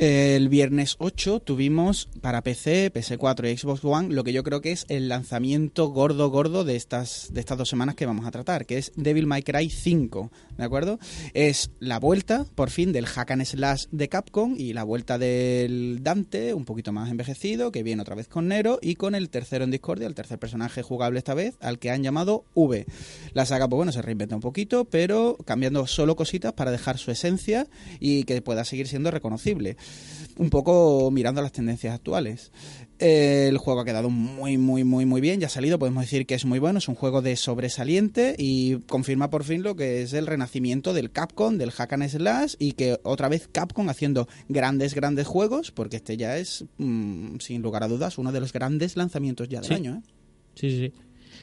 El 0.00 0.48
viernes 0.48 0.94
8 1.00 1.40
tuvimos 1.40 2.08
para 2.20 2.42
PC, 2.42 2.92
PS4 2.92 3.52
y 3.52 3.56
Xbox 3.56 3.84
One 3.84 4.14
lo 4.14 4.22
que 4.22 4.32
yo 4.32 4.44
creo 4.44 4.60
que 4.60 4.70
es 4.70 4.86
el 4.88 5.08
lanzamiento 5.08 5.88
gordo 5.88 6.30
gordo 6.30 6.62
de 6.62 6.76
estas, 6.76 7.30
de 7.32 7.40
estas 7.40 7.58
dos 7.58 7.68
semanas 7.68 7.96
que 7.96 8.06
vamos 8.06 8.24
a 8.24 8.30
tratar, 8.30 8.64
que 8.64 8.78
es 8.78 8.92
Devil 8.94 9.26
May 9.26 9.42
Cry 9.42 9.68
5, 9.68 10.30
¿de 10.56 10.64
acuerdo? 10.64 11.00
Es 11.34 11.72
la 11.80 11.98
vuelta, 11.98 12.46
por 12.54 12.70
fin, 12.70 12.92
del 12.92 13.06
hack 13.06 13.32
and 13.32 13.44
slash 13.44 13.86
de 13.90 14.08
Capcom 14.08 14.54
y 14.56 14.72
la 14.72 14.84
vuelta 14.84 15.18
del 15.18 15.98
Dante, 16.00 16.54
un 16.54 16.64
poquito 16.64 16.92
más 16.92 17.10
envejecido, 17.10 17.72
que 17.72 17.82
viene 17.82 18.02
otra 18.02 18.14
vez 18.14 18.28
con 18.28 18.46
Nero 18.46 18.78
y 18.80 18.94
con 18.94 19.16
el 19.16 19.30
tercero 19.30 19.64
en 19.64 19.72
Discordia, 19.72 20.06
el 20.06 20.14
tercer 20.14 20.38
personaje 20.38 20.82
jugable 20.82 21.18
esta 21.18 21.34
vez, 21.34 21.56
al 21.60 21.80
que 21.80 21.90
han 21.90 22.04
llamado 22.04 22.44
V. 22.54 22.86
La 23.32 23.46
saga, 23.46 23.66
pues 23.66 23.78
bueno, 23.78 23.90
se 23.90 24.02
reinventa 24.02 24.36
un 24.36 24.42
poquito, 24.42 24.84
pero 24.84 25.36
cambiando 25.44 25.88
solo 25.88 26.14
cositas 26.14 26.52
para 26.52 26.70
dejar 26.70 26.98
su 26.98 27.10
esencia 27.10 27.66
y 27.98 28.22
que 28.22 28.40
pueda 28.42 28.64
seguir 28.64 28.86
siendo 28.86 29.10
reconocible 29.10 29.76
un 30.36 30.50
poco 30.50 31.10
mirando 31.10 31.42
las 31.42 31.52
tendencias 31.52 31.94
actuales. 31.94 32.52
El 33.00 33.58
juego 33.58 33.80
ha 33.80 33.84
quedado 33.84 34.10
muy, 34.10 34.58
muy, 34.58 34.82
muy, 34.82 35.06
muy 35.06 35.20
bien. 35.20 35.38
Ya 35.40 35.46
ha 35.46 35.50
salido, 35.50 35.78
podemos 35.78 36.02
decir 36.02 36.26
que 36.26 36.34
es 36.34 36.44
muy 36.44 36.58
bueno. 36.58 36.78
Es 36.78 36.88
un 36.88 36.94
juego 36.96 37.22
de 37.22 37.36
sobresaliente 37.36 38.34
y 38.38 38.76
confirma 38.88 39.30
por 39.30 39.44
fin 39.44 39.62
lo 39.62 39.76
que 39.76 40.02
es 40.02 40.12
el 40.14 40.26
renacimiento 40.26 40.92
del 40.94 41.12
Capcom, 41.12 41.58
del 41.58 41.70
Hack 41.70 41.92
and 41.92 42.08
Slash 42.08 42.54
y 42.58 42.72
que 42.72 42.98
otra 43.04 43.28
vez 43.28 43.48
Capcom 43.50 43.88
haciendo 43.88 44.28
grandes, 44.48 44.94
grandes 44.94 45.26
juegos, 45.28 45.70
porque 45.70 45.96
este 45.96 46.16
ya 46.16 46.38
es, 46.38 46.64
mm, 46.78 47.38
sin 47.38 47.62
lugar 47.62 47.84
a 47.84 47.88
dudas, 47.88 48.18
uno 48.18 48.32
de 48.32 48.40
los 48.40 48.52
grandes 48.52 48.96
lanzamientos 48.96 49.48
ya 49.48 49.60
del 49.60 49.68
Sí. 49.68 49.74
año. 49.74 49.96
¿eh? 50.04 50.10
Sí, 50.54 50.70
sí, 50.70 50.78
sí. 50.86 50.92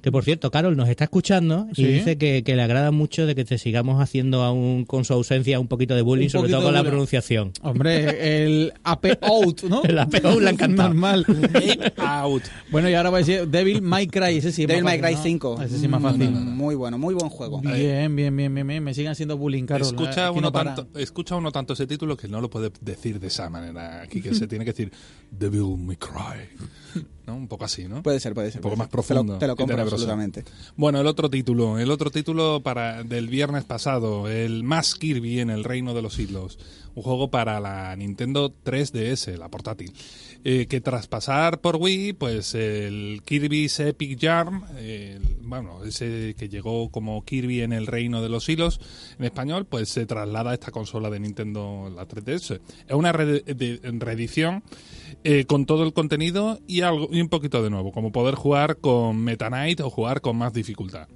Que 0.01 0.11
por 0.11 0.23
cierto, 0.23 0.51
Carol 0.51 0.75
nos 0.77 0.89
está 0.89 1.05
escuchando 1.05 1.67
y 1.71 1.75
Sí. 1.75 1.85
dice 1.87 2.17
que, 2.17 2.43
que 2.43 2.55
le 2.55 2.61
agrada 2.61 2.91
mucho 2.91 3.25
de 3.25 3.35
que 3.35 3.45
te 3.45 3.57
sigamos 3.57 4.01
haciendo 4.01 4.43
aún 4.43 4.85
con 4.85 5.05
su 5.05 5.13
ausencia 5.13 5.59
un 5.59 5.67
poquito 5.67 5.95
de 5.95 6.01
bullying, 6.01 6.25
Un 6.25 6.29
sobre 6.31 6.51
todo 6.51 6.63
con 6.63 6.73
la 6.73 6.83
pronunciación. 6.83 7.51
Hombre, 7.61 8.45
el 8.45 8.73
AP 8.83 9.17
Out, 9.21 9.63
¿no? 9.63 9.83
El 9.85 9.97
AP 9.99 10.23
Out 10.25 10.41
le 10.41 10.47
ha 10.47 10.51
encantado. 10.51 10.89
Normal. 10.89 11.25
Out. 11.97 12.43
Bueno, 12.71 12.89
y 12.89 12.93
ahora 12.93 13.09
voy 13.09 13.17
a 13.21 13.25
decir 13.25 13.47
Devil 13.47 13.81
May 13.81 14.07
Cry, 14.07 14.37
ese 14.37 14.51
sí 14.51 14.65
Devil 14.65 14.83
May 14.83 14.99
Cry 14.99 15.15
¿no? 15.15 15.23
5. 15.23 15.61
Ese 15.63 15.77
sí 15.79 15.85
es 15.85 15.89
más 15.89 16.01
fácil. 16.01 16.29
Mm, 16.31 16.55
Muy 16.55 16.75
bueno, 16.75 16.97
muy 16.97 17.13
buen 17.13 17.29
juego. 17.29 17.61
Bien, 17.61 18.15
bien, 18.15 18.35
bien, 18.35 18.53
bien, 18.53 18.67
bien. 18.67 18.83
Me 18.83 18.93
siguen 18.93 19.11
haciendo 19.11 19.37
bullying, 19.37 19.65
Carol. 19.65 19.87
escucha, 19.87 20.27
Aquí 20.27 20.37
uno 20.37 20.47
no 20.47 20.51
tanto, 20.51 20.87
escucha 20.99 21.35
uno 21.35 21.51
tanto 21.51 21.73
ese 21.73 21.87
título 21.87 22.15
que 22.17 22.27
no 22.27 22.41
lo 22.41 22.49
puede 22.49 22.71
decir 22.81 23.19
de 23.19 23.27
esa 23.27 23.49
manera 23.49 24.01
aquí, 24.01 24.21
que 24.21 24.33
se 24.35 24.47
tiene 24.47 24.65
que 24.65 24.71
decir 24.71 24.91
Devil 25.31 25.77
May 25.77 25.97
Cry. 25.97 27.03
¿No? 27.27 27.35
Un 27.35 27.47
poco 27.47 27.65
así, 27.65 27.85
¿no? 27.85 28.03
Puede 28.03 28.19
ser, 28.19 28.33
puede 28.35 28.51
ser. 28.51 28.59
Un 28.59 28.63
poco 28.63 28.75
más 28.75 28.85
ser. 28.87 28.91
Te 28.91 28.97
lo- 28.97 29.03
profundo 29.03 29.37
Te 29.39 29.47
lo, 29.47 29.55
compro 29.55 29.81
absolutamente. 29.81 30.43
Bueno, 30.75 31.01
el 31.01 31.07
otro 31.07 31.29
título, 31.29 31.79
el 31.79 31.89
otro 31.89 32.11
título 32.11 32.61
para 32.61 33.03
del 33.03 33.27
viernes 33.29 33.63
pasado, 33.63 34.27
el 34.29 34.63
Más 34.63 34.93
Kirby 34.95 35.39
en 35.39 35.49
el 35.49 35.63
Reino 35.63 35.93
de 35.95 36.01
los 36.03 36.13
Siglos, 36.13 36.59
un 36.93 37.01
juego 37.03 37.31
para 37.31 37.59
la 37.59 37.95
Nintendo 37.95 38.53
3DS, 38.63 39.37
la 39.37 39.49
portátil, 39.49 39.91
eh, 40.47 40.67
que 40.67 40.79
tras 40.79 41.07
pasar 41.07 41.59
por 41.59 41.75
Wii, 41.77 42.13
pues 42.13 42.53
el 42.55 43.21
Kirby's 43.25 43.79
Epic 43.81 44.17
Yarn, 44.19 44.63
bueno, 45.41 45.83
ese 45.83 46.35
que 46.37 46.47
llegó 46.49 46.89
como 46.89 47.25
Kirby 47.25 47.61
en 47.61 47.73
el 47.73 47.87
Reino 47.87 48.21
de 48.21 48.29
los 48.29 48.45
Siglos 48.45 48.79
en 49.19 49.25
español, 49.25 49.65
pues 49.65 49.89
se 49.89 50.05
traslada 50.05 50.51
a 50.51 50.53
esta 50.53 50.71
consola 50.71 51.09
de 51.09 51.19
Nintendo, 51.19 51.91
la 51.93 52.07
3DS. 52.07 52.61
Es 52.87 52.93
una 52.95 53.11
re- 53.11 53.41
de- 53.41 53.79
reedición 53.99 54.63
eh, 55.23 55.45
con 55.45 55.65
todo 55.65 55.83
el 55.83 55.93
contenido 55.93 56.59
y 56.67 56.81
algo 56.81 57.07
y 57.11 57.21
un 57.21 57.29
poquito 57.29 57.63
de 57.63 57.69
nuevo, 57.71 57.91
como 57.91 58.11
poder 58.11 58.35
jugar 58.35 58.77
con 58.77 59.17
Meta 59.17 59.47
Knight 59.47 59.79
o 59.81 59.89
jugar 59.89 60.21
con 60.21 60.37
más 60.37 60.53
dificultad. 60.53 61.07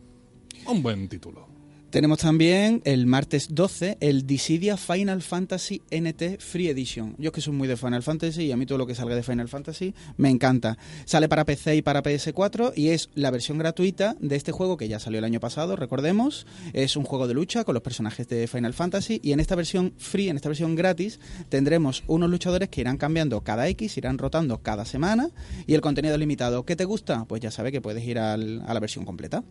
Un 0.65 0.81
buen 0.83 1.07
título. 1.07 1.47
Tenemos 1.89 2.19
también 2.19 2.83
el 2.85 3.07
martes 3.07 3.47
12 3.55 3.97
el 3.99 4.27
Dissidia 4.27 4.77
Final 4.77 5.23
Fantasy 5.23 5.81
NT 5.89 6.37
Free 6.39 6.67
Edition. 6.69 7.15
Yo 7.17 7.29
es 7.29 7.33
que 7.33 7.41
soy 7.41 7.53
muy 7.53 7.67
de 7.67 7.77
Final 7.77 8.03
Fantasy 8.03 8.43
y 8.43 8.51
a 8.51 8.57
mí 8.57 8.67
todo 8.67 8.77
lo 8.77 8.85
que 8.85 8.93
salga 8.93 9.15
de 9.15 9.23
Final 9.23 9.47
Fantasy 9.47 9.95
me 10.17 10.29
encanta. 10.29 10.77
Sale 11.05 11.27
para 11.27 11.45
PC 11.45 11.77
y 11.77 11.81
para 11.81 12.03
PS4 12.03 12.73
y 12.75 12.89
es 12.89 13.09
la 13.15 13.31
versión 13.31 13.57
gratuita 13.57 14.15
de 14.19 14.35
este 14.35 14.51
juego 14.51 14.77
que 14.77 14.87
ya 14.87 14.99
salió 14.99 15.17
el 15.17 15.25
año 15.25 15.39
pasado, 15.39 15.75
recordemos. 15.75 16.45
Es 16.73 16.95
un 16.95 17.05
juego 17.05 17.27
de 17.27 17.33
lucha 17.33 17.63
con 17.63 17.73
los 17.73 17.81
personajes 17.81 18.27
de 18.27 18.45
Final 18.47 18.73
Fantasy 18.75 19.19
y 19.23 19.31
en 19.31 19.39
esta 19.39 19.55
versión 19.55 19.93
free, 19.97 20.29
en 20.29 20.35
esta 20.35 20.49
versión 20.49 20.75
gratis, 20.75 21.19
tendremos 21.49 22.03
unos 22.05 22.29
luchadores 22.29 22.69
que 22.69 22.81
irán 22.81 22.97
cambiando 22.97 23.41
cada 23.41 23.67
X, 23.67 23.97
irán 23.97 24.19
rotando 24.19 24.59
cada 24.61 24.85
semana 24.85 25.31
y 25.65 25.73
el 25.73 25.81
contenido 25.81 26.13
es 26.13 26.19
limitado. 26.19 26.65
¿Qué 26.67 26.75
te 26.75 26.85
gusta? 26.85 27.25
Pues 27.25 27.41
ya 27.41 27.49
sabes 27.49 27.71
que 27.71 27.81
puedes 27.81 28.03
ir 28.05 28.19
al- 28.19 28.61
a 28.67 28.75
la 28.75 28.79
versión 28.79 29.05
completa. 29.05 29.43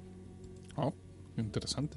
Oh, 0.76 0.94
interesante. 1.36 1.96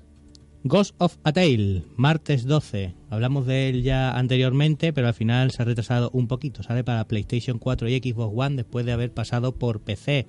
Ghost 0.63 0.93
of 0.99 1.17
a 1.23 1.33
Tale, 1.33 1.81
martes 1.95 2.45
12. 2.45 2.93
Hablamos 3.09 3.47
de 3.47 3.69
él 3.69 3.81
ya 3.81 4.15
anteriormente, 4.15 4.93
pero 4.93 5.07
al 5.07 5.15
final 5.15 5.49
se 5.49 5.63
ha 5.63 5.65
retrasado 5.65 6.11
un 6.13 6.27
poquito. 6.27 6.61
Sale 6.61 6.83
para 6.83 7.07
PlayStation 7.07 7.57
4 7.57 7.89
y 7.89 7.97
Xbox 7.97 8.31
One 8.37 8.57
después 8.57 8.85
de 8.85 8.91
haber 8.91 9.11
pasado 9.11 9.55
por 9.55 9.79
PC, 9.79 10.27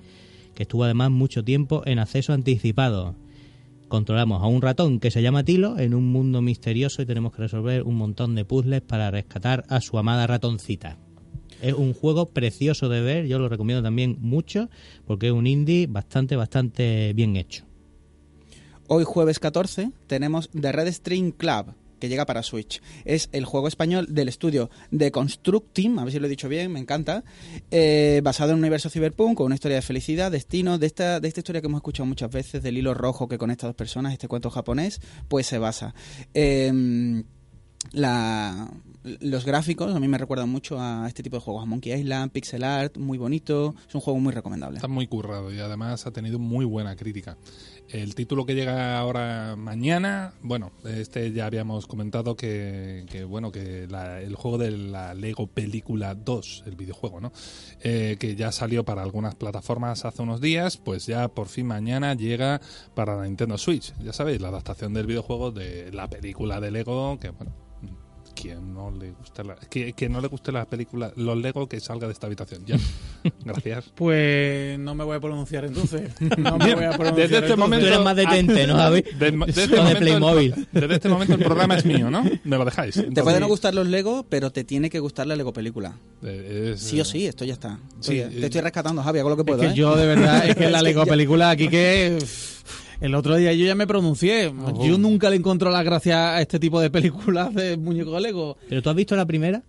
que 0.55 0.63
estuvo 0.63 0.85
además 0.85 1.11
mucho 1.11 1.43
tiempo 1.43 1.83
en 1.85 1.99
acceso 1.99 2.33
anticipado. 2.33 3.15
Controlamos 3.89 4.41
a 4.41 4.47
un 4.47 4.63
ratón 4.63 4.99
que 4.99 5.11
se 5.11 5.21
llama 5.21 5.43
Tilo 5.43 5.77
en 5.77 5.93
un 5.93 6.11
mundo 6.11 6.41
misterioso 6.41 7.03
y 7.03 7.05
tenemos 7.05 7.31
que 7.31 7.43
resolver 7.43 7.83
un 7.83 7.95
montón 7.95 8.33
de 8.33 8.43
puzzles 8.43 8.81
para 8.81 9.11
rescatar 9.11 9.65
a 9.69 9.81
su 9.81 9.99
amada 9.99 10.25
ratoncita. 10.25 10.97
Es 11.61 11.75
un 11.75 11.93
juego 11.93 12.29
precioso 12.29 12.89
de 12.89 13.01
ver, 13.01 13.27
yo 13.27 13.37
lo 13.37 13.49
recomiendo 13.49 13.83
también 13.83 14.17
mucho 14.19 14.71
porque 15.05 15.27
es 15.27 15.33
un 15.33 15.45
indie 15.45 15.85
bastante, 15.85 16.35
bastante 16.35 17.13
bien 17.13 17.35
hecho. 17.35 17.65
Hoy 18.87 19.05
jueves 19.05 19.39
14 19.39 19.91
tenemos 20.07 20.49
The 20.49 20.71
Red 20.73 20.87
String 20.87 21.31
Club 21.31 21.73
que 21.99 22.09
llega 22.09 22.25
para 22.25 22.43
Switch. 22.43 22.81
Es 23.05 23.29
el 23.31 23.45
juego 23.45 23.69
español 23.69 24.07
del 24.09 24.27
estudio 24.27 24.69
de 24.91 25.09
Construct 25.09 25.71
Team, 25.71 25.99
a 25.99 26.03
ver 26.03 26.11
si 26.11 26.19
lo 26.19 26.27
he 26.27 26.29
dicho 26.29 26.49
bien, 26.49 26.69
me 26.69 26.81
encanta, 26.81 27.23
eh, 27.71 28.19
basado 28.21 28.49
en 28.49 28.55
un 28.55 28.59
universo 28.59 28.89
cyberpunk 28.89 29.37
con 29.37 29.45
una 29.45 29.55
historia 29.55 29.75
de 29.75 29.81
felicidad, 29.81 30.29
destino, 30.29 30.77
de 30.77 30.87
esta, 30.87 31.21
de 31.21 31.29
esta 31.29 31.39
historia 31.39 31.61
que 31.61 31.67
hemos 31.67 31.79
escuchado 31.79 32.05
muchas 32.05 32.29
veces, 32.29 32.61
del 32.61 32.77
hilo 32.77 32.93
rojo 32.93 33.29
que 33.29 33.37
conecta 33.37 33.67
a 33.67 33.69
dos 33.69 33.77
personas, 33.77 34.11
este 34.11 34.27
cuento 34.27 34.49
japonés, 34.49 34.99
pues 35.29 35.47
se 35.47 35.59
basa. 35.59 35.95
Eh, 36.33 37.23
la, 37.93 38.69
los 39.03 39.45
gráficos 39.45 39.93
a 39.93 39.99
mí 39.99 40.07
me 40.07 40.17
recuerdan 40.17 40.49
mucho 40.49 40.79
a 40.79 41.05
este 41.07 41.23
tipo 41.23 41.37
de 41.37 41.41
juegos, 41.41 41.63
a 41.63 41.65
Monkey 41.65 41.93
Island, 41.93 42.31
pixel 42.31 42.63
art, 42.63 42.97
muy 42.97 43.17
bonito, 43.17 43.75
es 43.87 43.93
un 43.95 44.01
juego 44.01 44.19
muy 44.19 44.31
recomendable. 44.31 44.77
Está 44.77 44.87
muy 44.87 45.07
currado 45.07 45.53
y 45.53 45.59
además 45.59 46.05
ha 46.07 46.11
tenido 46.11 46.39
muy 46.39 46.65
buena 46.65 46.95
crítica. 46.95 47.37
El 47.89 48.15
título 48.15 48.45
que 48.45 48.55
llega 48.55 48.97
ahora 48.97 49.55
mañana, 49.55 50.33
bueno, 50.41 50.71
este 50.83 51.31
ya 51.31 51.45
habíamos 51.45 51.85
comentado 51.85 52.35
que, 52.35 53.05
bueno, 53.29 53.51
que 53.51 53.85
la- 53.87 54.19
el 54.19 54.35
juego 54.35 54.57
de 54.57 54.71
la 54.71 55.13
Lego 55.13 55.45
Película 55.45 56.15
2, 56.15 56.63
el 56.65 56.75
videojuego, 56.75 57.21
¿no? 57.21 57.31
Eh, 57.81 58.17
que 58.19 58.35
ya 58.35 58.51
salió 58.51 58.83
para 58.83 59.03
algunas 59.03 59.35
plataformas 59.35 60.05
hace 60.05 60.23
unos 60.23 60.41
días, 60.41 60.77
pues 60.77 61.05
ya 61.05 61.27
por 61.27 61.49
fin 61.49 61.67
mañana 61.67 62.15
llega 62.15 62.61
para 62.95 63.15
la 63.15 63.25
Nintendo 63.25 63.59
Switch. 63.59 63.93
Ya 64.03 64.11
sabéis, 64.13 64.41
la 64.41 64.47
adaptación 64.47 64.93
del 64.93 65.05
videojuego 65.05 65.51
de 65.51 65.91
la 65.91 66.09
película 66.09 66.59
de 66.59 66.71
Lego, 66.71 67.19
que 67.19 67.29
bueno, 67.29 67.53
quien 68.43 68.73
no 68.73 68.91
le 68.91 69.11
gusta 69.11 69.41
la, 69.43 69.55
que, 69.55 69.93
que 69.93 70.09
no 70.09 70.19
le 70.19 70.27
guste 70.27 70.51
la 70.51 70.65
película, 70.65 71.13
los 71.15 71.37
Lego 71.37 71.67
que 71.69 71.79
salga 71.79 72.07
de 72.07 72.13
esta 72.13 72.27
habitación. 72.27 72.65
Ya. 72.65 72.77
Gracias. 73.45 73.85
Pues 73.95 74.77
no 74.79 74.93
me 74.95 75.03
voy 75.05 75.15
a 75.15 75.19
pronunciar 75.21 75.63
entonces. 75.65 76.11
No 76.37 76.57
me 76.57 76.75
voy 76.75 76.83
a 76.83 76.89
pronunciar. 76.91 77.15
Desde 77.15 77.23
este 77.23 77.35
entonces. 77.37 77.57
momento- 77.57 77.85
Tú 77.87 77.93
eres 77.93 78.03
más 78.03 78.15
detente, 78.15 78.67
¿no, 78.67 78.75
Javi? 78.75 79.01
De- 79.01 79.31
desde, 79.31 79.63
este 79.63 79.75
momento 79.77 79.99
Playmobil. 79.99 80.53
El, 80.53 80.67
desde 80.81 80.95
este 80.95 81.09
momento 81.09 81.33
el 81.35 81.39
programa 81.43 81.75
es 81.77 81.85
mío, 81.85 82.11
¿no? 82.11 82.23
Me 82.43 82.57
lo 82.57 82.65
dejáis. 82.65 82.95
Te 83.13 83.23
pueden 83.23 83.39
no 83.39 83.47
gustar 83.47 83.73
los 83.73 83.87
Lego, 83.87 84.25
pero 84.27 84.51
te 84.51 84.63
tiene 84.65 84.89
que 84.89 84.99
gustar 84.99 85.25
la 85.27 85.35
Lego 85.37 85.53
película. 85.53 85.95
eh, 86.23 86.71
es, 86.73 86.81
Sí 86.81 86.99
o 86.99 87.05
sí, 87.05 87.25
esto 87.25 87.45
ya 87.45 87.53
está. 87.53 87.79
Sí, 88.01 88.11
Oye, 88.11 88.23
eh, 88.23 88.39
te 88.41 88.45
estoy 88.47 88.61
rescatando, 88.61 89.01
Javi, 89.03 89.19
hago 89.19 89.29
lo 89.29 89.35
que 89.37 89.41
Es 89.43 89.47
puedo. 89.47 89.61
que 89.61 89.67
¿eh? 89.67 89.73
yo 89.73 89.95
de 89.95 90.05
verdad, 90.05 90.45
es 90.49 90.55
que 90.57 90.69
la 90.69 90.81
Lego 90.83 91.05
película 91.05 91.49
aquí 91.51 91.69
que... 91.69 92.17
El 93.01 93.15
otro 93.15 93.35
día 93.35 93.53
yo 93.53 93.65
ya 93.65 93.75
me 93.75 93.87
pronuncié. 93.87 94.53
Yo 94.83 94.97
nunca 94.97 95.29
le 95.29 95.35
encontró 95.37 95.69
la 95.71 95.83
gracia 95.83 96.35
a 96.35 96.41
este 96.41 96.59
tipo 96.59 96.79
de 96.81 96.89
películas 96.89 97.53
de 97.53 97.77
muñecos 97.77 98.21
Lego. 98.21 98.57
¿Pero 98.69 98.81
tú 98.81 98.89
has 98.89 98.95
visto 98.95 99.15
la 99.15 99.25
primera? 99.25 99.61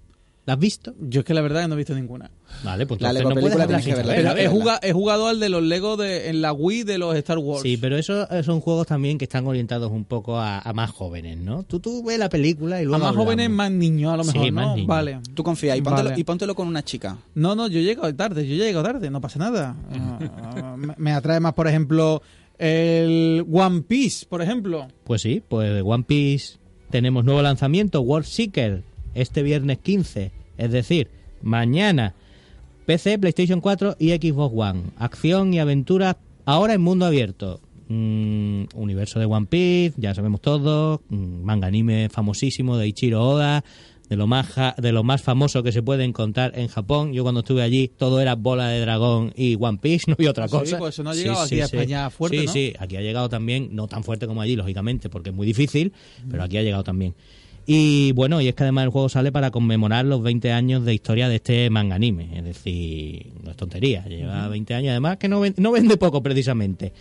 ¿La 0.47 0.53
has 0.53 0.59
visto? 0.59 0.93
Yo 1.01 1.21
es 1.21 1.25
que 1.25 1.33
la 1.33 1.41
verdad 1.41 1.63
que 1.63 1.69
no 1.69 1.75
he 1.75 1.79
visto 1.79 1.95
ninguna. 1.95 2.31
Vale, 2.63 2.85
pues 2.85 3.01
La 3.01 3.15
Lego 3.15 3.31
no 3.31 3.37
película 3.37 3.67
que 3.81 3.95
verla. 3.95 4.13
Pero 4.15 4.31
he, 4.33 4.35
verdad. 4.35 4.51
jugado, 4.51 4.79
he 4.83 4.93
jugado 4.93 5.29
al 5.29 5.41
de 5.41 5.49
los 5.49 5.63
Lego 5.63 5.97
de, 5.97 6.29
en 6.29 6.43
la 6.43 6.53
Wii 6.53 6.83
de 6.83 6.99
los 6.99 7.17
Star 7.17 7.39
Wars. 7.39 7.63
Sí, 7.63 7.79
pero 7.79 7.97
esos 7.97 8.31
eh, 8.31 8.43
son 8.43 8.61
juegos 8.61 8.87
también 8.87 9.17
que 9.17 9.25
están 9.25 9.47
orientados 9.47 9.91
un 9.91 10.05
poco 10.05 10.39
a, 10.39 10.59
a 10.59 10.73
más 10.75 10.91
jóvenes, 10.91 11.39
¿no? 11.39 11.63
Tú, 11.63 11.81
tú 11.81 12.05
ves 12.05 12.19
la 12.19 12.29
película 12.29 12.77
y 12.79 12.83
a 12.83 12.85
luego 12.85 12.99
más 12.99 13.09
hablamos. 13.09 13.25
jóvenes, 13.25 13.49
más 13.49 13.71
niños 13.71 14.13
a 14.13 14.17
lo 14.19 14.25
Sí, 14.25 14.33
mejor, 14.39 14.53
más 14.53 14.67
¿no? 14.67 14.75
niños. 14.75 14.87
Vale. 14.89 15.19
Tú 15.33 15.43
confía 15.43 15.77
y 15.77 15.81
póntelo, 15.81 16.11
Vale. 16.11 16.21
y 16.21 16.25
póntelo 16.25 16.55
con 16.55 16.69
una 16.69 16.83
chica. 16.85 17.17
No, 17.35 17.55
no, 17.55 17.67
yo 17.69 17.81
llego 17.81 18.15
tarde, 18.15 18.47
yo 18.47 18.55
llego 18.55 18.83
tarde, 18.83 19.09
no 19.11 19.23
pasa 19.23 19.39
nada. 19.39 19.75
Me- 20.77 20.95
me 20.99 21.13
atrae 21.13 21.41
más, 21.41 21.55
por 21.55 21.69
ejemplo, 21.69 22.21
el 22.59 23.45
One 23.51 23.83
Piece, 23.83 24.27
por 24.27 24.43
ejemplo. 24.43 24.89
Pues 25.05 25.23
sí, 25.23 25.43
pues 25.47 25.83
One 25.85 26.05
Piece 26.05 26.59
tenemos 26.91 27.25
nuevo 27.25 27.43
lanzamiento, 27.43 28.01
World 28.01 28.27
Seeker, 28.27 28.83
este 29.15 29.43
viernes 29.43 29.79
15, 29.79 30.33
es 30.59 30.71
decir, 30.71 31.09
mañana. 31.43 32.15
PC, 32.87 33.19
PlayStation 33.19 33.61
4 33.61 33.97
y 33.99 34.11
Xbox 34.11 34.55
One. 34.57 34.83
Acción 34.99 35.55
y 35.55 35.59
aventura 35.59 36.19
ahora 36.45 36.75
en 36.75 36.83
mundo 36.83 37.07
abierto. 37.07 37.61
Mm, 37.89 38.65
universo 38.75 39.19
de 39.19 39.27
One 39.27 39.47
Piece, 39.47 39.95
ya 39.97 40.15
sabemos 40.15 40.41
todo. 40.41 41.03
Mm, 41.09 41.43
manga 41.43 41.67
anime 41.67 42.09
famosísimo 42.11 42.77
de 42.77 42.89
Ichiro 42.89 43.23
Oda. 43.23 43.65
De 44.09 44.17
lo, 44.17 44.27
más 44.27 44.47
ja- 44.49 44.75
de 44.77 44.93
lo 44.93 45.03
más 45.03 45.23
famoso 45.23 45.63
que 45.63 45.73
se 45.73 45.83
puede 45.83 46.05
encontrar 46.05 46.53
en 46.59 46.69
Japón. 46.69 47.15
Yo 47.15 47.23
cuando 47.23 47.41
estuve 47.41 47.63
allí 47.63 47.89
todo 47.89 48.21
era 48.21 48.35
bola 48.35 48.69
de 48.69 48.81
dragón 48.81 49.33
y 49.35 49.57
One 49.59 49.79
Piece, 49.81 50.05
no 50.09 50.15
había 50.19 50.31
otra 50.31 50.45
Ah, 50.45 50.49
sí, 50.49 50.57
cosa. 50.59 50.79
pues 50.79 50.95
eso 50.95 51.03
no 51.03 51.11
ha 51.11 51.15
llegado 51.15 51.41
aquí 51.41 51.61
a 51.61 51.65
España 51.65 52.11
fuerte, 52.11 52.39
Sí, 52.41 52.47
¿no? 52.47 52.53
sí, 52.53 52.73
aquí 52.79 52.97
ha 52.97 53.01
llegado 53.01 53.29
también, 53.31 53.71
no 53.73 53.87
tan 53.89 54.05
fuerte 54.05 54.27
como 54.27 54.43
allí, 54.43 54.57
lógicamente, 54.57 55.09
porque 55.09 55.31
es 55.31 55.35
muy 55.37 55.47
difícil, 55.47 55.93
pero 56.31 56.43
aquí 56.43 56.59
ha 56.59 56.63
llegado 56.63 56.85
también. 56.85 57.15
Y 57.67 58.13
bueno, 58.13 58.43
y 58.43 58.49
es 58.49 58.55
que 58.55 58.63
además 58.65 58.85
el 58.85 58.91
juego 58.91 59.09
sale 59.09 59.33
para 59.33 59.51
conmemorar 59.51 60.05
los 60.05 60.23
20 60.23 60.53
años 60.53 60.85
de 60.85 60.93
historia 60.93 61.31
de 61.31 61.37
este 61.37 61.71
manga 61.71 61.95
anime. 61.95 62.29
Es 62.37 62.45
decir, 62.45 63.33
no 63.43 63.53
es 63.53 63.57
tontería, 63.57 64.05
lleva 64.07 64.49
20 64.49 64.75
años 64.75 64.91
además 64.91 65.17
que 65.17 65.29
no, 65.29 65.41
ven- 65.41 65.55
no 65.57 65.73
vende 65.73 65.97
poco 65.97 66.23
precisamente. 66.23 66.93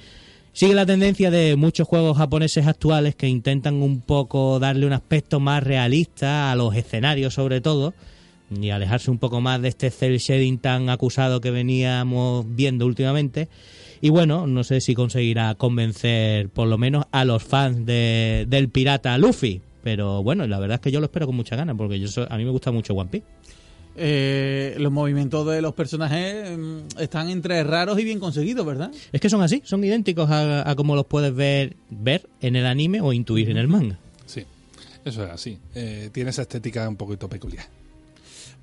Sigue 0.54 0.76
la 0.76 0.86
tendencia 0.86 1.32
de 1.32 1.56
muchos 1.56 1.88
juegos 1.88 2.18
japoneses 2.18 2.68
actuales 2.68 3.16
que 3.16 3.28
intentan 3.28 3.82
un 3.82 4.02
poco 4.02 4.60
darle 4.60 4.86
un 4.86 4.94
aspecto 4.94 5.40
más 5.40 5.64
realista 5.64 6.52
a 6.52 6.56
los 6.56 6.76
escenarios 6.76 7.34
sobre 7.34 7.60
todo 7.60 7.94
y 8.56 8.70
alejarse 8.70 9.10
un 9.10 9.18
poco 9.18 9.42
más 9.42 9.62
de 9.64 9.70
este 9.70 9.90
cel 9.90 10.20
shading 10.20 10.60
tan 10.60 10.90
acusado 10.90 11.42
que 11.42 11.50
veníamos 11.50 12.46
viendo 12.48 12.86
últimamente. 12.86 13.50
Y 14.00 14.10
bueno, 14.10 14.46
no 14.46 14.64
sé 14.64 14.80
si 14.80 14.94
conseguirá 14.94 15.56
convencer 15.56 16.50
por 16.50 16.68
lo 16.68 16.78
menos 16.78 17.06
a 17.12 17.26
los 17.26 17.42
fans 17.42 17.84
de- 17.86 18.46
del 18.48 18.70
pirata 18.70 19.18
Luffy. 19.18 19.62
Pero 19.82 20.22
bueno, 20.24 20.46
la 20.46 20.60
verdad 20.60 20.76
es 20.76 20.82
que 20.82 20.92
yo 20.92 21.00
lo 21.00 21.08
espero 21.08 21.26
con 21.26 21.36
mucha 21.36 21.56
ganas 21.56 21.76
porque 21.76 22.00
yo 22.00 22.08
a 22.30 22.38
mí 22.38 22.46
me 22.46 22.52
gusta 22.52 22.72
mucho 22.72 22.94
One 22.94 23.10
Piece. 23.10 23.26
Eh, 23.96 24.76
los 24.80 24.92
movimientos 24.92 25.46
de 25.48 25.62
los 25.62 25.74
personajes 25.74 26.58
mm, 26.58 27.00
están 27.00 27.30
entre 27.30 27.64
raros 27.64 28.00
y 28.00 28.04
bien 28.04 28.20
conseguidos, 28.20 28.66
¿verdad? 28.66 28.92
Es 29.12 29.22
que 29.22 29.30
son 29.30 29.42
así, 29.42 29.62
son 29.66 29.84
idénticos 29.84 30.30
a, 30.32 30.70
a 30.70 30.76
como 30.76 30.96
los 30.96 31.06
puedes 31.06 31.34
ver, 31.36 31.76
ver 31.90 32.28
en 32.42 32.56
el 32.56 32.66
anime 32.66 33.02
o 33.02 33.14
intuir 33.14 33.50
en 33.50 33.58
el 33.58 33.68
manga. 33.68 34.00
Sí, 34.26 34.44
eso 35.06 35.24
es 35.26 35.30
así. 35.32 35.60
Eh, 35.76 36.10
tiene 36.12 36.32
esa 36.32 36.42
estética 36.44 36.88
un 36.90 36.96
poquito 36.96 37.30
peculiar. 37.30 37.66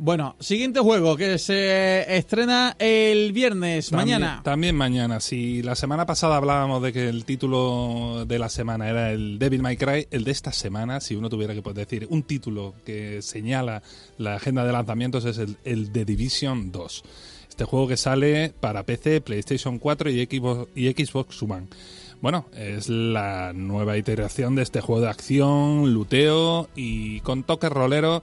Bueno, 0.03 0.35
siguiente 0.41 0.81
juego 0.81 1.15
que 1.15 1.37
se 1.37 2.17
estrena 2.17 2.75
el 2.79 3.33
viernes, 3.33 3.91
También- 3.91 4.19
mañana. 4.23 4.41
También 4.43 4.75
mañana. 4.75 5.21
Si 5.21 5.63
la 5.63 5.75
semana 5.75 6.07
pasada 6.07 6.39
hablábamos 6.39 6.83
de 6.83 6.91
que 6.95 7.07
el 7.11 7.27
título 7.27 8.25
de 8.27 8.39
la 8.39 8.49
semana 8.49 8.89
era 8.89 9.13
el 9.13 9.39
Devil 9.39 9.61
May 9.61 9.77
Cry, 9.77 10.07
el 10.11 10.25
de 10.25 10.31
esta 10.31 10.53
semana, 10.53 11.01
si 11.03 11.17
uno 11.17 11.29
tuviera 11.29 11.53
que 11.53 11.61
pues, 11.61 11.75
decir 11.77 12.07
un 12.09 12.23
título 12.23 12.73
que 12.83 13.21
señala 13.21 13.83
la 14.17 14.37
agenda 14.37 14.65
de 14.65 14.73
lanzamientos, 14.73 15.27
es 15.27 15.37
el, 15.37 15.59
el 15.65 15.93
The 15.93 16.07
Division 16.07 16.73
2. 16.73 17.03
Este 17.51 17.65
juego 17.67 17.87
que 17.87 17.99
sale 17.99 18.55
para 18.59 18.85
PC, 18.85 19.21
PlayStation 19.21 19.79
4 19.79 20.09
y 20.09 20.25
Xbox, 20.25 20.71
y 20.75 20.89
Xbox 20.93 21.43
One. 21.43 21.67
Bueno, 22.23 22.47
es 22.57 22.89
la 22.89 23.53
nueva 23.55 23.99
iteración 23.99 24.55
de 24.55 24.63
este 24.63 24.81
juego 24.81 25.03
de 25.03 25.11
acción, 25.11 25.93
luteo 25.93 26.71
y 26.75 27.21
con 27.21 27.43
toques 27.43 27.69
rolero 27.71 28.23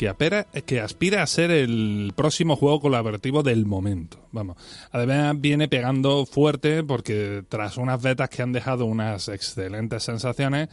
que, 0.00 0.08
apera- 0.08 0.46
que 0.64 0.80
aspira 0.80 1.22
a 1.22 1.26
ser 1.26 1.50
el 1.50 2.14
próximo 2.16 2.56
juego 2.56 2.80
colaborativo 2.80 3.42
del 3.42 3.66
momento. 3.66 4.16
Vamos, 4.32 4.56
además 4.92 5.38
viene 5.38 5.68
pegando 5.68 6.24
fuerte 6.24 6.82
porque 6.82 7.44
tras 7.50 7.76
unas 7.76 8.00
betas 8.00 8.30
que 8.30 8.40
han 8.40 8.52
dejado 8.52 8.86
unas 8.86 9.28
excelentes 9.28 10.02
sensaciones, 10.02 10.70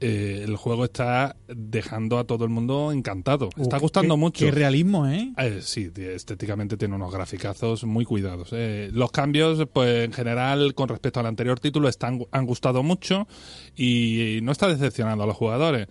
eh, 0.00 0.42
el 0.44 0.56
juego 0.56 0.84
está 0.84 1.34
dejando 1.48 2.18
a 2.18 2.24
todo 2.24 2.44
el 2.44 2.50
mundo 2.50 2.92
encantado. 2.92 3.48
Está 3.56 3.78
gustando 3.78 4.14
qué- 4.16 4.20
mucho. 4.20 4.44
Qué 4.44 4.50
realismo, 4.50 5.08
¿eh? 5.08 5.32
Eh, 5.38 5.60
sí, 5.62 5.90
estéticamente 5.96 6.76
tiene 6.76 6.94
unos 6.94 7.10
graficazos 7.10 7.84
muy 7.84 8.04
cuidados. 8.04 8.50
eh. 8.52 8.90
Los 8.92 9.10
cambios, 9.12 9.66
pues 9.72 10.04
en 10.04 10.12
general, 10.12 10.74
con 10.74 10.90
respecto 10.90 11.20
al 11.20 11.26
anterior 11.26 11.58
título, 11.58 11.88
están, 11.88 12.20
han 12.32 12.44
gustado 12.44 12.82
mucho 12.82 13.26
y 13.74 14.40
no 14.42 14.52
está 14.52 14.68
decepcionando 14.68 15.24
a 15.24 15.26
los 15.26 15.36
jugadores. 15.36 15.88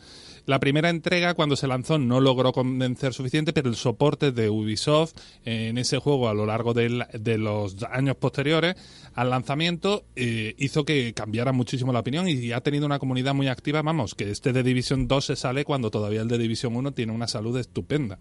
La 0.47 0.59
primera 0.59 0.89
entrega, 0.89 1.33
cuando 1.35 1.55
se 1.55 1.67
lanzó, 1.67 1.99
no 1.99 2.19
logró 2.21 2.51
convencer 2.53 3.13
suficiente, 3.13 3.53
pero 3.53 3.69
el 3.69 3.75
soporte 3.75 4.31
de 4.31 4.49
Ubisoft 4.49 5.13
en 5.45 5.77
ese 5.77 5.99
juego 5.99 6.29
a 6.29 6.33
lo 6.33 6.45
largo 6.45 6.73
del- 6.73 7.03
de 7.13 7.37
los 7.37 7.75
años 7.91 8.15
posteriores 8.15 8.75
al 9.13 9.29
lanzamiento 9.29 10.05
eh, 10.15 10.55
hizo 10.57 10.85
que 10.85 11.13
cambiara 11.13 11.51
muchísimo 11.51 11.91
la 11.93 11.99
opinión 11.99 12.27
y 12.29 12.53
ha 12.53 12.61
tenido 12.61 12.85
una 12.85 12.97
comunidad 12.97 13.33
muy 13.35 13.47
activa. 13.49 13.81
Vamos, 13.81 14.15
que 14.15 14.31
este 14.31 14.53
de 14.53 14.63
Division 14.63 15.07
2 15.07 15.25
se 15.25 15.35
sale 15.35 15.65
cuando 15.65 15.91
todavía 15.91 16.21
el 16.21 16.27
de 16.29 16.37
Division 16.37 16.75
1 16.75 16.93
tiene 16.93 17.11
una 17.11 17.27
salud 17.27 17.57
estupenda 17.57 18.17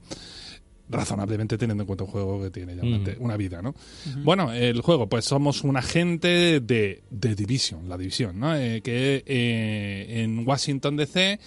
razonablemente 0.89 1.59
teniendo 1.59 1.83
en 1.83 1.87
cuenta 1.87 2.05
un 2.05 2.11
juego 2.11 2.41
que 2.43 2.51
tiene 2.51 2.77
ya 2.77 2.83
una, 3.19 3.35
Mm. 3.35 3.39
vida, 3.39 3.61
¿no? 3.63 3.75
Bueno, 4.23 4.53
el 4.53 4.81
juego, 4.83 5.09
pues 5.09 5.25
somos 5.25 5.65
un 5.65 5.77
agente 5.77 6.61
de, 6.61 7.03
de 7.11 7.35
Division, 7.35 7.89
la 7.89 7.99
división, 7.99 8.39
¿no? 8.39 8.55
Eh, 8.57 8.83
que 8.83 9.25
eh, 9.27 10.23
en 10.23 10.47
Washington 10.47 10.97
DC 10.97 11.41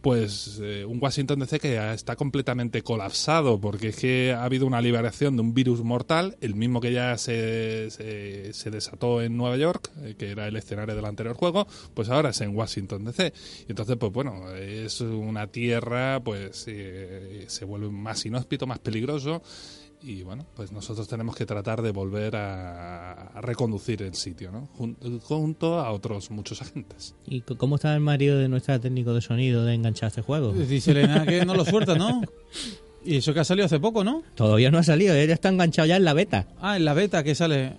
pues 0.00 0.58
eh, 0.62 0.84
un 0.84 0.98
Washington 1.00 1.40
DC 1.40 1.60
que 1.60 1.92
está 1.92 2.16
completamente 2.16 2.82
colapsado 2.82 3.60
porque 3.60 3.88
es 3.88 3.96
que 3.96 4.32
ha 4.32 4.44
habido 4.44 4.66
una 4.66 4.80
liberación 4.80 5.36
de 5.36 5.42
un 5.42 5.54
virus 5.54 5.82
mortal, 5.82 6.36
el 6.40 6.54
mismo 6.54 6.80
que 6.80 6.92
ya 6.92 7.16
se, 7.18 7.90
se, 7.90 8.52
se 8.52 8.70
desató 8.70 9.20
en 9.22 9.36
Nueva 9.36 9.56
York, 9.56 9.90
eh, 10.02 10.14
que 10.18 10.30
era 10.30 10.48
el 10.48 10.56
escenario 10.56 10.94
del 10.94 11.04
anterior 11.04 11.36
juego, 11.36 11.66
pues 11.94 12.08
ahora 12.08 12.30
es 12.30 12.40
en 12.40 12.56
Washington 12.56 13.04
DC. 13.04 13.32
Y 13.68 13.72
entonces, 13.72 13.96
pues 13.96 14.12
bueno, 14.12 14.48
es 14.54 15.00
una 15.00 15.46
tierra, 15.46 16.20
pues 16.20 16.64
eh, 16.68 17.44
se 17.48 17.64
vuelve 17.64 17.90
más 17.90 18.24
inhóspito, 18.24 18.66
más 18.66 18.78
peligroso. 18.78 19.42
Y 20.02 20.22
bueno, 20.22 20.46
pues 20.56 20.72
nosotros 20.72 21.06
tenemos 21.08 21.36
que 21.36 21.44
tratar 21.44 21.82
de 21.82 21.90
volver 21.90 22.34
a, 22.36 23.12
a 23.12 23.40
reconducir 23.42 24.00
el 24.02 24.14
sitio, 24.14 24.50
¿no? 24.50 24.68
Jun- 24.78 24.96
junto 25.20 25.78
a 25.78 25.90
otros 25.92 26.30
muchos 26.30 26.62
agentes. 26.62 27.14
¿Y 27.26 27.42
cómo 27.42 27.74
está 27.76 27.94
el 27.94 28.00
marido 28.00 28.38
de 28.38 28.48
nuestra 28.48 28.78
técnico 28.78 29.12
de 29.12 29.20
sonido 29.20 29.64
de 29.64 29.74
enganchar 29.74 30.08
este 30.08 30.22
juego? 30.22 30.52
Dice 30.52 30.92
Elena 30.92 31.26
que 31.26 31.44
no 31.44 31.54
lo 31.54 31.64
suelta, 31.66 31.94
¿no? 31.96 32.22
Y 33.04 33.16
eso 33.16 33.32
que 33.34 33.40
ha 33.40 33.44
salido 33.44 33.66
hace 33.66 33.78
poco, 33.80 34.02
¿no? 34.04 34.22
Todavía 34.34 34.70
no 34.70 34.78
ha 34.78 34.82
salido, 34.82 35.14
él 35.14 35.30
está 35.30 35.48
enganchado 35.50 35.86
ya 35.86 35.96
en 35.96 36.04
la 36.04 36.12
beta. 36.14 36.46
Ah, 36.60 36.76
en 36.76 36.84
la 36.84 36.94
beta 36.94 37.22
que 37.22 37.34
sale. 37.34 37.74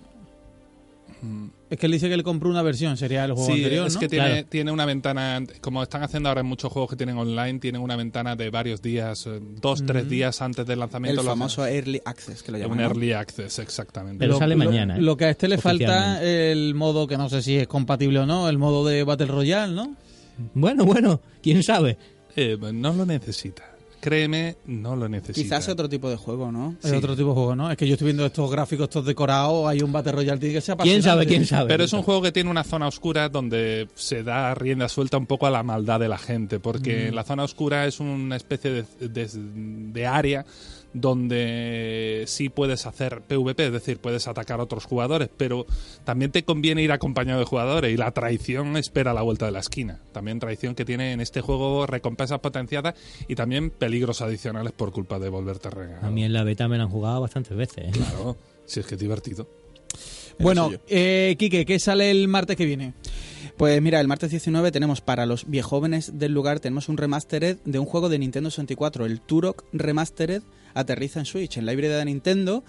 Es 1.70 1.78
que 1.78 1.86
él 1.86 1.92
dice 1.92 2.08
que 2.08 2.14
él 2.14 2.22
compró 2.22 2.50
una 2.50 2.62
versión, 2.62 2.96
sería 2.96 3.24
el 3.24 3.32
juego 3.32 3.46
Sí, 3.46 3.52
anterior, 3.62 3.86
es 3.86 3.94
¿no? 3.94 4.00
que 4.00 4.08
tiene, 4.08 4.26
Claro. 4.28 4.46
tiene 4.48 4.72
una 4.72 4.84
ventana, 4.84 5.40
como 5.60 5.82
están 5.82 6.02
haciendo 6.02 6.28
ahora 6.28 6.40
en 6.42 6.46
muchos 6.48 6.72
juegos 6.72 6.90
que 6.90 6.96
tienen 6.96 7.16
online, 7.16 7.60
tienen 7.60 7.80
una 7.80 7.96
ventana 7.96 8.34
de 8.36 8.50
varios 8.50 8.82
días, 8.82 9.26
eh, 9.26 9.38
dos, 9.60 9.84
tres 9.86 10.08
días 10.08 10.42
antes 10.42 10.66
del 10.66 10.80
lanzamiento. 10.80 11.20
El 11.20 11.26
famoso 11.26 11.64
Early 11.66 12.02
Access, 12.04 12.42
que 12.42 12.52
lo 12.52 12.58
llaman. 12.58 12.72
un 12.78 12.82
¿no? 12.84 12.88
early 12.90 13.12
access, 13.12 13.58
exactamente. 13.60 14.18
Pero 14.18 14.36
sale 14.38 14.56
mañana, 14.56 14.96
¿eh? 14.98 15.00
Lo 15.00 15.16
que 15.16 15.26
a 15.26 15.30
este 15.30 15.48
le 15.48 15.58
falta 15.58 16.22
el 16.22 16.74
modo, 16.74 17.06
que 17.06 17.16
no 17.16 17.28
sé 17.28 17.40
si 17.40 17.56
es 17.56 17.68
compatible 17.68 18.18
o 18.18 18.26
no, 18.26 18.48
el 18.48 18.58
modo 18.58 18.84
de 18.86 19.04
Battle 19.04 19.26
Royale, 19.28 19.72
¿no? 19.74 19.94
Bueno, 20.54 20.84
bueno, 20.84 21.20
quién 21.42 21.62
sabe. 21.62 21.96
Eh, 22.34 22.58
no 22.72 22.92
lo 22.94 23.06
necesita. 23.06 23.71
Créeme, 24.02 24.56
no 24.66 24.96
lo 24.96 25.08
necesita. 25.08 25.40
Quizás 25.40 25.68
otro 25.68 25.88
tipo 25.88 26.10
de 26.10 26.16
juego, 26.16 26.50
¿no? 26.50 26.74
Es 26.82 26.90
Sí. 26.90 26.96
otro 26.96 27.14
tipo 27.14 27.28
de 27.28 27.34
juego, 27.34 27.54
¿no? 27.54 27.70
Es 27.70 27.76
que 27.76 27.86
yo 27.86 27.92
estoy 27.92 28.06
viendo 28.06 28.26
estos 28.26 28.50
gráficos, 28.50 28.86
estos 28.88 29.06
decorados, 29.06 29.68
hay 29.68 29.80
un 29.80 29.92
Battle 29.92 30.10
Royale, 30.10 30.40
tiene 30.40 30.56
que 30.56 30.60
ser 30.60 30.76
¿Quién 30.78 31.04
sabe, 31.04 31.24
quién 31.24 31.46
sabe? 31.46 31.68
Pero 31.68 31.84
es 31.84 31.92
un 31.92 32.02
juego 32.02 32.20
que 32.20 32.32
tiene 32.32 32.50
una 32.50 32.64
zona 32.64 32.88
oscura 32.88 33.28
donde 33.28 33.86
se 33.94 34.24
da 34.24 34.52
rienda 34.56 34.88
suelta 34.88 35.18
un 35.18 35.26
poco 35.26 35.46
a 35.46 35.52
la 35.52 35.62
maldad 35.62 36.00
de 36.00 36.08
la 36.08 36.18
gente, 36.18 36.58
porque 36.58 37.12
la 37.12 37.22
zona 37.22 37.44
oscura 37.44 37.86
es 37.86 38.00
una 38.00 38.34
especie 38.34 38.72
de, 38.72 39.08
de- 39.08 39.28
de 39.32 40.06
área 40.08 40.44
donde 40.94 42.24
sí 42.26 42.48
puedes 42.48 42.86
hacer 42.86 43.22
PvP, 43.22 43.66
es 43.66 43.72
decir, 43.72 43.98
puedes 43.98 44.28
atacar 44.28 44.60
a 44.60 44.64
otros 44.64 44.84
jugadores, 44.84 45.28
pero 45.36 45.66
también 46.04 46.30
te 46.30 46.44
conviene 46.44 46.82
ir 46.82 46.92
acompañado 46.92 47.40
de 47.40 47.46
jugadores 47.46 47.92
y 47.92 47.96
la 47.96 48.10
traición 48.10 48.76
espera 48.76 49.12
a 49.12 49.14
la 49.14 49.22
vuelta 49.22 49.46
de 49.46 49.52
la 49.52 49.60
esquina. 49.60 50.00
También 50.12 50.38
traición 50.38 50.74
que 50.74 50.84
tiene 50.84 51.12
en 51.12 51.20
este 51.20 51.40
juego 51.40 51.86
recompensas 51.86 52.40
potenciadas 52.40 52.94
y 53.28 53.34
también 53.34 53.70
peligros 53.70 54.20
adicionales 54.20 54.72
por 54.72 54.92
culpa 54.92 55.18
de 55.18 55.28
volverte 55.28 55.70
regalo. 55.70 56.06
A 56.06 56.10
mí 56.10 56.24
en 56.24 56.32
la 56.32 56.44
beta 56.44 56.68
me 56.68 56.76
la 56.76 56.84
han 56.84 56.90
jugado 56.90 57.20
bastantes 57.20 57.56
veces. 57.56 57.86
¿eh? 57.86 57.90
Claro, 57.92 58.36
si 58.66 58.80
es 58.80 58.86
que 58.86 58.94
es 58.94 59.00
divertido. 59.00 59.48
Bueno, 60.38 60.70
eh, 60.88 61.36
Quique, 61.38 61.64
¿qué 61.64 61.78
sale 61.78 62.10
el 62.10 62.26
martes 62.28 62.56
que 62.56 62.64
viene? 62.64 62.94
Pues 63.56 63.80
mira, 63.82 64.00
el 64.00 64.08
martes 64.08 64.30
19 64.30 64.72
tenemos 64.72 65.00
para 65.00 65.26
los 65.26 65.48
viejóvenes 65.48 66.18
del 66.18 66.32
lugar, 66.32 66.60
tenemos 66.60 66.88
un 66.88 66.96
remastered 66.96 67.58
de 67.64 67.78
un 67.78 67.86
juego 67.86 68.08
de 68.08 68.18
Nintendo 68.18 68.50
64, 68.50 69.06
el 69.06 69.20
Turok 69.20 69.64
Remastered 69.72 70.42
aterriza 70.74 71.20
en 71.20 71.26
Switch, 71.26 71.56
en 71.56 71.66
la 71.66 71.72
híbrida 71.72 71.98
de 71.98 72.04
Nintendo, 72.04 72.64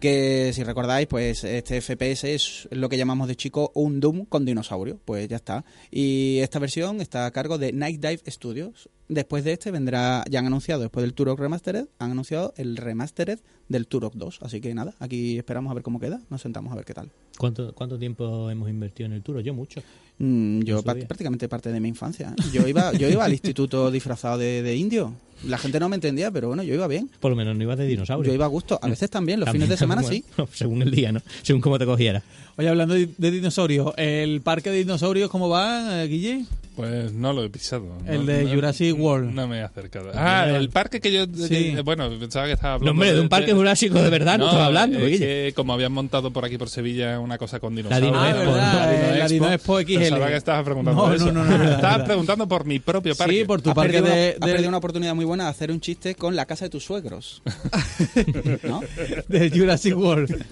que 0.00 0.52
si 0.52 0.62
recordáis, 0.64 1.06
pues 1.06 1.44
este 1.44 1.80
FPS 1.80 2.24
es 2.24 2.68
lo 2.70 2.88
que 2.88 2.96
llamamos 2.96 3.28
de 3.28 3.36
chico 3.36 3.72
un 3.74 4.00
Doom 4.00 4.24
con 4.26 4.44
dinosaurio, 4.44 4.98
pues 5.04 5.28
ya 5.28 5.36
está. 5.36 5.64
Y 5.90 6.38
esta 6.38 6.58
versión 6.58 7.00
está 7.00 7.26
a 7.26 7.30
cargo 7.30 7.58
de 7.58 7.72
Night 7.72 8.00
Dive 8.00 8.20
Studios. 8.28 8.88
Después 9.08 9.44
de 9.44 9.52
este 9.52 9.70
vendrá, 9.70 10.24
ya 10.28 10.40
han 10.40 10.46
anunciado, 10.46 10.82
después 10.82 11.04
del 11.04 11.14
Turok 11.14 11.38
Remastered, 11.38 11.86
han 11.98 12.10
anunciado 12.10 12.52
el 12.56 12.76
Remastered 12.76 13.38
del 13.68 13.86
Turok 13.86 14.14
2. 14.14 14.40
Así 14.42 14.60
que 14.60 14.74
nada, 14.74 14.94
aquí 14.98 15.38
esperamos 15.38 15.70
a 15.70 15.74
ver 15.74 15.84
cómo 15.84 16.00
queda, 16.00 16.20
nos 16.28 16.42
sentamos 16.42 16.72
a 16.72 16.76
ver 16.76 16.84
qué 16.84 16.94
tal. 16.94 17.12
¿Cuánto, 17.38 17.72
¿Cuánto 17.74 17.98
tiempo 17.98 18.50
hemos 18.50 18.68
invertido 18.68 19.06
en 19.06 19.12
el 19.12 19.22
Turo? 19.22 19.40
Yo 19.40 19.54
mucho. 19.54 19.82
Mm, 20.18 20.60
yo 20.62 20.82
prácticamente 20.82 21.48
parte 21.48 21.70
de 21.70 21.80
mi 21.80 21.88
infancia. 21.88 22.34
Yo 22.52 22.66
iba, 22.66 22.92
yo 22.92 23.08
iba 23.08 23.24
al 23.24 23.32
instituto 23.38 23.90
disfrazado 23.90 24.38
de, 24.38 24.62
de 24.62 24.76
indio. 24.76 25.14
La 25.44 25.58
gente 25.58 25.78
no 25.78 25.90
me 25.90 25.96
entendía, 25.96 26.30
pero 26.30 26.48
bueno, 26.48 26.62
yo 26.62 26.74
iba 26.74 26.86
bien. 26.86 27.10
Por 27.20 27.30
lo 27.30 27.36
menos 27.36 27.54
no 27.54 27.62
ibas 27.62 27.76
de 27.76 27.86
dinosaurio. 27.86 28.30
Yo 28.30 28.34
iba 28.34 28.46
a 28.46 28.48
gusto. 28.48 28.78
A 28.80 28.88
veces 28.88 29.10
también, 29.10 29.38
los 29.40 29.44
También, 29.46 29.64
fines 29.66 29.68
de 29.68 29.76
semana 29.84 30.00
bueno, 30.02 30.16
sí. 30.16 30.24
Según 30.52 30.80
el 30.82 30.90
día, 30.90 31.12
¿no? 31.12 31.20
Según 31.42 31.60
cómo 31.60 31.78
te 31.78 31.84
cogieras. 31.84 32.22
Oye, 32.56 32.68
hablando 32.68 32.94
de, 32.94 33.10
de 33.18 33.30
dinosaurios, 33.30 33.92
¿el 33.98 34.40
parque 34.40 34.70
de 34.70 34.78
dinosaurios 34.78 35.30
cómo 35.30 35.50
va, 35.50 36.02
eh, 36.02 36.08
Guille? 36.08 36.46
Pues 36.76 37.12
no 37.14 37.32
lo 37.32 37.42
he 37.42 37.48
pisado. 37.48 37.86
El 38.06 38.26
No- 38.26 38.32
de 38.32 38.44
no- 38.44 38.50
Jurassic 38.54 38.98
World. 39.00 39.32
No 39.34 39.48
me 39.48 39.58
he 39.58 39.62
acercado. 39.62 40.10
Ah, 40.14 40.46
el 40.46 40.68
parque 40.68 41.00
que 41.00 41.10
yo... 41.10 41.24
Sí. 41.24 41.74
que- 41.74 41.80
bueno, 41.80 42.10
pensaba 42.20 42.46
que 42.46 42.52
estaba 42.52 42.74
hablando... 42.74 42.86
No, 42.86 42.90
hombre, 42.92 43.14
de 43.14 43.20
un 43.22 43.28
parque 43.30 43.52
jurásico 43.54 43.94
de 44.02 44.10
verdad 44.10 44.38
no, 44.38 44.44
estaba 44.46 44.66
hablando, 44.66 44.98
es 44.98 45.18
que 45.18 45.52
como 45.56 45.72
habían 45.72 45.92
montado 45.92 46.30
por 46.32 46.44
aquí 46.44 46.58
por 46.58 46.68
Sevilla 46.68 47.18
una 47.18 47.38
cosa 47.38 47.60
con 47.60 47.74
Dino 47.74 47.88
dinosaurios... 47.88 48.22
Ah, 48.22 48.30
Expo, 48.30 48.52
verdad, 48.52 48.94
eh, 49.14 49.18
la 49.18 49.28
Dino 49.28 49.52
Expo 49.52 49.80
XL. 49.80 49.98
Pensaba 49.98 50.28
que 50.28 50.36
estabas 50.36 50.64
preguntando 50.64 51.06
No, 51.08 51.14
eso. 51.14 51.32
no, 51.32 51.44
no, 51.44 51.56
no, 51.58 51.64
Estabas 51.72 52.02
preguntando 52.02 52.46
por 52.46 52.66
mi 52.66 52.78
propio 52.78 53.16
parque. 53.16 53.38
Sí, 53.38 53.44
por 53.44 53.62
tu 53.62 53.70
Has 53.70 53.74
parque 53.76 53.94
perdido, 54.02 54.14
de, 54.14 54.20
una, 54.20 54.28
has 54.34 54.40
de- 54.40 54.52
perdido 54.52 54.68
una 54.68 54.78
oportunidad 54.78 55.14
muy 55.14 55.24
buena 55.24 55.44
de 55.44 55.50
hacer 55.50 55.70
un 55.70 55.80
chiste 55.80 56.14
con 56.14 56.36
la 56.36 56.44
casa 56.44 56.66
de 56.66 56.70
tus 56.70 56.84
suegros. 56.84 57.40
¿No? 58.64 58.82
de 59.28 59.50
Jurassic 59.50 59.96
World. 59.96 60.44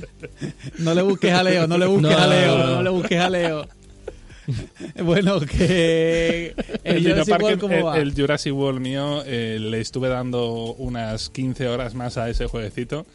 No 0.79 0.95
le 0.95 1.03
busques 1.03 1.33
a 1.35 1.43
Leo, 1.43 1.66
no 1.66 1.77
le 1.79 1.87
busques 1.87 2.11
No, 2.11 2.18
a 2.18 2.27
Leo, 2.27 2.57
no, 2.59 2.64
no, 2.66 2.72
no. 2.77 2.83
le 2.83 2.91
busques 2.91 3.20
a 3.20 3.29
Leo. 3.31 3.68
bueno, 5.03 5.40
que 5.40 6.55
el, 6.84 6.97
El, 6.97 7.03
Jurassic 7.03 7.24
Dinoparque, 7.26 7.45
World, 7.45 7.61
¿cómo 7.61 7.74
el- 7.74 7.84
va? 7.84 7.99
el 7.99 8.14
Jurassic 8.14 8.55
World 8.55 8.80
mío, 8.80 9.22
eh, 9.26 9.59
le 9.61 9.80
estuve 9.80 10.09
dando 10.09 10.74
unas 10.74 11.30
15 11.30 11.68
horas 11.68 11.95
más 11.95 12.16
a 12.18 12.28
ese 12.28 12.47
jueguecito. 12.47 13.07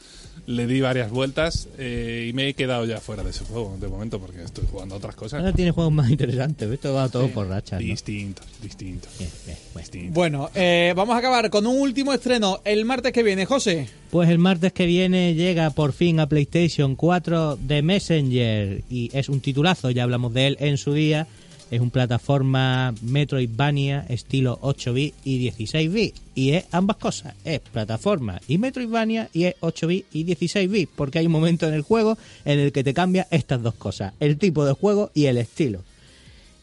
Le 0.49 0.65
di 0.65 0.81
varias 0.81 1.11
vueltas 1.11 1.69
eh, 1.77 2.25
y 2.27 2.33
me 2.33 2.47
he 2.47 2.55
quedado 2.55 2.83
ya 2.83 2.99
fuera 2.99 3.23
de 3.23 3.29
ese 3.29 3.45
juego 3.45 3.77
de 3.79 3.87
momento 3.87 4.19
porque 4.19 4.41
estoy 4.41 4.65
jugando 4.65 4.95
a 4.95 4.97
otras 4.97 5.13
cosas. 5.13 5.41
Ahora 5.41 5.53
tiene 5.53 5.69
juegos 5.69 5.93
más 5.93 6.09
interesantes. 6.09 6.67
Esto 6.71 6.91
va 6.91 7.07
todo 7.07 7.27
por 7.27 7.47
rachas. 7.47 7.79
¿no? 7.79 7.85
Distintos, 7.85 8.47
distintos. 8.59 9.11
Bien, 9.19 9.29
bien, 9.45 9.57
bueno. 9.73 9.79
distintos. 9.83 10.13
Bueno, 10.15 10.49
eh, 10.55 10.91
vamos 10.95 11.15
a 11.15 11.19
acabar 11.19 11.51
con 11.51 11.67
un 11.67 11.79
último 11.79 12.13
estreno 12.13 12.61
el 12.65 12.83
martes 12.83 13.11
que 13.11 13.21
viene, 13.21 13.45
José. 13.45 13.89
Pues 14.09 14.27
el 14.27 14.39
martes 14.39 14.73
que 14.73 14.87
viene 14.87 15.35
llega 15.35 15.69
por 15.69 15.93
fin 15.93 16.19
a 16.19 16.27
PlayStation 16.27 16.95
4 16.95 17.59
The 17.67 17.83
Messenger 17.83 18.83
y 18.89 19.11
es 19.13 19.29
un 19.29 19.41
titulazo, 19.41 19.91
ya 19.91 20.01
hablamos 20.01 20.33
de 20.33 20.47
él 20.47 20.57
en 20.61 20.79
su 20.79 20.93
día. 20.93 21.27
Es 21.71 21.81
un 21.81 21.91
plataforma 21.91 22.95
Metroidvania 23.03 24.05
estilo 24.09 24.57
8 24.61 24.93
bits 24.93 25.17
y 25.23 25.37
16 25.37 25.93
bits 25.93 26.21
y 26.33 26.51
es 26.51 26.65
ambas 26.71 26.97
cosas, 26.97 27.35
es 27.45 27.59
plataforma 27.59 28.41
y 28.47 28.57
Metroidvania 28.57 29.29
y 29.33 29.43
es 29.43 29.55
8 29.59 29.87
bits 29.87 30.07
y 30.11 30.23
16 30.23 30.69
bits, 30.69 30.91
porque 30.95 31.19
hay 31.19 31.27
un 31.27 31.31
momento 31.31 31.67
en 31.67 31.75
el 31.75 31.83
juego 31.83 32.17
en 32.43 32.57
el 32.57 32.71
que 32.71 32.83
te 32.83 32.95
cambia 32.95 33.27
estas 33.29 33.61
dos 33.61 33.75
cosas, 33.75 34.13
el 34.19 34.37
tipo 34.37 34.65
de 34.65 34.73
juego 34.73 35.11
y 35.13 35.25
el 35.25 35.37
estilo. 35.37 35.83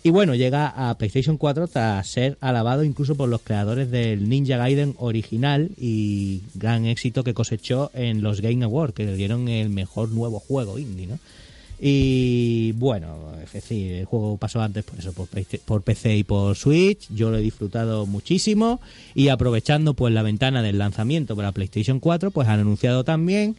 Y 0.02 0.10
bueno, 0.10 0.34
llega 0.34 0.68
a 0.68 0.96
PlayStation 0.98 1.36
4 1.36 1.68
tras 1.68 2.06
ser 2.08 2.36
alabado 2.40 2.84
incluso 2.84 3.14
por 3.16 3.28
los 3.28 3.42
creadores 3.42 3.90
del 3.90 4.28
Ninja 4.28 4.56
Gaiden 4.56 4.94
original 4.98 5.70
y 5.76 6.42
gran 6.54 6.86
éxito 6.86 7.24
que 7.24 7.34
cosechó 7.34 7.90
en 7.94 8.22
los 8.22 8.40
Game 8.40 8.64
Awards, 8.64 8.94
que 8.94 9.04
le 9.04 9.16
dieron 9.16 9.48
el 9.48 9.68
mejor 9.68 10.10
nuevo 10.10 10.40
juego 10.40 10.78
indie, 10.78 11.06
¿no? 11.06 11.18
Y 11.78 12.72
bueno, 12.72 13.32
es 13.46 13.52
decir, 13.52 13.92
el 13.92 14.04
juego 14.04 14.36
pasó 14.36 14.60
antes 14.60 14.84
por 14.84 14.98
eso, 14.98 15.12
por, 15.12 15.82
PC 15.82 16.16
y 16.16 16.24
por 16.24 16.56
Switch. 16.56 17.06
Yo 17.14 17.30
lo 17.30 17.38
he 17.38 17.42
disfrutado 17.42 18.06
muchísimo 18.06 18.80
y 19.14 19.28
aprovechando 19.28 19.94
pues 19.94 20.12
la 20.12 20.22
ventana 20.22 20.62
del 20.62 20.78
lanzamiento 20.78 21.36
para 21.36 21.52
PlayStation 21.52 22.00
4, 22.00 22.30
pues 22.30 22.48
han 22.48 22.60
anunciado 22.60 23.04
también 23.04 23.56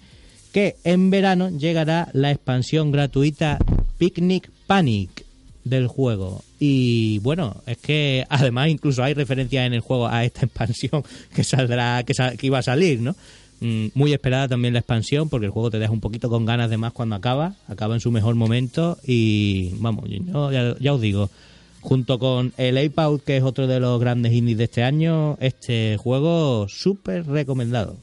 que 0.54 0.76
en 0.84 1.10
verano 1.10 1.50
llegará 1.50 2.10
la 2.14 2.32
expansión 2.32 2.92
gratuita 2.92 3.60
Picnic 3.98 4.50
Panic 4.66 5.26
del 5.64 5.88
juego. 5.88 6.44
Y 6.60 7.20
bueno, 7.20 7.58
es 7.66 7.78
que 7.78 8.26
además 8.30 8.70
incluso 8.70 9.04
hay 9.04 9.14
referencias 9.14 9.68
en 9.68 9.74
el 9.74 9.82
juego 9.82 10.08
a 10.08 10.24
esta 10.24 10.42
expansión 10.46 11.04
que 11.36 11.44
saldrá, 11.44 12.04
que, 12.04 12.14
sa- 12.14 12.36
que 12.38 12.48
iba 12.48 12.60
a 12.60 12.64
salir, 12.64 13.02
¿no? 13.02 13.16
Mm, 13.60 13.88
Muy 13.95 14.14
esperada 14.14 14.47
también 14.47 14.74
la 14.74 14.80
expansión 14.80 15.30
porque 15.30 15.47
el 15.47 15.51
juego 15.51 15.72
te 15.72 15.80
deja 15.80 15.91
un 15.91 15.99
poquito 15.99 16.30
con 16.30 16.45
ganas 16.45 16.70
de 16.70 16.78
más 16.78 16.93
cuando 16.93 17.16
acaba, 17.16 17.55
acaba 17.68 17.95
en 17.95 17.99
su 18.01 18.12
mejor 18.12 18.36
momento 18.36 18.97
y 19.05 19.72
vamos, 19.80 20.05
ya, 20.80 20.93
os 20.93 21.01
digo, 21.01 21.30
junto 21.82 22.20
con 22.20 22.53
el 22.58 22.78
Ape 22.78 23.01
Out, 23.01 23.24
que 23.24 23.38
es 23.38 23.43
otro 23.43 23.66
de 23.66 23.80
los 23.80 23.99
grandes 23.99 24.34
indies 24.34 24.58
de 24.60 24.66
este 24.66 24.84
año, 24.84 25.38
este 25.39 25.97
juego 25.97 26.68
súper 26.70 27.26
recomendado. 27.26 27.95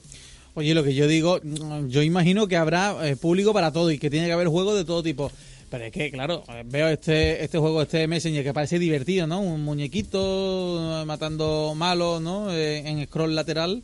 Oye, 0.54 0.74
lo 0.74 0.84
que 0.84 0.94
yo 0.94 1.06
digo, 1.06 1.40
yo 1.88 2.02
imagino 2.02 2.46
que 2.46 2.56
habrá 2.56 3.08
eh, 3.08 3.16
público 3.16 3.52
para 3.52 3.72
todo 3.72 3.90
y 3.90 3.98
que 3.98 4.10
tiene 4.10 4.26
que 4.26 4.32
haber 4.32 4.48
juegos 4.48 4.76
de 4.76 4.84
todo 4.84 5.02
tipo. 5.02 5.30
Pero 5.68 5.84
es 5.84 5.92
que, 5.92 6.12
claro, 6.12 6.44
eh, 6.48 6.62
veo 6.64 6.86
este 6.86 7.42
este 7.42 7.58
juego, 7.58 7.82
este 7.82 8.06
Messenger, 8.06 8.44
que 8.44 8.52
parece 8.54 8.78
divertido, 8.78 9.26
¿no? 9.26 9.40
Un 9.40 9.62
muñequito 9.64 11.02
eh, 11.02 11.04
matando 11.04 11.74
malos, 11.76 12.22
¿no? 12.22 12.54
En 12.54 13.04
scroll 13.06 13.34
lateral. 13.34 13.82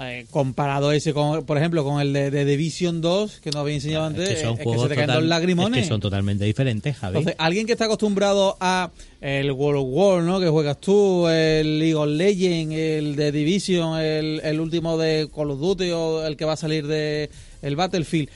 Eh, 0.00 0.26
comparado 0.30 0.92
ese, 0.92 1.12
con, 1.12 1.44
por 1.44 1.58
ejemplo, 1.58 1.82
con 1.82 2.00
el 2.00 2.12
de, 2.12 2.30
de 2.30 2.44
Division 2.44 3.00
2, 3.00 3.40
que 3.40 3.50
nos 3.50 3.62
había 3.62 3.74
enseñado 3.74 4.04
antes, 4.06 4.28
Es 4.28 4.36
que 4.36 4.42
son 4.44 4.52
es 4.52 4.58
que 4.58 4.64
juegos 4.64 4.82
se 4.84 4.88
te 4.90 4.94
caen 4.94 5.12
los 5.12 5.24
lagrimones. 5.24 5.78
es 5.80 5.84
que 5.86 5.88
son 5.88 6.00
totalmente 6.00 6.44
diferentes, 6.44 6.96
Javi. 6.96 7.18
Entonces, 7.18 7.34
alguien 7.38 7.66
que 7.66 7.72
está 7.72 7.86
acostumbrado 7.86 8.56
a 8.60 8.92
el 9.20 9.50
World 9.50 9.80
of 9.80 9.86
War, 9.90 10.22
¿no? 10.22 10.38
Que 10.38 10.46
juegas 10.48 10.80
tú, 10.80 11.26
el 11.28 11.80
League 11.80 11.96
of 11.96 12.06
Legends, 12.06 12.74
el 12.76 13.16
de 13.16 13.32
Division, 13.32 13.98
el, 13.98 14.40
el 14.44 14.60
último 14.60 14.96
de 14.98 15.28
Call 15.34 15.50
of 15.50 15.58
Duty 15.58 15.90
o 15.90 16.24
el 16.24 16.36
que 16.36 16.44
va 16.44 16.52
a 16.52 16.56
salir 16.56 16.86
de 16.86 17.28
el 17.62 17.74
Battlefield. 17.74 18.28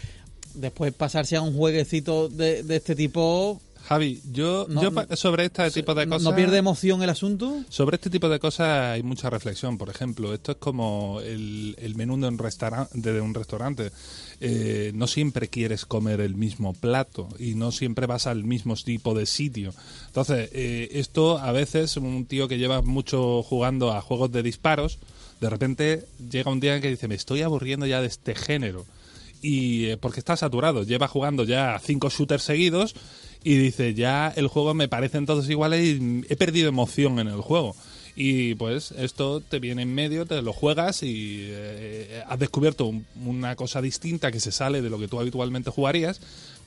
Después 0.54 0.92
pasarse 0.92 1.36
a 1.36 1.42
un 1.42 1.56
jueguecito 1.56 2.28
de, 2.28 2.64
de 2.64 2.76
este 2.76 2.96
tipo, 2.96 3.60
Javi, 3.92 4.20
yo, 4.32 4.66
No, 4.68 4.82
yo 4.82 5.16
sobre 5.16 5.44
este 5.46 5.70
tipo 5.70 5.94
de 5.94 6.06
¿no- 6.06 6.16
cosas... 6.16 6.30
¿no 6.30 6.36
pierde 6.36 6.58
emoción 6.58 7.02
el 7.02 7.10
asunto? 7.10 7.62
Sobre 7.68 7.96
este 7.96 8.10
tipo 8.10 8.28
de 8.28 8.38
cosas 8.38 8.92
hay 8.94 9.02
mucha 9.02 9.30
reflexión. 9.30 9.78
Por 9.78 9.88
ejemplo, 9.90 10.32
esto 10.34 10.52
es 10.52 10.58
como 10.58 11.20
el, 11.20 11.74
el 11.78 11.94
menú 11.94 12.18
de 12.20 12.28
un, 12.28 12.36
de 12.92 13.20
un 13.20 13.34
restaurante. 13.34 13.90
Eh, 14.40 14.90
no 14.94 15.06
siempre 15.06 15.48
quieres 15.48 15.86
comer 15.86 16.20
el 16.20 16.34
mismo 16.34 16.72
plato 16.72 17.28
y 17.38 17.54
no 17.54 17.70
siempre 17.70 18.06
vas 18.06 18.26
al 18.26 18.42
mismo 18.44 18.74
tipo 18.76 19.14
de 19.14 19.26
sitio. 19.26 19.72
Entonces, 20.06 20.50
eh, 20.52 20.88
esto 20.92 21.38
a 21.38 21.52
veces 21.52 21.96
un 21.96 22.24
tío 22.26 22.48
que 22.48 22.58
lleva 22.58 22.82
mucho 22.82 23.42
jugando 23.42 23.92
a 23.92 24.00
juegos 24.00 24.32
de 24.32 24.42
disparos, 24.42 24.98
de 25.40 25.48
repente 25.50 26.06
llega 26.30 26.50
un 26.50 26.60
día 26.60 26.74
en 26.76 26.82
que 26.82 26.88
dice, 26.90 27.08
me 27.08 27.14
estoy 27.14 27.42
aburriendo 27.42 27.86
ya 27.86 28.00
de 28.00 28.06
este 28.08 28.34
género. 28.34 28.84
Y 29.42 29.86
eh, 29.86 29.96
porque 29.96 30.20
está 30.20 30.36
saturado, 30.36 30.84
lleva 30.84 31.08
jugando 31.08 31.42
ya 31.44 31.78
cinco 31.84 32.08
shooters 32.08 32.44
seguidos 32.44 32.94
y 33.44 33.56
dice, 33.56 33.92
ya 33.92 34.32
el 34.36 34.46
juego 34.46 34.72
me 34.72 34.86
parecen 34.88 35.26
todos 35.26 35.50
iguales 35.50 35.84
y 35.84 36.22
he 36.28 36.36
perdido 36.36 36.68
emoción 36.68 37.18
en 37.18 37.26
el 37.28 37.40
juego. 37.40 37.74
Y 38.14 38.54
pues 38.56 38.92
esto 38.92 39.40
te 39.40 39.58
viene 39.58 39.82
en 39.82 39.94
medio, 39.94 40.26
te 40.26 40.40
lo 40.42 40.52
juegas 40.52 41.02
y 41.02 41.46
eh, 41.48 42.22
has 42.28 42.38
descubierto 42.38 42.84
un- 42.86 43.04
una 43.24 43.56
cosa 43.56 43.80
distinta 43.82 44.30
que 44.30 44.38
se 44.38 44.52
sale 44.52 44.80
de 44.82 44.90
lo 44.90 44.98
que 44.98 45.08
tú 45.08 45.18
habitualmente 45.18 45.70
jugarías, 45.70 46.20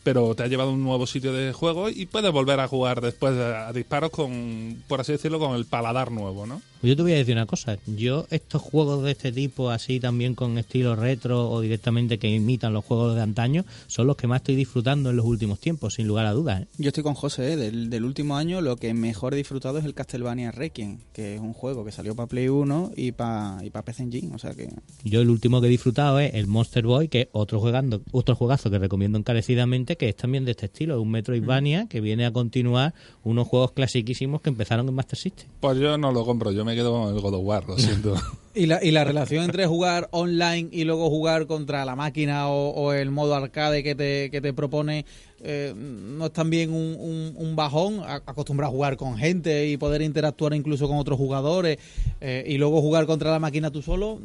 pero 0.03 0.35
te 0.35 0.43
ha 0.43 0.47
llevado 0.47 0.71
a 0.71 0.73
un 0.73 0.83
nuevo 0.83 1.05
sitio 1.07 1.31
de 1.33 1.53
juego 1.53 1.89
y 1.89 2.07
puedes 2.07 2.31
volver 2.31 2.59
a 2.59 2.67
jugar 2.67 2.99
después 2.99 3.33
a 3.37 3.71
disparos 3.73 4.09
con, 4.11 4.83
por 4.87 4.99
así 5.01 5.11
decirlo, 5.13 5.39
con 5.39 5.55
el 5.55 5.65
paladar 5.65 6.11
nuevo, 6.11 6.45
¿no? 6.47 6.61
Pues 6.85 6.91
Yo 6.91 6.97
te 6.97 7.01
voy 7.01 7.13
a 7.13 7.15
decir 7.15 7.33
una 7.33 7.47
cosa. 7.47 7.79
Yo 7.87 8.27
estos 8.29 8.61
juegos 8.61 9.03
de 9.03 9.09
este 9.09 9.31
tipo, 9.31 9.71
así 9.71 9.99
también 9.99 10.35
con 10.35 10.59
estilo 10.59 10.95
retro 10.95 11.49
o 11.49 11.59
directamente 11.59 12.19
que 12.19 12.29
imitan 12.29 12.73
los 12.73 12.85
juegos 12.85 13.15
de 13.15 13.23
antaño, 13.23 13.65
son 13.87 14.05
los 14.05 14.15
que 14.15 14.27
más 14.27 14.41
estoy 14.41 14.53
disfrutando 14.53 15.09
en 15.09 15.15
los 15.15 15.25
últimos 15.25 15.59
tiempos, 15.59 15.95
sin 15.95 16.07
lugar 16.07 16.27
a 16.27 16.33
dudas. 16.33 16.61
¿eh? 16.61 16.67
Yo 16.77 16.89
estoy 16.89 17.01
con 17.01 17.15
José, 17.15 17.53
¿eh? 17.53 17.55
del, 17.55 17.89
del 17.89 18.05
último 18.05 18.37
año 18.37 18.61
lo 18.61 18.75
que 18.75 18.93
mejor 18.93 19.33
he 19.33 19.37
disfrutado 19.37 19.79
es 19.79 19.85
el 19.85 19.95
Castlevania 19.95 20.51
Requiem, 20.51 20.99
que 21.11 21.33
es 21.33 21.41
un 21.41 21.53
juego 21.53 21.83
que 21.83 21.91
salió 21.91 22.15
para 22.15 22.27
Play 22.27 22.49
1 22.49 22.91
y 22.95 23.13
para 23.13 23.65
y 23.65 23.71
pa 23.71 23.81
PC 23.81 24.03
Engine, 24.03 24.35
o 24.35 24.37
sea 24.37 24.53
que 24.53 24.69
Yo 25.03 25.21
el 25.21 25.31
último 25.31 25.61
que 25.61 25.65
he 25.65 25.71
disfrutado 25.71 26.19
es 26.19 26.35
el 26.35 26.45
Monster 26.45 26.85
Boy, 26.85 27.07
que 27.07 27.21
es 27.21 27.27
otro 27.31 27.59
jugando, 27.59 28.03
otro 28.11 28.35
juegazo 28.35 28.69
que 28.69 28.77
recomiendo 28.77 29.17
encarecidamente, 29.17 29.95
que 29.95 30.09
es 30.09 30.15
también 30.15 30.45
de 30.45 30.51
este 30.51 30.67
estilo, 30.67 31.01
un 31.01 31.09
Metroidvania 31.09 31.87
que 31.87 31.99
viene 31.99 32.27
a 32.27 32.31
continuar 32.31 32.93
unos 33.23 33.47
juegos 33.47 33.71
clasiquísimos 33.71 34.41
que 34.41 34.49
empezaron 34.49 34.87
en 34.87 34.93
Master 34.93 35.17
System. 35.17 35.47
Pues 35.59 35.79
yo 35.79 35.97
no 35.97 36.11
lo 36.11 36.23
compro, 36.23 36.51
yo 36.51 36.63
me 36.63 36.74
quedo 36.75 37.09
el 37.09 37.21
God 37.21 37.35
of 37.35 37.41
War, 37.43 37.67
lo 37.67 37.77
siento. 37.77 38.15
¿Y 38.55 38.67
la, 38.67 38.81
y 38.81 38.91
la 38.91 39.03
relación 39.03 39.43
entre 39.43 39.65
jugar 39.65 40.07
online 40.11 40.69
y 40.71 40.85
luego 40.85 41.09
jugar 41.09 41.45
contra 41.45 41.83
la 41.83 41.97
máquina 41.97 42.47
o, 42.47 42.69
o 42.69 42.93
el 42.93 43.11
modo 43.11 43.35
arcade 43.35 43.83
que 43.83 43.95
te, 43.95 44.29
que 44.31 44.39
te 44.39 44.53
propone 44.53 45.05
eh, 45.47 45.73
no 45.75 46.25
es 46.25 46.31
también 46.31 46.73
un, 46.73 47.35
un, 47.35 47.55
bajón 47.55 48.01
acostumbrar 48.03 48.69
a 48.69 48.71
jugar 48.71 48.97
con 48.97 49.17
gente 49.17 49.67
y 49.67 49.77
poder 49.77 50.01
interactuar 50.01 50.53
incluso 50.53 50.87
con 50.87 50.97
otros 50.97 51.19
jugadores 51.19 51.77
eh, 52.21 52.43
y 52.47 52.57
luego 52.57 52.81
jugar 52.81 53.05
contra 53.05 53.29
la 53.31 53.39
máquina 53.39 53.69
tú 53.69 53.81
solo 53.81 54.19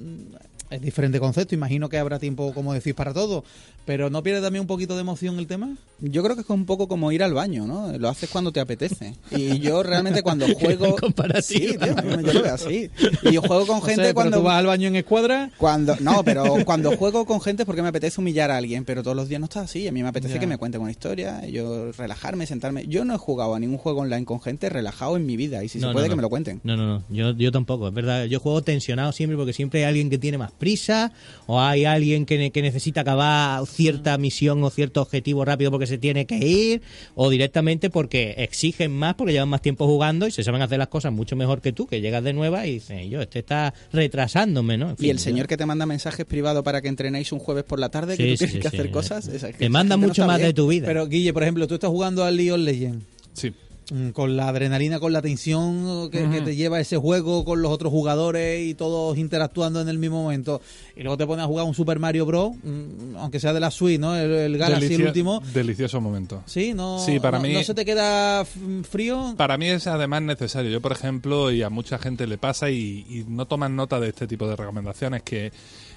es 0.70 0.80
diferente 0.80 1.18
concepto 1.20 1.54
imagino 1.54 1.88
que 1.88 1.98
habrá 1.98 2.18
tiempo 2.18 2.52
como 2.54 2.72
decís 2.72 2.94
para 2.94 3.12
todo 3.12 3.44
pero 3.84 4.08
no 4.10 4.22
pierde 4.22 4.40
también 4.40 4.60
un 4.62 4.66
poquito 4.66 4.94
de 4.94 5.00
emoción 5.00 5.38
el 5.38 5.46
tema 5.46 5.74
Yo 6.00 6.22
creo 6.22 6.36
que 6.36 6.42
es 6.42 6.50
un 6.50 6.64
poco 6.66 6.86
como 6.86 7.10
ir 7.12 7.22
al 7.22 7.34
baño, 7.34 7.66
¿no? 7.66 7.96
Lo 7.98 8.08
haces 8.08 8.30
cuando 8.30 8.52
te 8.52 8.60
apetece. 8.60 9.14
Y 9.36 9.58
yo 9.58 9.82
realmente 9.82 10.22
cuando 10.22 10.46
juego... 10.54 10.96
Sí, 11.42 11.76
tío, 11.78 11.94
yo 12.22 12.32
lo 12.32 12.42
veo 12.42 12.54
así. 12.54 12.90
Y 13.22 13.32
yo 13.32 13.42
juego 13.42 13.66
con 13.66 13.82
gente 13.90 14.14
cuando... 14.14 14.38
tú 14.38 14.42
vas 14.44 14.58
al 14.58 14.66
baño 14.66 14.88
en 14.88 14.96
escuadra 14.96 15.50
Cuando, 15.58 15.96
no, 16.00 16.22
pero 16.24 16.44
cuando 16.64 16.96
juego 16.96 17.24
con 17.24 17.40
gente 17.40 17.62
es 17.62 17.66
porque 17.66 17.82
me 17.82 17.88
apetece 17.88 18.20
humillar 18.20 18.50
a 18.50 18.56
alguien, 18.58 18.84
pero 18.84 19.02
todos 19.02 19.16
los 19.16 19.28
días 19.28 19.40
no 19.40 19.46
está 19.46 19.62
así. 19.62 19.88
A 19.88 19.92
mí 19.92 20.02
me 20.02 20.08
apetece 20.08 20.34
Ya. 20.34 20.40
que 20.40 20.46
me 20.46 20.58
cuenten 20.58 20.80
una 20.80 20.90
historia, 20.90 21.44
yo 21.46 21.90
relajarme, 21.92 22.46
sentarme. 22.46 22.86
Yo 22.86 23.04
no 23.04 23.14
he 23.14 23.18
jugado 23.18 23.54
a 23.54 23.60
ningún 23.60 23.78
juego 23.78 24.00
online 24.02 24.24
con 24.24 24.40
gente 24.40 24.68
relajado 24.68 25.16
en 25.16 25.26
mi 25.26 25.36
vida 25.36 25.64
y 25.64 25.68
si 25.68 25.78
No, 25.78 25.82
se 25.82 25.86
no, 25.88 25.92
puede 25.94 26.06
no. 26.08 26.12
que 26.12 26.16
me 26.16 26.22
lo 26.22 26.30
cuenten. 26.30 26.60
No, 26.64 26.76
no, 26.76 26.86
no. 26.86 27.02
Yo, 27.08 27.32
yo 27.32 27.50
tampoco, 27.50 27.88
es 27.88 27.94
verdad. 27.94 28.24
Yo 28.26 28.38
juego 28.40 28.62
tensionado 28.62 29.12
siempre 29.12 29.36
porque 29.36 29.52
siempre 29.52 29.80
hay 29.80 29.86
alguien 29.88 30.10
que 30.10 30.18
tiene 30.18 30.38
más 30.38 30.52
prisa 30.60 31.10
o 31.46 31.60
hay 31.60 31.84
alguien 31.86 32.24
que, 32.26 32.38
ne- 32.38 32.50
que 32.52 32.62
necesita 32.62 33.00
acabar 33.00 33.66
cierta 33.66 34.16
misión 34.18 34.62
o 34.62 34.70
cierto 34.70 35.02
objetivo 35.02 35.44
rápido 35.44 35.72
porque 35.72 35.88
se 35.88 35.98
tiene 35.98 36.26
que 36.26 36.36
ir 36.36 36.82
o 37.16 37.28
directamente 37.30 37.90
porque 37.90 38.34
exigen 38.38 38.92
más 38.92 39.14
porque 39.16 39.32
llevan 39.32 39.48
más 39.48 39.62
tiempo 39.62 39.86
jugando 39.88 40.28
y 40.28 40.30
se 40.30 40.44
saben 40.44 40.62
hacer 40.62 40.78
las 40.78 40.86
cosas 40.88 41.12
mucho 41.12 41.34
mejor 41.34 41.60
que 41.60 41.72
tú, 41.72 41.88
que 41.88 42.00
llegas 42.00 42.22
de 42.22 42.32
nueva 42.32 42.66
y 42.68 42.74
dices, 42.74 43.10
yo, 43.10 43.20
este 43.20 43.40
está 43.40 43.74
retrasándome, 43.92 44.76
¿no? 44.78 44.90
En 44.90 44.96
Y 45.00 45.10
el 45.10 45.16
yo- 45.16 45.22
señor 45.24 45.48
que 45.48 45.56
te 45.56 45.66
manda 45.66 45.86
mensajes 45.86 46.26
privados 46.26 46.62
para 46.62 46.80
que 46.82 46.88
entrenéis 46.88 47.32
un 47.32 47.38
jueves 47.40 47.64
por 47.64 47.78
la 47.80 47.88
tarde, 47.88 48.16
que 48.16 48.22
tú 48.22 48.36
tienes 48.36 48.52
sí, 48.52 48.58
que 48.60 48.68
sí. 48.70 48.76
hacer 48.76 48.90
cosas. 48.90 49.26
esa- 49.26 49.48
que 49.50 49.58
Te 49.58 49.64
esa 49.64 49.72
manda 49.72 49.96
no 49.96 50.06
mucho 50.06 50.26
más 50.26 50.36
bien. 50.36 50.48
de 50.50 50.52
tu 50.54 50.68
vida. 50.68 50.86
pero 50.86 51.06
Guille 51.08 51.32
por 51.32 51.42
ejemplo 51.42 51.66
tú 51.66 51.74
estás 51.74 51.90
jugando 51.90 52.22
al 52.22 52.36
League 52.36 52.52
of 52.52 52.60
Legends 52.60 53.04
Sí. 53.32 53.52
Mm, 53.90 54.10
con 54.10 54.36
la 54.36 54.48
adrenalina, 54.48 55.00
con 55.00 55.12
la 55.12 55.20
tensión 55.20 56.10
que, 56.10 56.28
que 56.30 56.40
te 56.42 56.54
lleva 56.54 56.78
ese 56.78 56.96
juego, 56.96 57.44
con 57.44 57.60
los 57.60 57.72
otros 57.72 57.90
jugadores 57.90 58.64
y 58.64 58.74
todos 58.74 59.18
interactuando 59.18 59.80
en 59.80 59.88
el 59.88 59.98
mismo 59.98 60.22
momento. 60.22 60.60
Y 60.96 61.02
luego 61.02 61.16
te 61.16 61.26
pones 61.26 61.44
a 61.44 61.48
jugar 61.48 61.66
un 61.66 61.74
Super 61.74 61.98
Mario 61.98 62.24
Bros., 62.24 62.52
mm, 62.62 63.16
aunque 63.16 63.40
sea 63.40 63.52
de 63.52 63.58
la 63.60 63.70
Switch, 63.70 63.98
¿no? 63.98 64.16
El, 64.16 64.30
el 64.30 64.58
Galaxy, 64.58 64.94
el 64.94 65.02
último. 65.06 65.42
Delicioso 65.52 66.00
momento. 66.00 66.42
Sí, 66.46 66.72
no, 66.72 66.98
Sí, 67.04 67.18
para 67.18 67.38
no, 67.38 67.44
mí- 67.44 67.52
no 67.52 67.62
se 67.64 67.74
te 67.74 67.84
queda 67.84 68.44
frío. 68.88 69.34
Para 69.36 69.58
mí 69.58 69.66
es 69.68 69.86
además 69.86 70.22
necesario. 70.22 70.70
Yo, 70.70 70.80
por 70.80 70.92
ejemplo, 70.92 71.50
y 71.50 71.62
a 71.62 71.70
mucha 71.70 71.98
gente 71.98 72.26
le 72.26 72.38
pasa 72.38 72.70
y, 72.70 73.04
y 73.08 73.24
no 73.28 73.46
toman 73.46 73.74
nota 73.76 73.98
de 74.00 74.08
este 74.10 74.26
tipo 74.26 74.46
de 74.46 74.56
recomendaciones, 74.56 75.22
que 75.22 75.52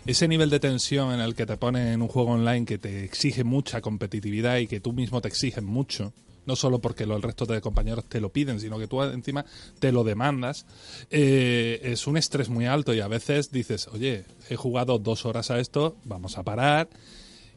ese 0.06 0.28
nivel 0.28 0.50
de 0.50 0.60
tensión 0.60 1.14
en 1.14 1.20
el 1.20 1.36
que 1.36 1.46
te 1.46 1.58
ponen 1.58 1.88
en 1.88 2.02
un 2.02 2.08
juego 2.08 2.32
online 2.32 2.66
que 2.66 2.78
te 2.78 3.04
exige 3.04 3.44
mucha 3.44 3.82
competitividad 3.82 4.58
y 4.58 4.68
que 4.68 4.80
tú 4.80 4.94
mismo 4.94 5.22
te 5.22 5.28
exiges 5.28 5.64
mucho, 5.64 6.12
no 6.46 6.56
solo 6.56 6.80
porque 6.80 7.06
lo- 7.06 7.16
el 7.16 7.22
resto 7.22 7.46
de 7.46 7.62
compañeros 7.62 8.06
te 8.06 8.20
lo 8.22 8.30
piden, 8.30 8.60
sino 8.60 8.78
que 8.80 8.88
tú 8.88 9.02
encima 9.04 9.46
te 9.80 9.91
lo 9.91 10.04
demandas, 10.04 10.66
eh, 11.10 11.80
es 11.84 12.08
un 12.08 12.18
estrés 12.18 12.50
muy 12.50 12.66
alto 12.66 12.94
y 12.94 13.00
a 13.00 13.08
veces 13.08 13.52
dices, 13.52 13.88
oye, 13.88 14.26
he 14.50 14.56
jugado 14.56 15.00
dos 15.00 15.26
horas 15.26 15.52
a 15.52 15.60
esto, 15.60 15.96
vamos 16.06 16.38
a 16.38 16.44
parar 16.44 16.89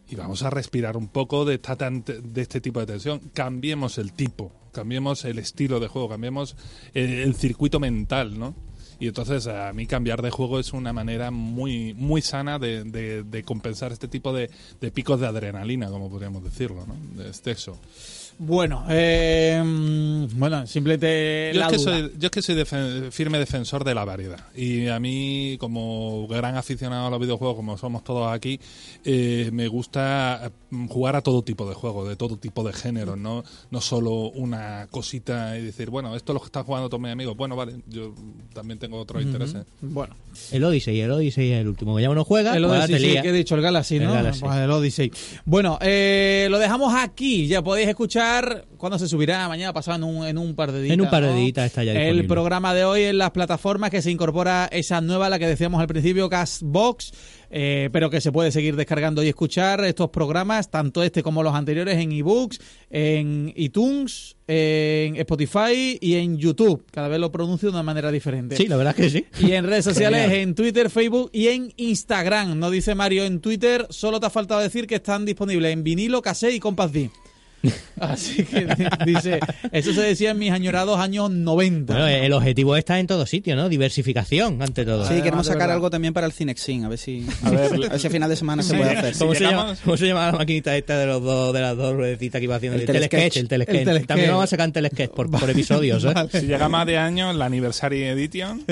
y 0.09 0.14
vamos 0.14 0.43
a 0.43 0.51
respirar 0.51 0.97
un 0.97 1.09
poco 1.09 1.45
de, 1.45 1.55
esta 1.57 1.74
de 1.76 2.43
este 2.43 2.61
tipo 2.61 2.80
de 2.80 2.87
tensión. 2.87 3.20
Cambiemos 3.34 3.99
el 3.99 4.12
tipo, 4.12 4.53
cambiemos 4.72 5.24
el 5.24 5.39
estilo 5.39 5.80
de 5.80 5.89
juego, 5.89 6.09
cambiemos 6.09 6.57
el, 6.95 7.11
el 7.14 7.34
circuito 7.34 7.80
mental, 7.80 8.39
¿no? 8.39 8.55
Y 8.99 9.09
entonces 9.09 9.47
a 9.47 9.70
mí 9.74 9.87
cambiar 9.87 10.22
de 10.22 10.30
juego 10.30 10.59
es 10.59 10.72
una 10.72 10.91
manera 10.93 11.30
muy 11.30 11.93
muy 11.93 12.22
sana 12.22 12.59
de, 12.59 12.82
de- 12.84 13.24
de 13.24 13.43
compensar 13.43 13.93
este 13.93 14.09
tipo 14.09 14.32
de, 14.32 14.49
de 14.80 14.91
picos 14.91 15.20
de 15.20 15.26
adrenalina, 15.26 15.91
como 15.91 16.09
podríamos 16.09 16.43
decirlo, 16.43 16.87
¿no? 16.87 16.95
De 17.22 17.28
exceso. 17.28 17.78
Bueno, 18.39 18.84
eh, 18.91 19.62
bueno, 20.34 20.66
simplemente 20.66 21.53
Yo 21.55 21.61
la 21.61 21.66
es, 21.68 21.72
que 21.72 21.78
duda. 21.78 21.99
soy, 21.99 22.12
yo 22.18 22.26
es 22.26 22.30
que 22.30 22.43
soy 22.43 22.55
defen- 22.55 23.11
firme 23.11 23.39
defensor 23.39 23.82
de 23.82 23.95
la 23.95 24.05
variedad. 24.05 24.41
Y 24.55 24.89
a 24.89 25.01
mí, 25.01 25.57
como 25.59 26.26
gran 26.28 26.55
aficionado 26.57 27.07
a 27.07 27.11
los 27.11 27.18
videojuegos, 27.18 27.57
como 27.57 27.78
somos 27.78 28.05
todos 28.05 28.30
aquí, 28.30 28.61
eh, 29.07 29.49
me 29.55 29.68
gusta 29.68 30.53
mm, 30.68 30.87
jugar 30.89 31.16
a 31.16 31.22
todo 31.22 31.43
tipo 31.43 31.66
de 31.66 31.74
juegos, 31.74 32.09
de 32.09 32.16
todo 32.16 32.37
tipo 32.37 32.62
de 32.62 32.74
géneros, 32.74 33.16
¿no? 33.16 33.43
No 33.70 33.80
solo 33.80 34.12
una 34.30 34.87
cosita 34.91 35.57
y 35.59 35.62
decir, 35.62 35.89
bueno, 35.89 36.14
esto 36.14 36.32
es 36.32 36.34
lo 36.34 36.41
que 36.41 36.47
están 36.47 36.64
jugando 36.64 36.91
todos 36.91 37.01
mis 37.01 37.12
amigos. 37.12 37.37
Bueno, 37.39 37.57
vale, 37.57 37.76
yo 37.89 38.14
también 38.53 38.78
tengo 38.78 38.99
otros 38.99 39.22
intereses. 39.22 39.64
Bueno, 39.80 40.14
El 40.53 40.62
Odyssey, 40.62 41.01
el 41.01 41.11
Odyssey 41.11 41.53
es 41.53 41.61
el 41.62 41.68
último. 41.68 41.97
Que 41.97 42.03
ya 42.03 42.11
uno 42.11 42.22
juega, 42.22 42.55
el 42.55 42.66
Odyssey, 42.66 42.99
sí, 42.99 43.22
que 43.22 43.28
he 43.30 43.32
dicho, 43.32 43.55
el 43.55 43.62
Galaxy, 43.62 43.97
El 43.97 44.05
¿no? 44.05 44.12
Galaxy. 44.12 44.41
Pues 44.43 44.57
el 44.57 44.70
Odyssey. 44.70 45.11
Bueno, 45.47 45.78
eh, 45.80 46.49
lo 46.51 46.59
dejamos 46.59 46.93
aquí. 46.95 47.47
Ya 47.47 47.62
podéis 47.62 47.89
escuchar 47.89 48.25
cuando 48.76 48.98
se 48.98 49.08
subirá 49.08 49.48
mañana 49.48 49.72
pasado 49.72 49.96
en 49.96 50.04
un, 50.04 50.26
en 50.26 50.38
un 50.38 50.54
par 50.54 50.72
de 50.72 50.82
días. 50.82 50.94
En 50.94 51.00
un 51.00 51.10
par 51.10 51.22
de 51.22 51.30
¿no? 51.30 51.36
días 51.36 51.58
está 51.58 51.84
ya 51.84 51.92
El 51.92 52.26
programa 52.26 52.74
de 52.74 52.84
hoy 52.84 53.02
en 53.02 53.18
las 53.18 53.30
plataformas 53.30 53.90
que 53.90 54.02
se 54.02 54.10
incorpora 54.10 54.68
esa 54.70 55.00
nueva, 55.00 55.28
la 55.28 55.38
que 55.38 55.46
decíamos 55.46 55.80
al 55.80 55.86
principio, 55.86 56.28
Castbox. 56.28 57.12
eh, 57.50 57.90
pero 57.92 58.10
que 58.10 58.20
se 58.20 58.32
puede 58.32 58.50
seguir 58.50 58.76
descargando 58.76 59.22
y 59.22 59.28
escuchar 59.28 59.84
estos 59.84 60.10
programas, 60.10 60.70
tanto 60.70 61.02
este 61.02 61.22
como 61.22 61.42
los 61.42 61.54
anteriores, 61.54 61.96
en 61.98 62.12
ebooks, 62.12 62.60
en 62.90 63.52
iTunes, 63.56 64.36
en 64.48 65.16
Spotify 65.16 65.98
y 66.00 66.14
en 66.14 66.38
YouTube. 66.38 66.84
Cada 66.90 67.08
vez 67.08 67.18
lo 67.20 67.30
pronuncio 67.32 67.68
de 67.68 67.74
una 67.74 67.82
manera 67.82 68.10
diferente. 68.10 68.56
Sí, 68.56 68.66
la 68.66 68.76
verdad 68.76 68.94
es 68.98 69.12
que 69.12 69.18
sí. 69.18 69.46
Y 69.46 69.52
en 69.52 69.66
redes 69.66 69.84
sociales, 69.84 70.30
en 70.32 70.54
Twitter, 70.54 70.90
Facebook 70.90 71.30
y 71.32 71.48
en 71.48 71.72
Instagram. 71.76 72.58
No 72.58 72.70
dice 72.70 72.94
Mario 72.94 73.24
en 73.24 73.40
Twitter, 73.40 73.86
solo 73.90 74.20
te 74.20 74.26
ha 74.26 74.30
faltado 74.30 74.60
decir 74.60 74.86
que 74.86 74.96
están 74.96 75.24
disponibles 75.24 75.72
en 75.72 75.82
vinilo, 75.84 76.22
cassette 76.22 76.54
y 76.54 76.60
Compass 76.60 76.92
D. 76.92 77.10
Así 78.00 78.44
que 78.44 78.66
dice, 79.04 79.40
eso 79.72 79.92
se 79.92 80.00
decía 80.02 80.30
en 80.32 80.38
mis 80.38 80.52
añorados 80.52 80.98
años 80.98 81.30
90. 81.30 81.92
Bueno, 81.92 82.06
el 82.08 82.32
objetivo 82.32 82.76
está 82.76 82.98
en 83.00 83.06
todo 83.06 83.26
sitio, 83.26 83.56
¿no? 83.56 83.68
Diversificación, 83.68 84.60
ante 84.62 84.84
todo. 84.84 85.04
Sí, 85.06 85.14
queremos 85.22 85.46
de 85.46 85.52
sacar 85.52 85.60
verdad. 85.68 85.74
algo 85.76 85.90
también 85.90 86.12
para 86.14 86.26
el 86.26 86.32
Cinexin, 86.32 86.84
a 86.84 86.88
ver 86.88 86.98
si 86.98 87.26
A 87.42 87.50
ver, 87.50 87.60
a 87.74 87.88
ver 87.90 88.00
si 88.00 88.06
a 88.06 88.10
final 88.10 88.28
de 88.28 88.36
semana 88.36 88.62
se 88.62 88.76
puede 88.76 88.90
hacer. 88.90 89.14
Si 89.14 89.18
¿Cómo, 89.20 89.34
se 89.34 89.40
llama, 89.44 89.76
¿Cómo 89.84 89.96
se 89.96 90.06
llama 90.06 90.26
la 90.26 90.32
maquinita 90.38 90.76
esta 90.76 90.98
de 90.98 91.06
los 91.06 91.22
dos, 91.22 91.52
de 91.54 91.60
las 91.60 91.76
dos 91.76 91.94
ruedecitas 91.94 92.38
que 92.38 92.44
iba 92.44 92.56
haciendo? 92.56 92.74
El 92.76 92.80
El, 92.82 92.86
telesketch, 92.86 93.10
telesketch. 93.10 93.36
el 93.42 93.48
telesketch. 93.48 93.78
El 93.78 93.84
telesketch. 93.84 94.08
También 94.08 94.30
vamos 94.30 94.44
a 94.44 94.46
sacar 94.48 94.66
un 94.68 94.72
telesketch 94.72 95.10
por, 95.10 95.30
por 95.30 95.48
episodios, 95.50 96.04
¿eh? 96.04 96.14
Si 96.32 96.46
llega 96.46 96.68
más 96.68 96.86
de 96.86 96.98
años, 96.98 97.34
la 97.36 97.46
Anniversary 97.46 98.02
Edition, 98.04 98.64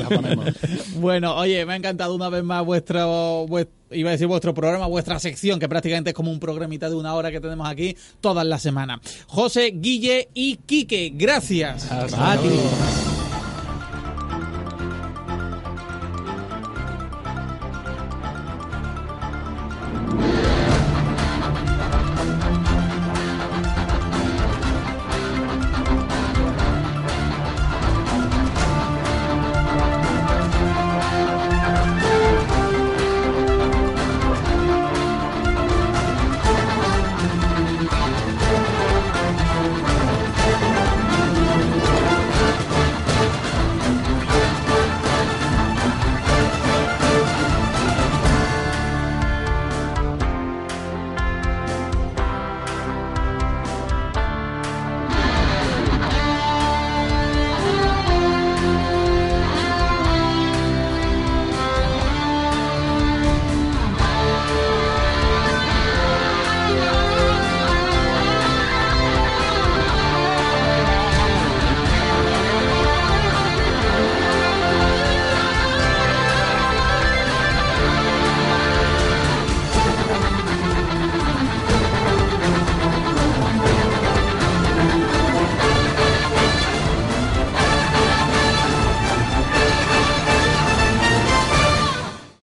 la 0.00 0.08
ponemos. 0.08 0.46
Bueno, 0.96 1.36
oye, 1.36 1.64
me 1.64 1.74
ha 1.74 1.76
encantado 1.76 2.14
una 2.14 2.28
vez 2.28 2.42
más 2.42 2.64
vuestro, 2.64 3.46
vues- 3.46 3.68
iba 3.90 4.10
a 4.10 4.12
decir 4.12 4.26
vuestro 4.26 4.54
programa, 4.54 4.86
vuestra 4.86 5.18
sección, 5.18 5.58
que 5.58 5.68
prácticamente 5.68 6.10
es 6.10 6.14
como 6.14 6.30
un 6.30 6.40
programita 6.40 6.88
de 6.88 6.96
una 6.96 7.14
hora 7.14 7.30
que 7.30 7.40
tenemos 7.40 7.68
aquí 7.68 7.96
todas 8.20 8.46
las 8.46 8.62
semanas. 8.62 9.00
José, 9.26 9.72
Guille 9.74 10.28
y 10.34 10.56
Quique, 10.56 11.12
gracias. 11.14 11.90
Hasta. 11.90 12.38